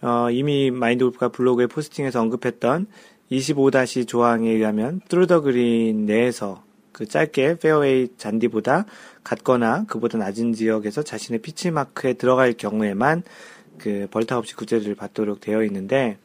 어, 0.00 0.30
이미 0.30 0.70
마인드 0.70 1.04
골프가 1.04 1.28
블로그에 1.28 1.66
포스팅해서 1.66 2.22
언급했던 2.22 2.86
25 3.30 3.70
조항에 4.06 4.50
의하면 4.50 5.00
through 5.08 5.32
the 5.32 5.42
green 5.42 6.04
내에서 6.04 6.62
그 6.92 7.06
짧게 7.06 7.58
페어웨이 7.58 8.08
잔디보다 8.16 8.84
같거나 9.22 9.84
그보다 9.86 10.18
낮은 10.18 10.52
지역에서 10.52 11.02
자신의 11.02 11.40
피치 11.40 11.70
마크에 11.70 12.14
들어갈 12.14 12.52
경우에만 12.52 13.22
그 13.78 14.08
벌타 14.10 14.36
없이 14.36 14.54
구제를 14.54 14.94
받도록 14.96 15.40
되어 15.40 15.62
있는데 15.64 16.18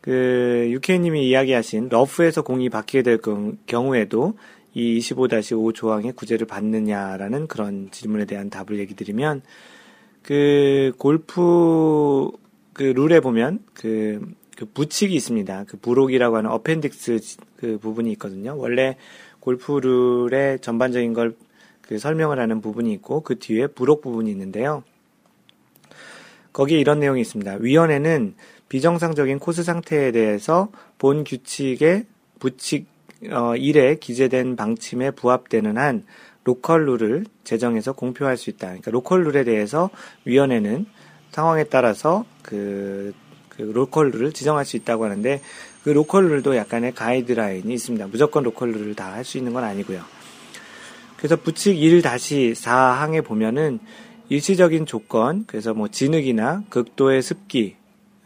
그 0.00 0.68
유케이님이 0.70 1.28
이야기하신 1.28 1.88
러프에서 1.90 2.42
공이 2.42 2.70
박히게 2.70 3.02
될 3.02 3.18
경우에도 3.66 4.34
이 4.72 4.98
25-5 4.98 5.74
조항의 5.74 6.12
구제를 6.12 6.46
받느냐라는 6.46 7.46
그런 7.46 7.88
질문에 7.90 8.24
대한 8.24 8.50
답을 8.50 8.78
얘기 8.78 8.94
드리면 8.94 9.42
그 10.22 10.92
골프 10.98 12.30
그 12.72 12.82
룰에 12.82 13.20
보면 13.20 13.60
그, 13.72 14.20
그 14.56 14.64
부칙이 14.64 15.14
있습니다. 15.14 15.64
그 15.68 15.76
부록이라고 15.76 16.36
하는 16.36 16.50
어펜딕스 16.50 17.38
그 17.56 17.78
부분이 17.78 18.10
있거든요. 18.12 18.56
원래 18.58 18.96
골프 19.40 19.78
룰의 19.78 20.60
전반적인 20.60 21.12
걸 21.12 21.36
그 21.88 21.98
설명을 21.98 22.38
하는 22.38 22.60
부분이 22.60 22.92
있고 22.94 23.20
그 23.20 23.38
뒤에 23.38 23.68
부록 23.68 24.02
부분이 24.02 24.30
있는데요. 24.30 24.82
거기에 26.52 26.78
이런 26.78 27.00
내용이 27.00 27.20
있습니다. 27.20 27.58
위원회는 27.60 28.34
비정상적인 28.68 29.38
코스 29.38 29.62
상태에 29.62 30.10
대해서 30.10 30.70
본 30.98 31.22
규칙의 31.22 32.06
부칙 32.38 32.88
어, 33.30 33.54
1에 33.54 34.00
기재된 34.00 34.56
방침에 34.56 35.10
부합되는 35.12 35.78
한 35.78 36.04
로컬 36.44 36.86
룰을 36.86 37.24
제정해서 37.44 37.92
공표할 37.92 38.36
수 38.36 38.50
있다. 38.50 38.68
그러니까 38.68 38.90
로컬 38.90 39.24
룰에 39.24 39.44
대해서 39.44 39.90
위원회는 40.24 40.86
상황에 41.30 41.64
따라서 41.64 42.24
그, 42.42 43.12
그 43.56 43.62
로컬 43.62 44.10
룰을 44.10 44.32
지정할 44.32 44.64
수 44.64 44.76
있다고 44.76 45.04
하는데 45.04 45.40
그 45.84 45.90
로컬 45.90 46.28
룰도 46.28 46.56
약간의 46.56 46.94
가이드라인이 46.94 47.72
있습니다. 47.72 48.06
무조건 48.08 48.42
로컬 48.42 48.72
룰을 48.72 48.94
다 48.94 49.12
할 49.12 49.24
수 49.24 49.38
있는 49.38 49.52
건 49.52 49.64
아니고요. 49.64 50.02
그래서 51.16 51.36
부칙 51.36 51.76
1-4항에 51.76 53.24
보면은 53.24 53.78
일시적인 54.28 54.86
조건, 54.86 55.44
그래서 55.46 55.72
뭐 55.72 55.88
진흙이나 55.88 56.64
극도의 56.68 57.22
습기, 57.22 57.76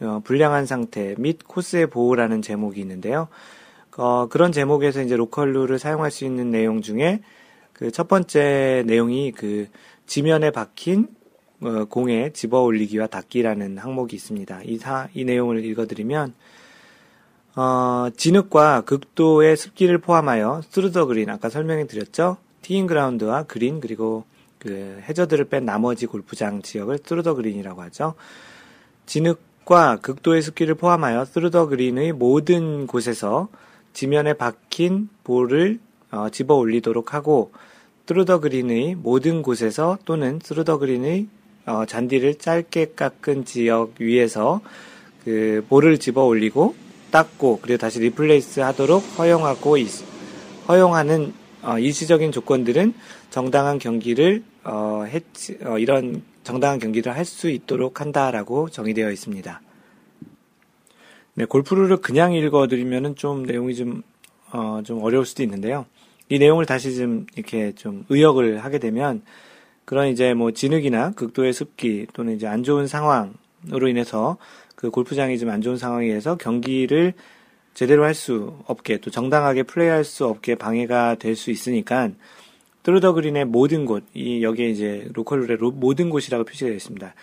어, 0.01 0.21
불량한 0.23 0.65
상태 0.65 1.15
및 1.17 1.39
코스의 1.47 1.87
보호라는 1.87 2.41
제목이 2.41 2.81
있는데요. 2.81 3.27
어, 3.97 4.27
그런 4.29 4.51
제목에서 4.51 5.01
이제 5.03 5.15
로컬 5.15 5.53
룰을 5.53 5.77
사용할 5.79 6.11
수 6.11 6.25
있는 6.25 6.49
내용 6.49 6.81
중에 6.81 7.21
그 7.73 7.91
첫 7.91 8.07
번째 8.07 8.83
내용이 8.85 9.31
그 9.31 9.67
지면에 10.05 10.51
박힌 10.51 11.07
어, 11.61 11.85
공에 11.85 12.31
집어 12.33 12.61
올리기와 12.61 13.07
닦기라는 13.07 13.77
항목이 13.77 14.15
있습니다. 14.15 14.61
이, 14.65 14.77
사, 14.77 15.07
이 15.13 15.23
내용을 15.23 15.63
읽어드리면, 15.63 16.33
어, 17.55 18.09
진흙과 18.17 18.81
극도의 18.81 19.55
습기를 19.55 19.99
포함하여 19.99 20.61
through 20.69 20.94
the 20.94 21.05
green, 21.05 21.29
아까 21.29 21.49
설명해 21.49 21.85
드렸죠? 21.85 22.37
티잉 22.61 22.87
그라운드와 22.87 23.43
그린, 23.43 23.79
그리고 23.79 24.23
그 24.57 25.01
해저드를 25.07 25.45
뺀 25.45 25.65
나머지 25.65 26.05
골프장 26.07 26.61
지역을 26.61 26.99
through 27.03 27.25
the 27.25 27.35
green이라고 27.35 27.81
하죠. 27.83 28.15
진흙과 29.05 29.97
극도의 30.01 30.41
습기를 30.41 30.75
포함하여 30.75 31.25
through 31.25 31.54
the 31.54 31.67
green의 31.67 32.13
모든 32.13 32.87
곳에서 32.87 33.49
지면에 33.93 34.33
박힌 34.33 35.09
볼을 35.23 35.79
어, 36.11 36.29
집어 36.29 36.55
올리도록 36.55 37.13
하고, 37.13 37.51
through 38.07 38.29
the 38.29 38.39
green의 38.39 38.95
모든 38.95 39.41
곳에서 39.41 39.97
또는 40.05 40.39
through 40.43 40.67
the 40.67 40.77
green의 40.79 41.27
어, 41.65 41.85
잔디를 41.85 42.35
짧게 42.35 42.93
깎은 42.95 43.45
지역 43.45 43.93
위에서 43.99 44.61
그 45.23 45.65
볼을 45.69 45.99
집어 45.99 46.23
올리고 46.23 46.75
닦고 47.11 47.59
그리고 47.61 47.77
다시 47.77 47.99
리플레이스 47.99 48.61
하도록 48.61 49.03
허용하고 49.19 49.77
있, 49.77 49.89
허용하는 50.67 51.33
어, 51.61 51.77
일시적인 51.77 52.31
조건들은 52.31 52.93
정당한 53.29 53.77
경기를 53.77 54.43
어, 54.63 55.03
해치, 55.07 55.57
어, 55.63 55.77
이런 55.77 56.23
정당한 56.43 56.79
경기를 56.79 57.15
할 57.15 57.25
수 57.25 57.49
있도록 57.49 58.01
한다라고 58.01 58.69
정의되어 58.69 59.11
있습니다. 59.11 59.61
네, 61.35 61.45
골프를 61.45 61.97
그냥 61.97 62.33
읽어드리면은 62.33 63.15
좀 63.15 63.43
내용이 63.43 63.75
좀, 63.75 64.03
어, 64.51 64.81
좀 64.83 65.01
어려울 65.03 65.25
수도 65.25 65.43
있는데요. 65.43 65.85
이 66.29 66.39
내용을 66.39 66.65
다시 66.65 66.95
좀 66.95 67.27
이렇게 67.35 67.73
좀 67.73 68.05
의역을 68.09 68.63
하게 68.63 68.79
되면 68.79 69.21
그런 69.91 70.07
이제 70.07 70.33
뭐 70.33 70.51
진흙이나 70.51 71.11
극도의 71.11 71.51
습기 71.51 72.07
또는 72.13 72.35
이제 72.37 72.47
안 72.47 72.63
좋은 72.63 72.87
상황으로 72.87 73.89
인해서 73.89 74.37
그 74.77 74.89
골프장이 74.89 75.37
좀 75.37 75.49
안 75.49 75.61
좋은 75.61 75.75
상황에 75.75 76.05
의해서 76.05 76.37
경기를 76.37 77.13
제대로 77.73 78.05
할 78.05 78.13
수 78.13 78.55
없게 78.67 78.99
또 78.99 79.11
정당하게 79.11 79.63
플레이할 79.63 80.05
수 80.05 80.25
없게 80.27 80.55
방해가 80.55 81.15
될 81.15 81.35
수 81.35 81.51
있으니까 81.51 82.09
through 82.83 83.03
the 83.03 83.11
green의 83.11 83.43
모든 83.43 83.85
곳, 83.85 84.05
이 84.13 84.41
여기에 84.43 84.69
이제 84.69 85.09
로컬룰의 85.13 85.57
모든 85.73 86.09
곳이라고 86.09 86.45
표시되어 86.45 86.73
있습니다. 86.73 87.13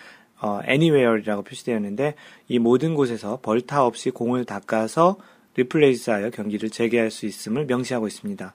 어, 0.41 0.59
anywhere이라고 0.69 1.41
표시되어 1.41 1.75
있는데 1.77 2.13
이 2.47 2.59
모든 2.59 2.93
곳에서 2.93 3.39
벌타 3.41 3.83
없이 3.83 4.11
공을 4.11 4.45
닦아서 4.45 5.17
리플레이스하여 5.55 6.29
경기를 6.29 6.69
재개할 6.69 7.09
수 7.09 7.25
있음을 7.25 7.65
명시하고 7.65 8.05
있습니다. 8.05 8.53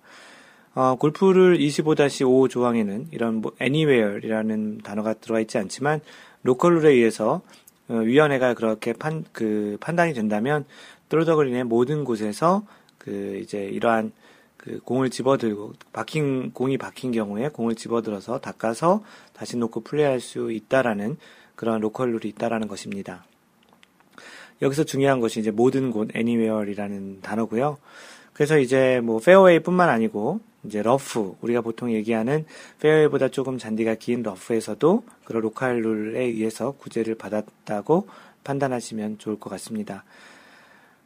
어, 0.75 0.97
골프 0.97 1.38
룰 1.38 1.59
25-5 1.59 2.51
조항에는 2.51 3.09
이런 3.13 3.37
뭐 3.37 3.53
anywhere이라는 3.61 4.79
단어가 4.83 5.15
들어가 5.15 5.41
있지 5.41 5.57
않지만 5.59 6.01
로컬 6.43 6.79
룰에 6.79 6.93
의해서 6.93 7.43
어, 7.89 7.95
위원회가 7.95 8.55
그렇게 8.55 8.93
판, 8.93 9.25
그 9.33 9.77
판단이 9.81 10.15
된다면 10.15 10.65
through 11.09 11.32
the 11.32 11.42
green의 11.42 11.65
모든 11.65 12.05
곳에서 12.05 12.65
그 12.99 13.39
이제 13.43 13.65
이러한 13.65 14.13
그 14.57 14.81
공을 14.81 15.11
집어들고 15.11 15.75
박힌 15.93 16.53
공이 16.53 16.79
박힌 16.79 17.13
경우에 17.13 17.51
공을 17.51 17.75
집어들어서 17.77 18.41
닦아서 18.41 19.05
다시 19.35 19.57
놓고 19.57 19.83
플레이할 19.83 20.21
수 20.21 20.51
있다라는 20.51 21.19
그런 21.55 21.81
로컬 21.81 22.13
룰이 22.13 22.29
있다라는 22.31 22.67
것입니다. 22.67 23.25
여기서 24.63 24.85
중요한 24.85 25.21
것이 25.21 25.41
이제 25.41 25.51
모든 25.51 25.91
곳 25.91 26.17
anywhere이라는 26.17 27.21
단어고요. 27.21 27.79
그래서 28.35 28.59
이제 28.59 29.01
뭐 29.03 29.21
페어웨이뿐만 29.21 29.89
아니고 29.89 30.41
이제 30.65 30.83
러프 30.83 31.37
우리가 31.41 31.61
보통 31.61 31.93
얘기하는 31.93 32.45
페어웨이보다 32.81 33.29
조금 33.29 33.59
잔디가 33.59 33.95
긴 33.95 34.23
러프에서도 34.23 35.05
그런 35.25 35.43
로컬 35.43 35.81
룰에 35.81 36.21
의해서 36.25 36.73
구제를 36.73 37.15
받았다고 37.15 38.09
판단하시면 38.43 39.19
좋을 39.19 39.39
것 39.39 39.51
같습니다. 39.51 40.05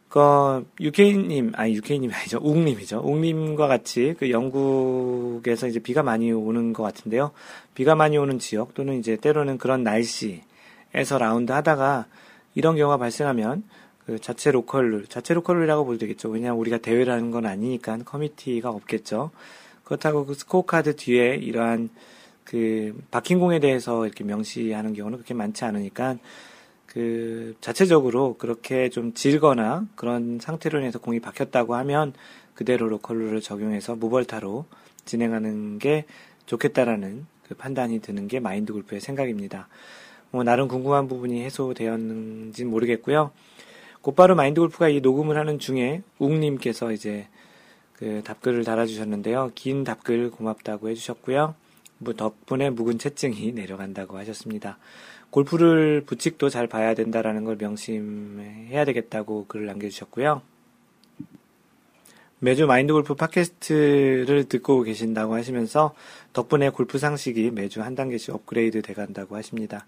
그 0.08 0.66
UK님 0.80 1.52
아니 1.54 1.74
UK님 1.74 2.10
아니죠. 2.12 2.38
웅님이죠. 2.42 3.02
웅님과 3.04 3.68
같이 3.68 4.14
그 4.18 4.30
영국에서 4.30 5.66
이제 5.66 5.80
비가 5.80 6.02
많이 6.02 6.32
오는 6.32 6.72
것 6.72 6.82
같은데요. 6.82 7.32
비가 7.74 7.94
많이 7.94 8.16
오는 8.16 8.38
지역 8.38 8.74
또는 8.74 8.98
이제 8.98 9.16
때로는 9.16 9.58
그런 9.58 9.82
날씨에서 9.82 11.18
라운드 11.18 11.52
하다가 11.52 12.06
이런 12.54 12.76
경우가 12.76 12.96
발생하면 12.96 13.64
그 14.08 14.18
자체 14.18 14.50
로컬 14.50 14.90
룰 14.90 15.06
자체 15.06 15.34
로컬 15.34 15.58
룰이라고 15.58 15.84
봐도 15.84 15.98
되겠죠 15.98 16.30
왜냐하면 16.30 16.58
우리가 16.60 16.78
대회를 16.78 17.12
하는 17.12 17.30
건 17.30 17.44
아니니까 17.44 17.98
committee가 17.98 18.70
없겠죠 18.70 19.30
그렇다고 19.84 20.24
그 20.24 20.32
스코어 20.32 20.62
카드 20.62 20.96
뒤에 20.96 21.34
이러한 21.34 21.90
그 22.42 22.98
박힌 23.10 23.38
공에 23.38 23.60
대해서 23.60 24.06
이렇게 24.06 24.24
명시하는 24.24 24.94
경우는 24.94 25.18
그렇게 25.18 25.34
많지 25.34 25.66
않으니까 25.66 26.16
그 26.86 27.54
자체적으로 27.60 28.38
그렇게 28.38 28.88
좀 28.88 29.12
질거나 29.12 29.84
그런 29.94 30.38
상태로 30.40 30.78
인해서 30.78 30.98
공이 30.98 31.20
박혔다고 31.20 31.74
하면 31.74 32.14
그대로 32.54 32.88
로컬룰을 32.88 33.42
적용해서 33.42 33.94
무벌타로 33.96 34.64
진행하는 35.04 35.78
게 35.78 36.06
좋겠다라는 36.46 37.26
그 37.46 37.54
판단이 37.54 38.00
드는 38.00 38.26
게 38.26 38.40
마인드 38.40 38.72
골프의 38.72 39.02
생각입니다. 39.02 39.68
뭐 40.30 40.44
나름 40.44 40.66
궁금한 40.66 41.08
부분이 41.08 41.44
해소되었는지 41.44 42.64
모르겠고요. 42.64 43.32
곧바로 44.02 44.34
마인드 44.34 44.60
골프가 44.60 44.88
이 44.88 45.00
녹음을 45.00 45.36
하는 45.36 45.58
중에 45.58 46.02
웅님께서 46.18 46.92
이제 46.92 47.26
그 47.94 48.22
답글을 48.24 48.64
달아주셨는데요. 48.64 49.50
긴 49.54 49.84
답글 49.84 50.30
고맙다고 50.30 50.88
해주셨고요. 50.88 51.54
뭐 51.98 52.14
덕분에 52.14 52.70
묵은 52.70 52.98
채증이 52.98 53.52
내려간다고 53.52 54.16
하셨습니다. 54.18 54.78
골프를 55.30 56.02
부칙도 56.06 56.48
잘 56.48 56.66
봐야 56.68 56.94
된다라는 56.94 57.44
걸 57.44 57.56
명심해야 57.56 58.84
되겠다고 58.84 59.46
글을 59.46 59.66
남겨주셨고요. 59.66 60.42
매주 62.40 62.66
마인드 62.66 62.92
골프 62.92 63.14
팟캐스트를 63.14 64.44
듣고 64.48 64.82
계신다고 64.82 65.34
하시면서 65.34 65.94
덕분에 66.32 66.70
골프 66.70 66.98
상식이 66.98 67.50
매주 67.50 67.82
한 67.82 67.96
단계씩 67.96 68.32
업그레이드 68.32 68.80
돼 68.80 68.94
간다고 68.94 69.34
하십니다. 69.34 69.86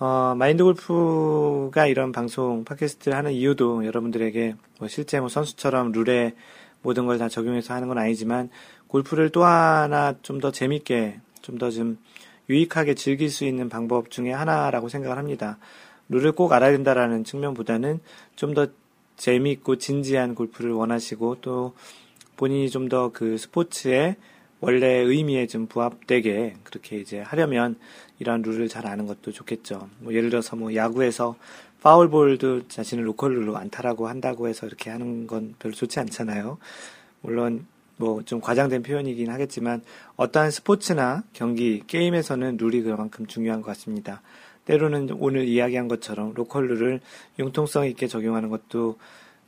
어, 0.00 0.34
마인드 0.36 0.62
골프가 0.62 1.86
이런 1.86 2.12
방송 2.12 2.64
팟캐스트를 2.64 3.16
하는 3.16 3.32
이유도 3.32 3.84
여러분들에게 3.84 4.54
뭐 4.78 4.86
실제 4.88 5.18
뭐 5.18 5.28
선수처럼 5.28 5.90
룰에 5.92 6.34
모든 6.82 7.06
걸 7.06 7.18
다 7.18 7.28
적용해서 7.28 7.74
하는 7.74 7.88
건 7.88 7.98
아니지만 7.98 8.48
골프를 8.86 9.30
또 9.30 9.44
하나 9.44 10.14
좀 10.22 10.40
더 10.40 10.52
재밌게 10.52 11.18
좀 11.42 11.58
더좀 11.58 11.76
좀 11.96 11.98
유익하게 12.48 12.94
즐길 12.94 13.28
수 13.28 13.44
있는 13.44 13.68
방법 13.68 14.10
중에 14.10 14.30
하나라고 14.32 14.88
생각을 14.88 15.18
합니다. 15.18 15.58
룰을 16.08 16.32
꼭 16.32 16.52
알아야 16.52 16.70
된다라는 16.72 17.24
측면보다는 17.24 18.00
좀 18.36 18.54
더 18.54 18.68
재미있고 19.16 19.76
진지한 19.78 20.36
골프를 20.36 20.70
원하시고 20.72 21.38
또 21.40 21.74
본인이 22.36 22.70
좀 22.70 22.88
더 22.88 23.10
그 23.12 23.36
스포츠의 23.36 24.14
원래 24.60 24.86
의미에 24.98 25.46
좀 25.46 25.66
부합되게 25.66 26.56
그렇게 26.64 26.98
이제 26.98 27.20
하려면 27.20 27.76
이러한 28.18 28.42
룰을 28.42 28.68
잘 28.68 28.86
아는 28.86 29.06
것도 29.06 29.32
좋겠죠. 29.32 29.88
뭐 30.00 30.12
예를 30.12 30.30
들어서 30.30 30.56
뭐 30.56 30.74
야구에서 30.74 31.36
파울볼도 31.80 32.68
자신을 32.68 33.06
로컬 33.06 33.34
룰로 33.34 33.56
안타라고 33.56 34.08
한다고 34.08 34.48
해서 34.48 34.66
이렇게 34.66 34.90
하는 34.90 35.26
건 35.26 35.54
별로 35.58 35.74
좋지 35.74 36.00
않잖아요. 36.00 36.58
물론 37.20 37.66
뭐 37.98 38.22
좀 38.22 38.40
과장된 38.40 38.82
표현이긴 38.82 39.30
하겠지만 39.30 39.82
어떠한 40.16 40.50
스포츠나 40.50 41.24
경기, 41.32 41.82
게임에서는 41.86 42.56
룰이 42.56 42.82
그만큼 42.82 43.26
중요한 43.26 43.60
것 43.60 43.68
같습니다. 43.68 44.22
때로는 44.64 45.10
오늘 45.18 45.46
이야기한 45.46 45.88
것처럼 45.88 46.34
로컬 46.34 46.68
룰을 46.68 47.00
융통성 47.38 47.86
있게 47.86 48.06
적용하는 48.06 48.48
것도 48.48 48.98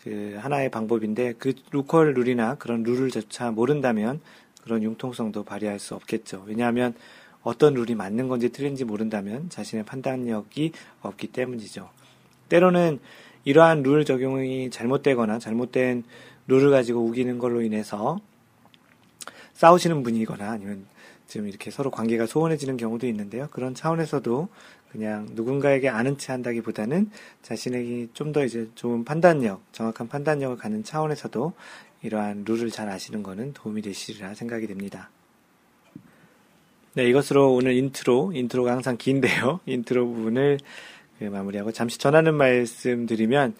그 0.03 0.37
하나의 0.41 0.71
방법인데 0.71 1.35
그 1.39 1.53
로컬 1.71 2.15
룰이나 2.15 2.55
그런 2.55 2.83
룰을조차 2.83 3.51
모른다면 3.51 4.21
그런 4.63 4.83
융통성도 4.83 5.45
발휘할 5.45 5.79
수 5.79 5.95
없겠죠. 5.95 6.45
왜냐하면 6.47 6.95
어떤 7.43 7.75
룰이 7.75 7.95
맞는 7.95 8.29
건지 8.29 8.51
틀린지 8.51 8.85
모른다면 8.85 9.49
자신의 9.49 9.85
판단력이 9.87 10.73
없기 11.03 11.29
때문이죠. 11.29 11.89
때로는 12.49 13.01
이러한 13.45 13.83
룰 13.83 14.05
적용이 14.05 14.71
잘못되거나 14.71 15.39
잘못된 15.39 16.05
룰을 16.49 16.71
가지고 16.71 17.01
우기는 17.05 17.39
걸로 17.39 17.63
인해서 17.63 18.19
싸우시는 19.55 20.03
분이거나 20.03 20.51
아니면 20.51 20.85
지금 21.27 21.49
이렇게 21.49 21.71
서로 21.71 21.91
관계가 21.91 22.27
소원해지는 22.27 22.77
경우도 22.77 23.07
있는데요. 23.07 23.49
그런 23.51 23.75
차원에서도 23.75 24.49
그냥 24.91 25.29
누군가에게 25.33 25.89
아는 25.89 26.19
체 26.19 26.33
한다기보다는 26.33 27.11
자신에게 27.43 28.09
좀 28.13 28.33
더 28.33 28.45
이제 28.45 28.69
좋은 28.75 29.05
판단력, 29.05 29.63
정확한 29.73 30.09
판단력을 30.09 30.57
갖는 30.57 30.83
차원에서도 30.83 31.53
이러한 32.03 32.45
룰을 32.47 32.71
잘 32.71 32.89
아시는 32.89 33.23
것은 33.23 33.53
도움이 33.53 33.83
되시리라 33.83 34.35
생각이 34.35 34.67
됩니다. 34.67 35.11
네, 36.95 37.05
이것으로 37.05 37.55
오늘 37.55 37.75
인트로, 37.75 38.33
인트로가 38.35 38.73
항상 38.73 38.97
긴데요. 38.97 39.61
인트로 39.67 40.07
부분을 40.07 40.59
그 41.19 41.25
마무리하고 41.25 41.71
잠시 41.73 41.99
전하는 41.99 42.35
말씀 42.35 43.07
드리면, 43.07 43.55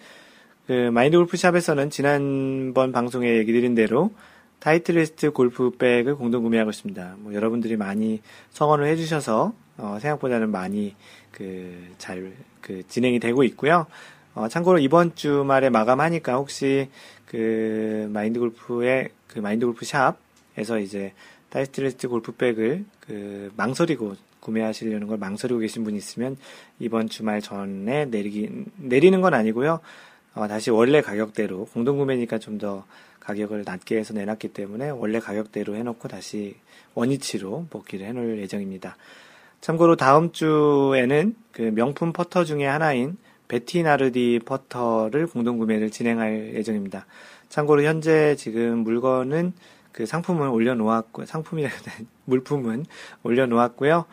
그 0.67 0.91
마인드 0.91 1.17
골프샵에서는 1.17 1.91
지난번 1.91 2.93
방송에 2.93 3.37
얘기 3.37 3.53
드린 3.53 3.75
대로 3.75 4.13
타이틀리스트 4.61 5.33
골프백을 5.33 6.17
공동 6.17 6.43
구매하고 6.43 6.71
있습니다. 6.71 7.17
뭐 7.19 7.35
여러분들이 7.35 7.77
많이 7.77 8.21
성원을 8.51 8.87
해주셔서 8.87 9.53
어, 9.79 9.99
생각보다는 10.01 10.51
많이 10.51 10.95
그 11.33 11.89
잘그 11.99 12.35
그 12.61 12.83
진행이 12.87 13.19
되고 13.19 13.43
있고요. 13.45 13.87
어, 14.35 14.49
참고로 14.49 14.79
이번 14.79 15.15
주말에 15.15 15.71
마감하니까 15.71 16.37
혹시 16.37 16.89
그 17.27 18.09
마인드 18.13 18.39
골프의 18.39 19.11
그 19.27 19.39
마인드 19.39 19.67
골프 19.67 19.85
샵에서 19.85 20.79
이제 20.79 21.13
타이틀리스트 21.51 22.09
골프백을 22.09 22.85
그 23.01 23.53
망설이고 23.57 24.17
구매하시려는 24.41 25.07
걸 25.07 25.19
망설이고 25.19 25.61
계신 25.61 25.85
분이 25.85 25.97
있으면 25.99 26.37
이번 26.79 27.09
주말 27.09 27.41
전에 27.41 28.07
내리기 28.07 28.65
내리는 28.77 29.21
건 29.21 29.35
아니고요. 29.35 29.81
어, 30.35 30.49
다시 30.49 30.71
원래 30.71 31.01
가격대로 31.01 31.67
공동 31.67 31.99
구매니까 31.99 32.39
좀 32.39 32.59
더 32.59 32.85
가격을 33.21 33.63
낮게 33.65 33.97
해서 33.97 34.13
내놨기 34.15 34.49
때문에 34.49 34.91
원래 34.91 35.21
가격대로 35.21 35.77
해놓고 35.77 36.09
다시 36.09 36.57
원위치로 36.95 37.67
복귀를 37.71 38.07
해놓을 38.07 38.39
예정입니다. 38.41 38.97
참고로 39.61 39.97
다음 39.97 40.33
주에는 40.33 41.37
그 41.53 41.63
명품 41.63 42.13
퍼터 42.13 42.45
중에 42.45 42.67
하나인 42.67 43.19
베티나르디 43.51 44.41
퍼터를 44.45 45.27
공동 45.27 45.59
구매를 45.59 45.91
진행할 45.91 46.55
예정입니다. 46.55 47.07
참고로 47.49 47.83
현재 47.83 48.37
지금 48.37 48.79
물건은 48.79 49.53
그 49.91 50.07
상품을 50.07 50.47
올려놓았고 50.49 51.27
상품이라 51.27 51.69
물품은 52.27 52.87
올려놓았고요. 53.25 54.05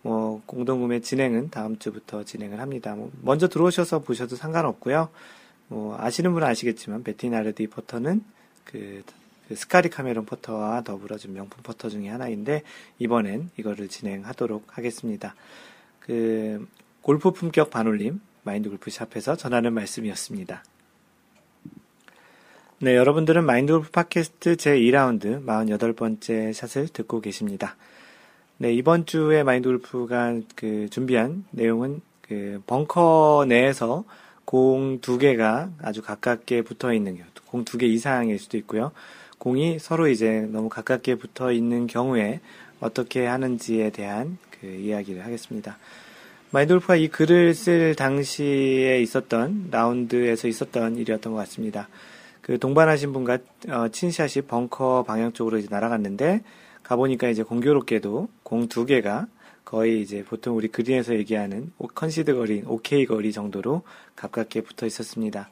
뭐 0.00 0.40
공동 0.46 0.80
구매 0.80 1.00
진행은 1.00 1.50
다음 1.50 1.78
주부터 1.78 2.24
진행을 2.24 2.58
합니다. 2.58 2.94
뭐 2.94 3.10
먼저 3.20 3.48
들어오셔서 3.48 3.98
보셔도 3.98 4.34
상관없고요. 4.34 5.10
뭐 5.68 5.96
아시는 6.00 6.32
분은 6.32 6.48
아시겠지만 6.48 7.02
베티나르디 7.04 7.66
퍼터는 7.66 8.24
그, 8.64 9.02
그 9.46 9.56
스카티 9.56 9.90
카메론 9.90 10.24
퍼터와 10.24 10.82
더불어 10.82 11.18
좀 11.18 11.34
명품 11.34 11.62
퍼터 11.62 11.90
중에 11.90 12.08
하나인데 12.08 12.62
이번엔 12.98 13.50
이거를 13.58 13.88
진행하도록 13.88 14.78
하겠습니다. 14.78 15.34
그 16.00 16.66
골프 17.02 17.32
품격 17.32 17.68
반올림 17.68 18.20
마인드 18.46 18.68
골프 18.68 18.90
샵에서 18.90 19.36
전하는 19.36 19.74
말씀이었습니다. 19.74 20.62
네, 22.78 22.94
여러분들은 22.94 23.44
마인드 23.44 23.72
골프 23.72 23.90
팟캐스트 23.90 24.56
제 24.56 24.78
2라운드 24.78 25.44
48번째 25.44 26.52
샷을 26.52 26.88
듣고 26.88 27.20
계십니다. 27.20 27.76
네, 28.58 28.72
이번 28.72 29.04
주에 29.04 29.42
마인드 29.42 29.68
골프가 29.68 30.38
그 30.54 30.88
준비한 30.90 31.44
내용은 31.50 32.00
그 32.22 32.62
벙커 32.66 33.46
내에서 33.48 34.04
공 34.44 35.00
두 35.00 35.18
개가 35.18 35.70
아주 35.82 36.00
가깝게 36.00 36.62
붙어 36.62 36.94
있는 36.94 37.16
경우, 37.16 37.28
공두 37.46 37.78
개 37.78 37.86
이상일 37.86 38.38
수도 38.38 38.56
있고요. 38.58 38.92
공이 39.38 39.80
서로 39.80 40.06
이제 40.06 40.42
너무 40.52 40.68
가깝게 40.68 41.16
붙어 41.16 41.50
있는 41.50 41.88
경우에 41.88 42.40
어떻게 42.78 43.26
하는지에 43.26 43.90
대한 43.90 44.38
그 44.60 44.68
이야기를 44.68 45.24
하겠습니다. 45.24 45.78
마이돌프가 46.50 46.96
이 46.96 47.08
글을 47.08 47.54
쓸 47.54 47.94
당시에 47.94 49.00
있었던 49.02 49.68
라운드에서 49.70 50.48
있었던 50.48 50.96
일이었던 50.96 51.32
것 51.32 51.38
같습니다. 51.40 51.88
그 52.40 52.58
동반하신 52.58 53.12
분과 53.12 53.38
어, 53.68 53.88
친 53.88 54.10
샷이 54.10 54.46
벙커 54.46 55.04
방향 55.06 55.32
쪽으로 55.32 55.58
이제 55.58 55.66
날아갔는데 55.68 56.42
가보니까 56.84 57.28
이제 57.28 57.42
공교롭게도 57.42 58.28
공 58.44 58.68
두 58.68 58.86
개가 58.86 59.26
거의 59.64 60.00
이제 60.00 60.22
보통 60.22 60.56
우리 60.56 60.68
그린에서 60.68 61.16
얘기하는 61.16 61.72
컨시드 61.94 62.36
거리, 62.36 62.62
오케이 62.64 63.04
거리 63.04 63.32
정도로 63.32 63.82
가깝게 64.14 64.60
붙어 64.60 64.86
있었습니다. 64.86 65.50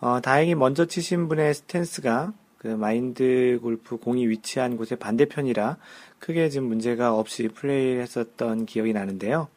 어, 0.00 0.20
다행히 0.22 0.54
먼저 0.54 0.86
치신 0.86 1.28
분의 1.28 1.52
스탠스가 1.52 2.32
그 2.56 2.68
마인드 2.68 3.58
골프 3.60 3.98
공이 3.98 4.26
위치한 4.28 4.78
곳의 4.78 4.98
반대편이라 4.98 5.76
크게 6.18 6.48
지금 6.48 6.68
문제가 6.68 7.14
없이 7.14 7.48
플레이했었던 7.48 8.64
기억이 8.64 8.94
나는데요. 8.94 9.48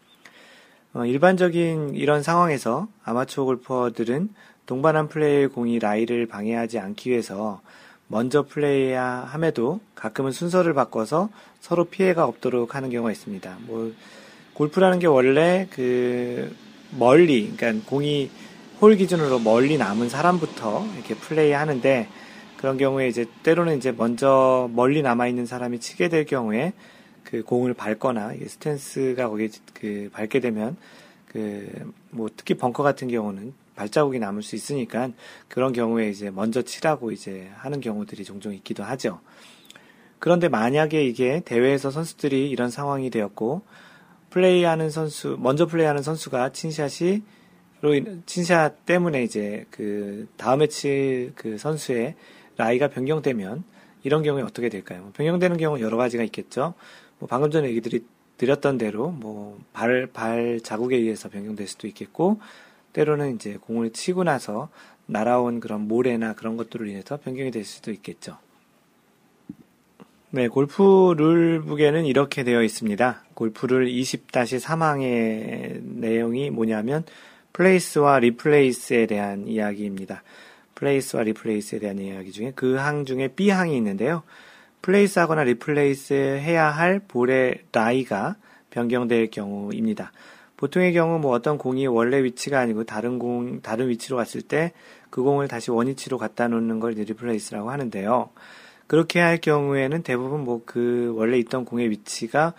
어, 0.96 1.06
일반적인 1.06 1.94
이런 1.94 2.24
상황에서 2.24 2.88
아마추어 3.04 3.44
골퍼들은 3.44 4.30
동반한 4.66 5.10
플레이 5.10 5.46
공이 5.48 5.80
라이를 5.80 6.26
방해하지 6.26 6.80
않기 6.80 7.10
위해서 7.10 7.60
먼저 8.08 8.44
플레이해야 8.44 9.04
함에도 9.04 9.82
가끔은 9.94 10.32
순서를 10.32 10.74
바꿔서 10.74 11.28
서로 11.60 11.84
피해가 11.84 12.24
없도록 12.24 12.76
하는 12.76 12.90
경우가 12.90 13.12
있습니다. 13.12 13.58
뭐 13.68 13.92
골프라는 14.54 15.00
게 15.00 15.08
원래 15.08 15.68
그 15.70 16.56
멀리 16.98 17.52
그러니까 17.58 17.90
공이 17.90 18.32
홀 18.80 18.96
기준으로 18.96 19.40
멀리 19.40 19.78
남은 19.78 20.08
사람부터 20.08 20.86
이렇게 20.96 21.14
플레이 21.14 21.52
하는데 21.52 22.08
그런 22.56 22.78
경우에 22.78 23.10
이제 23.10 23.26
때로는 23.44 23.78
이제 23.78 23.92
먼저 23.92 24.70
멀리 24.74 25.02
남아 25.02 25.28
있는 25.28 25.46
사람이 25.46 25.82
치게 25.82 26.08
될 26.08 26.26
경우에 26.26 26.72
그 27.26 27.44
공을 27.44 27.74
밟거나 27.74 28.34
스탠스가 28.48 29.30
거기에 29.30 29.50
그 29.74 30.10
밟게 30.14 30.40
되면 30.40 30.78
그 31.28 31.68
뭐 32.16 32.30
특히 32.36 32.56
벙커 32.56 32.82
같은 32.82 33.08
경우는 33.10 33.54
발자국이 33.76 34.20
남을 34.20 34.42
수 34.42 34.56
있으니까 34.56 35.10
그런 35.50 35.74
경우에 35.74 36.10
이제 36.10 36.32
먼저 36.32 36.62
치라고 36.62 37.12
이제 37.12 37.50
하는 37.56 37.82
경우들이 37.82 38.24
종종 38.24 38.54
있기도 38.54 38.84
하죠. 38.84 39.20
그런데 40.20 40.48
만약에 40.48 41.04
이게 41.04 41.42
대회에서 41.44 41.92
선수들이 41.92 42.50
이런 42.50 42.70
상황이 42.70 43.10
되었고 43.10 43.64
플레이하는 44.30 44.90
선수 44.90 45.38
먼저 45.40 45.66
플레이하는 45.66 46.02
선수가 46.02 46.54
친샷이 46.54 47.22
친샷 48.26 48.86
때문에 48.86 49.24
이제 49.24 49.66
그 49.70 50.28
다음에 50.38 50.68
칠 50.68 51.34
그 51.36 51.58
선수의 51.58 52.16
라이가 52.58 52.88
변경되면 52.88 53.64
이런 54.04 54.24
경우에 54.24 54.42
어떻게 54.44 54.70
될까요? 54.70 55.12
변경되는 55.16 55.58
경우 55.58 55.80
여러 55.82 55.98
가지가 55.98 56.24
있겠죠. 56.24 56.74
뭐 57.20 57.28
방금 57.28 57.52
전에 57.52 57.70
얘기 57.70 57.82
드렸던 58.38 58.78
대로 58.78 59.12
뭐 59.12 59.60
발, 59.74 60.08
발 60.08 60.60
자국에 60.62 60.98
의해서 60.98 61.30
변경될 61.30 61.68
수도 61.68 61.88
있겠고 61.88 62.40
때로는 62.94 63.36
이제 63.36 63.58
공을 63.60 63.92
치고 63.94 64.24
나서 64.24 64.70
날아온 65.06 65.60
그런 65.60 65.88
모래나 65.88 66.34
그런 66.34 66.58
것들을 66.58 66.88
인해서 66.88 67.18
변경이 67.18 67.52
될 67.52 67.64
수도 67.64 67.92
있겠죠. 67.92 68.38
네, 70.32 70.48
골프 70.50 71.14
rulebook에는 71.16 72.06
이렇게 72.06 72.44
되어 72.44 72.62
있습니다. 72.62 73.24
골프 73.34 73.68
룰 73.68 73.88
20-3항의 73.88 75.82
내용이 75.82 76.50
뭐냐면 76.50 77.06
place와 77.54 78.20
replace에 78.20 79.06
대한 79.06 79.48
이야기입니다. 79.48 80.24
place와 80.76 81.24
replace에 81.24 81.80
대한 81.80 82.00
이야기 82.00 82.34
중에 82.34 82.52
그 82.54 82.76
항 82.78 83.06
중에 83.06 83.30
B항이 83.30 83.78
있는데요. 83.78 84.24
place 84.86 85.18
하거나 85.18 85.44
replace 85.44 86.14
해야 86.14 86.70
할 86.70 87.00
볼의 87.00 87.64
라이가 87.72 88.36
변경될 88.70 89.32
경우입니다. 89.32 90.12
보통의 90.58 90.94
경우 90.94 91.18
뭐 91.18 91.32
어떤 91.32 91.58
공이 91.58 91.88
원래 91.88 92.24
위치가 92.24 92.60
아니고 92.60 92.84
다른 92.84 93.18
공, 93.18 93.62
다른 93.62 93.90
위치로 93.90 94.16
갔을 94.16 94.44
때 94.44 94.74
그 95.16 95.24
공을 95.24 95.48
다시 95.48 95.72
원위치로 95.72 96.18
갖다 96.18 96.50
놓는 96.50 96.82
걸 96.82 96.92
replace라고 96.92 97.72
하는데요. 97.72 98.32
그렇게 98.86 99.22
할 99.22 99.38
경우에는 99.38 100.04
대부분 100.04 100.44
뭐 100.44 100.62
그 100.66 101.14
원래 101.16 101.38
있던 101.38 101.64
공의 101.64 101.90
위치가 101.90 102.54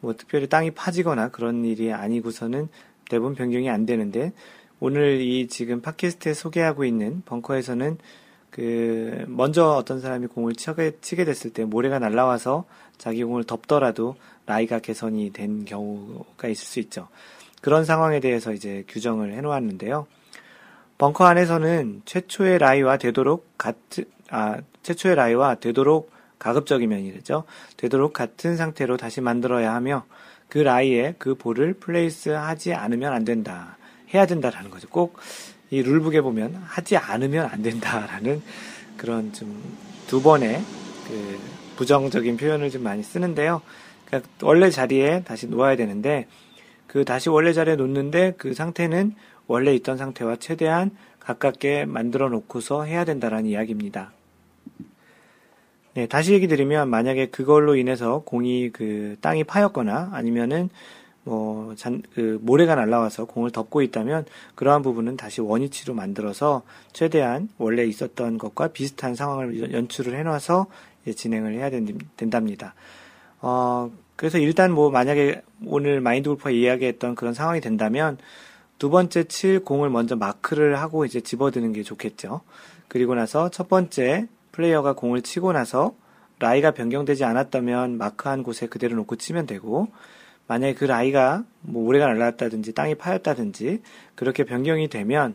뭐 0.00 0.12
특별히 0.14 0.48
땅이 0.48 0.72
파지거나 0.72 1.28
그런 1.28 1.64
일이 1.64 1.92
아니고서는 1.92 2.68
대부분 3.08 3.36
변경이 3.36 3.70
안 3.70 3.86
되는데 3.86 4.32
오늘 4.80 5.20
이 5.20 5.46
지금 5.46 5.80
팟캐스트에 5.80 6.34
소개하고 6.34 6.84
있는 6.84 7.22
벙커에서는 7.24 7.98
그 8.52 9.24
먼저 9.28 9.70
어떤 9.70 10.00
사람이 10.00 10.28
공을 10.28 10.54
치게, 10.54 10.98
치게 11.00 11.24
됐을 11.24 11.52
때 11.52 11.64
모래가 11.64 11.98
날라와서 11.98 12.66
자기 12.98 13.24
공을 13.24 13.44
덮더라도 13.44 14.14
라이가 14.46 14.78
개선이 14.78 15.32
된 15.32 15.64
경우가 15.64 16.48
있을 16.48 16.64
수 16.64 16.78
있죠. 16.80 17.08
그런 17.62 17.84
상황에 17.84 18.20
대해서 18.20 18.52
이제 18.52 18.84
규정을 18.88 19.32
해놓았는데요. 19.32 20.06
벙커 20.98 21.24
안에서는 21.24 22.02
최초의 22.04 22.58
라이와 22.58 22.98
되도록 22.98 23.48
같은 23.56 24.04
아 24.28 24.58
최초의 24.82 25.16
라이와 25.16 25.56
되도록 25.56 26.12
가급적이면 26.38 27.00
이죠. 27.00 27.44
되도록 27.76 28.12
같은 28.12 28.56
상태로 28.56 28.98
다시 28.98 29.20
만들어야 29.20 29.74
하며 29.74 30.04
그 30.48 30.58
라이에 30.58 31.14
그 31.18 31.34
볼을 31.34 31.74
place 31.74 32.28
하지 32.28 32.74
않으면 32.74 33.12
안 33.12 33.24
된다. 33.24 33.78
해야 34.12 34.26
된다라는 34.26 34.70
거죠. 34.70 34.88
꼭 34.88 35.16
이 35.72 35.82
룰북에 35.82 36.20
보면 36.20 36.54
하지 36.64 36.96
않으면 36.96 37.46
안 37.46 37.62
된다라는 37.62 38.42
그런 38.96 39.32
좀 39.32 39.82
두 40.12 40.20
번의 40.20 40.60
그 41.08 41.38
부정적인 41.76 42.36
표현을 42.36 42.68
좀 42.68 42.82
많이 42.82 43.02
쓰는데요. 43.02 43.62
그러니까 44.04 44.28
원래 44.42 44.68
자리에 44.68 45.22
다시 45.24 45.46
놓아야 45.46 45.74
되는데 45.74 46.26
그 46.86 47.06
다시 47.06 47.30
원래 47.30 47.54
자리에 47.54 47.76
놓는데 47.76 48.34
그 48.36 48.52
상태는 48.52 49.14
원래 49.46 49.74
있던 49.74 49.96
상태와 49.96 50.36
최대한 50.36 50.90
가깝게 51.18 51.86
만들어 51.86 52.28
놓고서 52.28 52.84
해야 52.84 53.06
된다라는 53.06 53.46
이야기입니다. 53.46 54.12
네, 55.94 56.06
다시 56.06 56.34
얘기 56.34 56.46
드리면 56.46 56.90
만약에 56.90 57.30
그걸로 57.30 57.74
인해서 57.74 58.20
공이 58.26 58.68
그 58.68 59.16
땅이 59.22 59.44
파였거나 59.44 60.10
아니면은 60.12 60.68
뭐, 61.24 61.74
잔, 61.76 62.02
그, 62.14 62.38
모래가 62.42 62.74
날라와서 62.74 63.26
공을 63.26 63.50
덮고 63.50 63.82
있다면, 63.82 64.26
그러한 64.54 64.82
부분은 64.82 65.16
다시 65.16 65.40
원위치로 65.40 65.94
만들어서, 65.94 66.62
최대한 66.92 67.48
원래 67.58 67.84
있었던 67.84 68.38
것과 68.38 68.68
비슷한 68.68 69.14
상황을 69.14 69.72
연출을 69.72 70.18
해놔서, 70.18 70.66
진행을 71.14 71.54
해야 71.54 71.70
된, 71.70 71.98
된답니다. 72.16 72.74
어, 73.40 73.90
그래서 74.16 74.38
일단 74.38 74.72
뭐, 74.72 74.90
만약에 74.90 75.42
오늘 75.64 76.00
마인드 76.00 76.28
골프가 76.28 76.50
이야기했던 76.50 77.14
그런 77.14 77.34
상황이 77.34 77.60
된다면, 77.60 78.18
두 78.78 78.90
번째 78.90 79.24
칠 79.24 79.60
공을 79.60 79.90
먼저 79.90 80.16
마크를 80.16 80.80
하고 80.80 81.04
이제 81.04 81.20
집어드는 81.20 81.72
게 81.72 81.84
좋겠죠. 81.84 82.40
그리고 82.88 83.14
나서 83.14 83.48
첫 83.48 83.68
번째 83.68 84.26
플레이어가 84.50 84.94
공을 84.94 85.22
치고 85.22 85.52
나서, 85.52 85.94
라이가 86.40 86.72
변경되지 86.72 87.24
않았다면 87.24 87.96
마크한 87.96 88.42
곳에 88.42 88.66
그대로 88.66 88.96
놓고 88.96 89.14
치면 89.14 89.46
되고, 89.46 89.86
만약에 90.52 90.74
그 90.74 90.84
라이가 90.84 91.44
뭐 91.62 91.82
모래가 91.82 92.08
날라왔다든지 92.08 92.74
땅이 92.74 92.96
파였다든지 92.96 93.80
그렇게 94.14 94.44
변경이 94.44 94.88
되면 94.88 95.34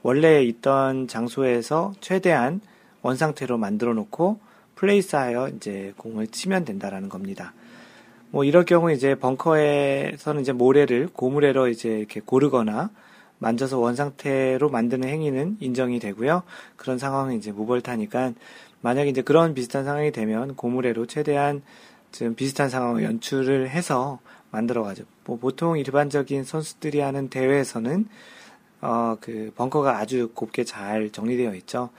원래 0.00 0.42
있던 0.42 1.06
장소에서 1.06 1.92
최대한 2.00 2.62
원상태로 3.02 3.58
만들어 3.58 3.92
놓고 3.92 4.40
플레이스하여 4.76 5.48
이제 5.48 5.92
공을 5.98 6.28
치면 6.28 6.64
된다라는 6.64 7.10
겁니다. 7.10 7.52
뭐 8.30 8.44
이럴 8.44 8.64
경우 8.64 8.90
이제 8.90 9.14
벙커에서는 9.14 10.40
이제 10.40 10.52
모래를 10.52 11.08
고무래로 11.12 11.68
이제 11.68 11.98
이렇게 11.98 12.20
고르거나 12.24 12.88
만져서 13.40 13.78
원상태로 13.78 14.70
만드는 14.70 15.06
행위는 15.06 15.58
인정이 15.60 15.98
되고요. 15.98 16.42
그런 16.76 16.96
상황은 16.96 17.36
이제 17.36 17.52
무벌타니까 17.52 18.32
만약에 18.80 19.10
이제 19.10 19.20
그런 19.20 19.52
비슷한 19.52 19.84
상황이 19.84 20.10
되면 20.10 20.56
고무래로 20.56 21.04
최대한 21.04 21.60
좀 22.12 22.34
비슷한 22.34 22.70
상황을 22.70 23.02
연출을 23.02 23.68
해서 23.68 24.20
만들어가죠. 24.54 25.04
뭐 25.24 25.38
보통 25.38 25.78
일반적인 25.78 26.44
선수들이 26.44 27.00
하는 27.00 27.28
대회에서는 27.28 28.06
어, 28.80 29.16
그 29.20 29.52
벙커가 29.56 29.98
아주 29.98 30.30
곱게 30.34 30.64
잘 30.64 31.10
정리되어 31.10 31.54
있죠. 31.56 31.90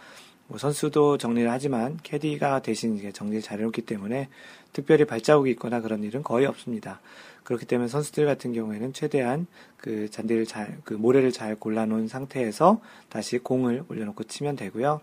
뭐 0.47 0.57
선수도 0.57 1.17
정리를 1.17 1.49
하지만 1.49 1.97
캐디가 2.03 2.61
대신 2.61 2.97
이게 2.97 3.11
정리를 3.11 3.41
잘 3.41 3.59
해놓기 3.59 3.81
때문에 3.81 4.29
특별히 4.73 5.05
발자국이 5.05 5.51
있거나 5.51 5.81
그런 5.81 6.03
일은 6.03 6.21
거의 6.21 6.45
없습니다. 6.45 6.99
그렇기 7.43 7.65
때문에 7.65 7.87
선수들 7.87 8.25
같은 8.25 8.53
경우에는 8.53 8.93
최대한 8.93 9.47
그 9.77 10.09
잔디를 10.09 10.45
잘, 10.45 10.77
그 10.83 10.93
모래를 10.93 11.31
잘 11.31 11.55
골라놓은 11.55 12.07
상태에서 12.07 12.81
다시 13.09 13.37
공을 13.37 13.85
올려놓고 13.87 14.25
치면 14.25 14.55
되고요. 14.55 15.01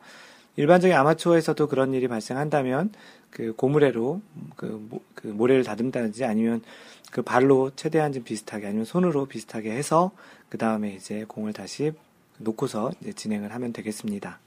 일반적인 0.57 0.94
아마추어에서도 0.96 1.66
그런 1.68 1.94
일이 1.94 2.09
발생한다면 2.09 2.92
그 3.30 3.55
고무래로 3.57 4.20
그, 4.57 4.88
그 5.14 5.26
모래를 5.28 5.64
다듬다든지 5.64 6.24
아니면 6.24 6.62
그 7.11 7.22
발로 7.22 7.70
최대한 7.76 8.12
좀 8.12 8.22
비슷하게 8.24 8.66
아니면 8.66 8.84
손으로 8.84 9.26
비슷하게 9.26 9.72
해서 9.72 10.12
그 10.48 10.59
다음에 10.59 10.92
이제 10.94 11.24
공을 11.26 11.53
다시 11.53 11.92
놓고서 12.38 12.92
이제 13.00 13.12
진행을 13.12 13.53
하면 13.55 13.72
되겠습니다. 13.72 14.38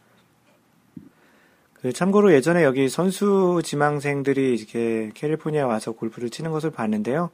그 1.73 1.93
참고로 1.93 2.33
예전에 2.33 2.63
여기 2.63 2.89
선수 2.89 3.61
지망생들이 3.63 4.55
이렇게 4.55 5.11
캘리포니아 5.13 5.67
와서 5.67 5.91
골프를 5.91 6.29
치는 6.29 6.51
것을 6.51 6.71
봤는데요. 6.71 7.29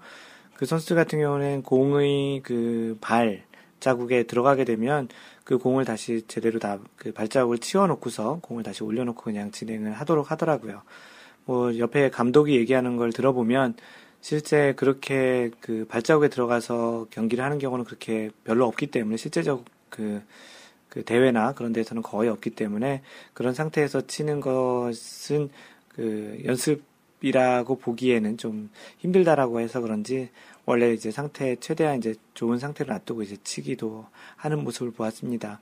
그 0.56 0.66
선수들 0.66 0.96
같은 0.96 1.20
경우는 1.20 1.64
공의 1.64 2.42
그 2.42 2.98
발 3.02 3.44
자국에 3.82 4.24
들어가게 4.24 4.64
되면 4.64 5.10
그 5.44 5.58
공을 5.58 5.84
다시 5.86 6.24
제대로 6.28 6.60
다 6.60 6.80
그 6.96 7.12
발자국을 7.12 7.58
치워놓고서 7.58 8.40
공을 8.42 8.64
다시 8.64 8.84
올려놓고 8.84 9.24
그냥 9.24 9.52
진행을 9.52 9.92
하도록 9.94 10.32
하더라고요. 10.32 10.82
뭐 11.46 11.78
옆에 11.78 12.10
감독이 12.10 12.56
얘기하는 12.56 12.96
걸 12.96 13.12
들어보면 13.12 13.76
실제 14.22 14.74
그렇게 14.78 15.52
그 15.60 15.86
발자국에 15.90 16.30
들어가서 16.30 17.08
경기를 17.10 17.44
하는 17.44 17.60
경우는 17.60 17.84
그렇게 17.86 18.30
별로 18.46 18.66
없기 18.68 18.88
때문에 18.88 19.18
실제적 19.18 19.66
그 19.90 20.22
그 20.92 21.04
대회나 21.06 21.54
그런 21.54 21.72
데서는 21.72 22.04
거의 22.04 22.30
없기 22.30 22.50
때문에 22.50 23.02
그런 23.34 23.54
상태에서 23.54 24.08
치는 24.08 24.42
것은 24.42 25.50
그 25.88 26.38
연습이라고 26.44 27.78
보기에는 27.78 28.38
좀 28.38 28.70
힘들다라고 28.98 29.62
해서 29.62 29.80
그런지 29.80 30.30
원래 30.72 30.94
이제 30.94 31.12
상태 31.12 31.58
최대한 31.58 31.98
이제 31.98 32.16
좋은 32.34 32.58
상태를 32.58 32.94
놔두고 32.94 33.24
이제 33.24 33.36
치기도 33.44 34.06
하는 34.38 34.64
모습을 34.64 34.92
보았습니다. 34.94 35.60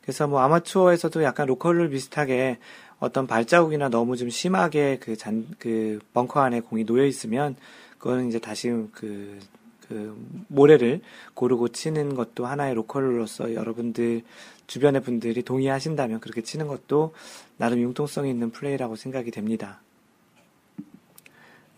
그래서 0.00 0.26
뭐 0.26 0.40
아마추어에서도 0.40 1.22
약간 1.24 1.46
로컬룰 1.46 1.90
비슷하게 1.90 2.56
어떤 2.98 3.26
발자국이나 3.26 3.90
너무 3.90 4.16
좀 4.16 4.30
심하게 4.30 4.98
그 4.98 5.14
잔, 5.14 5.46
그 5.58 5.98
벙커 6.14 6.40
안에 6.40 6.60
공이 6.60 6.86
놓여 6.86 7.04
있으면 7.04 7.54
그거는 7.98 8.28
이제 8.28 8.38
다시 8.38 8.70
그, 8.92 9.38
그 9.86 10.16
모래를 10.48 11.02
고르고 11.34 11.68
치는 11.68 12.14
것도 12.14 12.46
하나의 12.46 12.76
로컬로서 12.76 13.52
여러분들 13.52 14.22
주변의 14.68 15.02
분들이 15.02 15.42
동의하신다면 15.42 16.20
그렇게 16.20 16.40
치는 16.40 16.66
것도 16.66 17.12
나름 17.58 17.80
융통성이 17.80 18.30
있는 18.30 18.50
플레이라고 18.52 18.96
생각이 18.96 19.30
됩니다. 19.30 19.82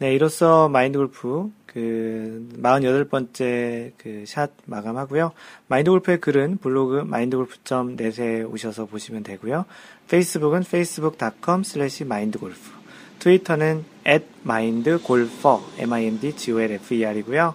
네, 0.00 0.14
이로써 0.14 0.68
마인드 0.68 0.96
골프 0.96 1.50
그 1.66 2.48
48번째 2.62 3.92
그 3.98 4.24
샷 4.26 4.50
마감하고요. 4.66 5.32
마인드 5.66 5.90
골프의 5.90 6.20
글은 6.20 6.58
블로그 6.58 7.02
마인드골프.net에 7.04 8.42
오셔서 8.42 8.86
보시면 8.86 9.22
되고요. 9.24 9.64
페이스북은 10.08 10.60
facebook.com 10.60 11.62
slash 11.64 12.04
mindgolf 12.04 12.72
트위터는 13.18 13.84
at 14.06 14.24
mindgolfer 14.44 15.60
m-i-n-d-g-o-l-f-e-r이고요. 15.78 17.54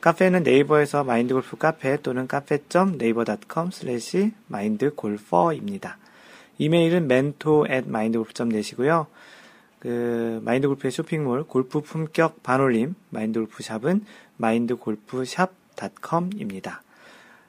카페는 0.00 0.42
네이버에서 0.42 1.04
마인드골프 1.04 1.56
카페 1.56 1.96
또는 2.02 2.26
카페.네이버.com 2.26 3.68
slash 3.72 4.32
mindgolfer입니다. 4.50 5.96
이메일은 6.58 7.04
mentor 7.04 7.70
at 7.72 7.88
mindgolf.net이고요. 7.88 9.06
그 9.80 10.40
마인드 10.44 10.68
골프의 10.68 10.92
쇼핑몰 10.92 11.42
골프 11.44 11.80
품격 11.80 12.44
반올림 12.44 12.94
마인드 13.08 13.40
골프 13.40 13.62
샵은 13.62 14.04
마인드골프샵.com입니다. 14.36 16.82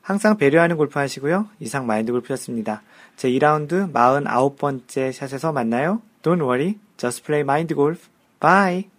항상 0.01 0.37
배려하는 0.37 0.77
골프 0.77 0.97
하시고요. 0.97 1.49
이상 1.59 1.85
마인드 1.85 2.11
골프였습니다. 2.11 2.81
제 3.15 3.29
2라운드 3.29 3.91
49번째 3.91 5.11
샷에서 5.11 5.51
만나요. 5.51 6.01
Don't 6.23 6.41
worry, 6.41 6.79
just 6.97 7.23
play 7.23 7.41
mind 7.41 7.75
golf. 7.75 8.09
Bye! 8.39 8.89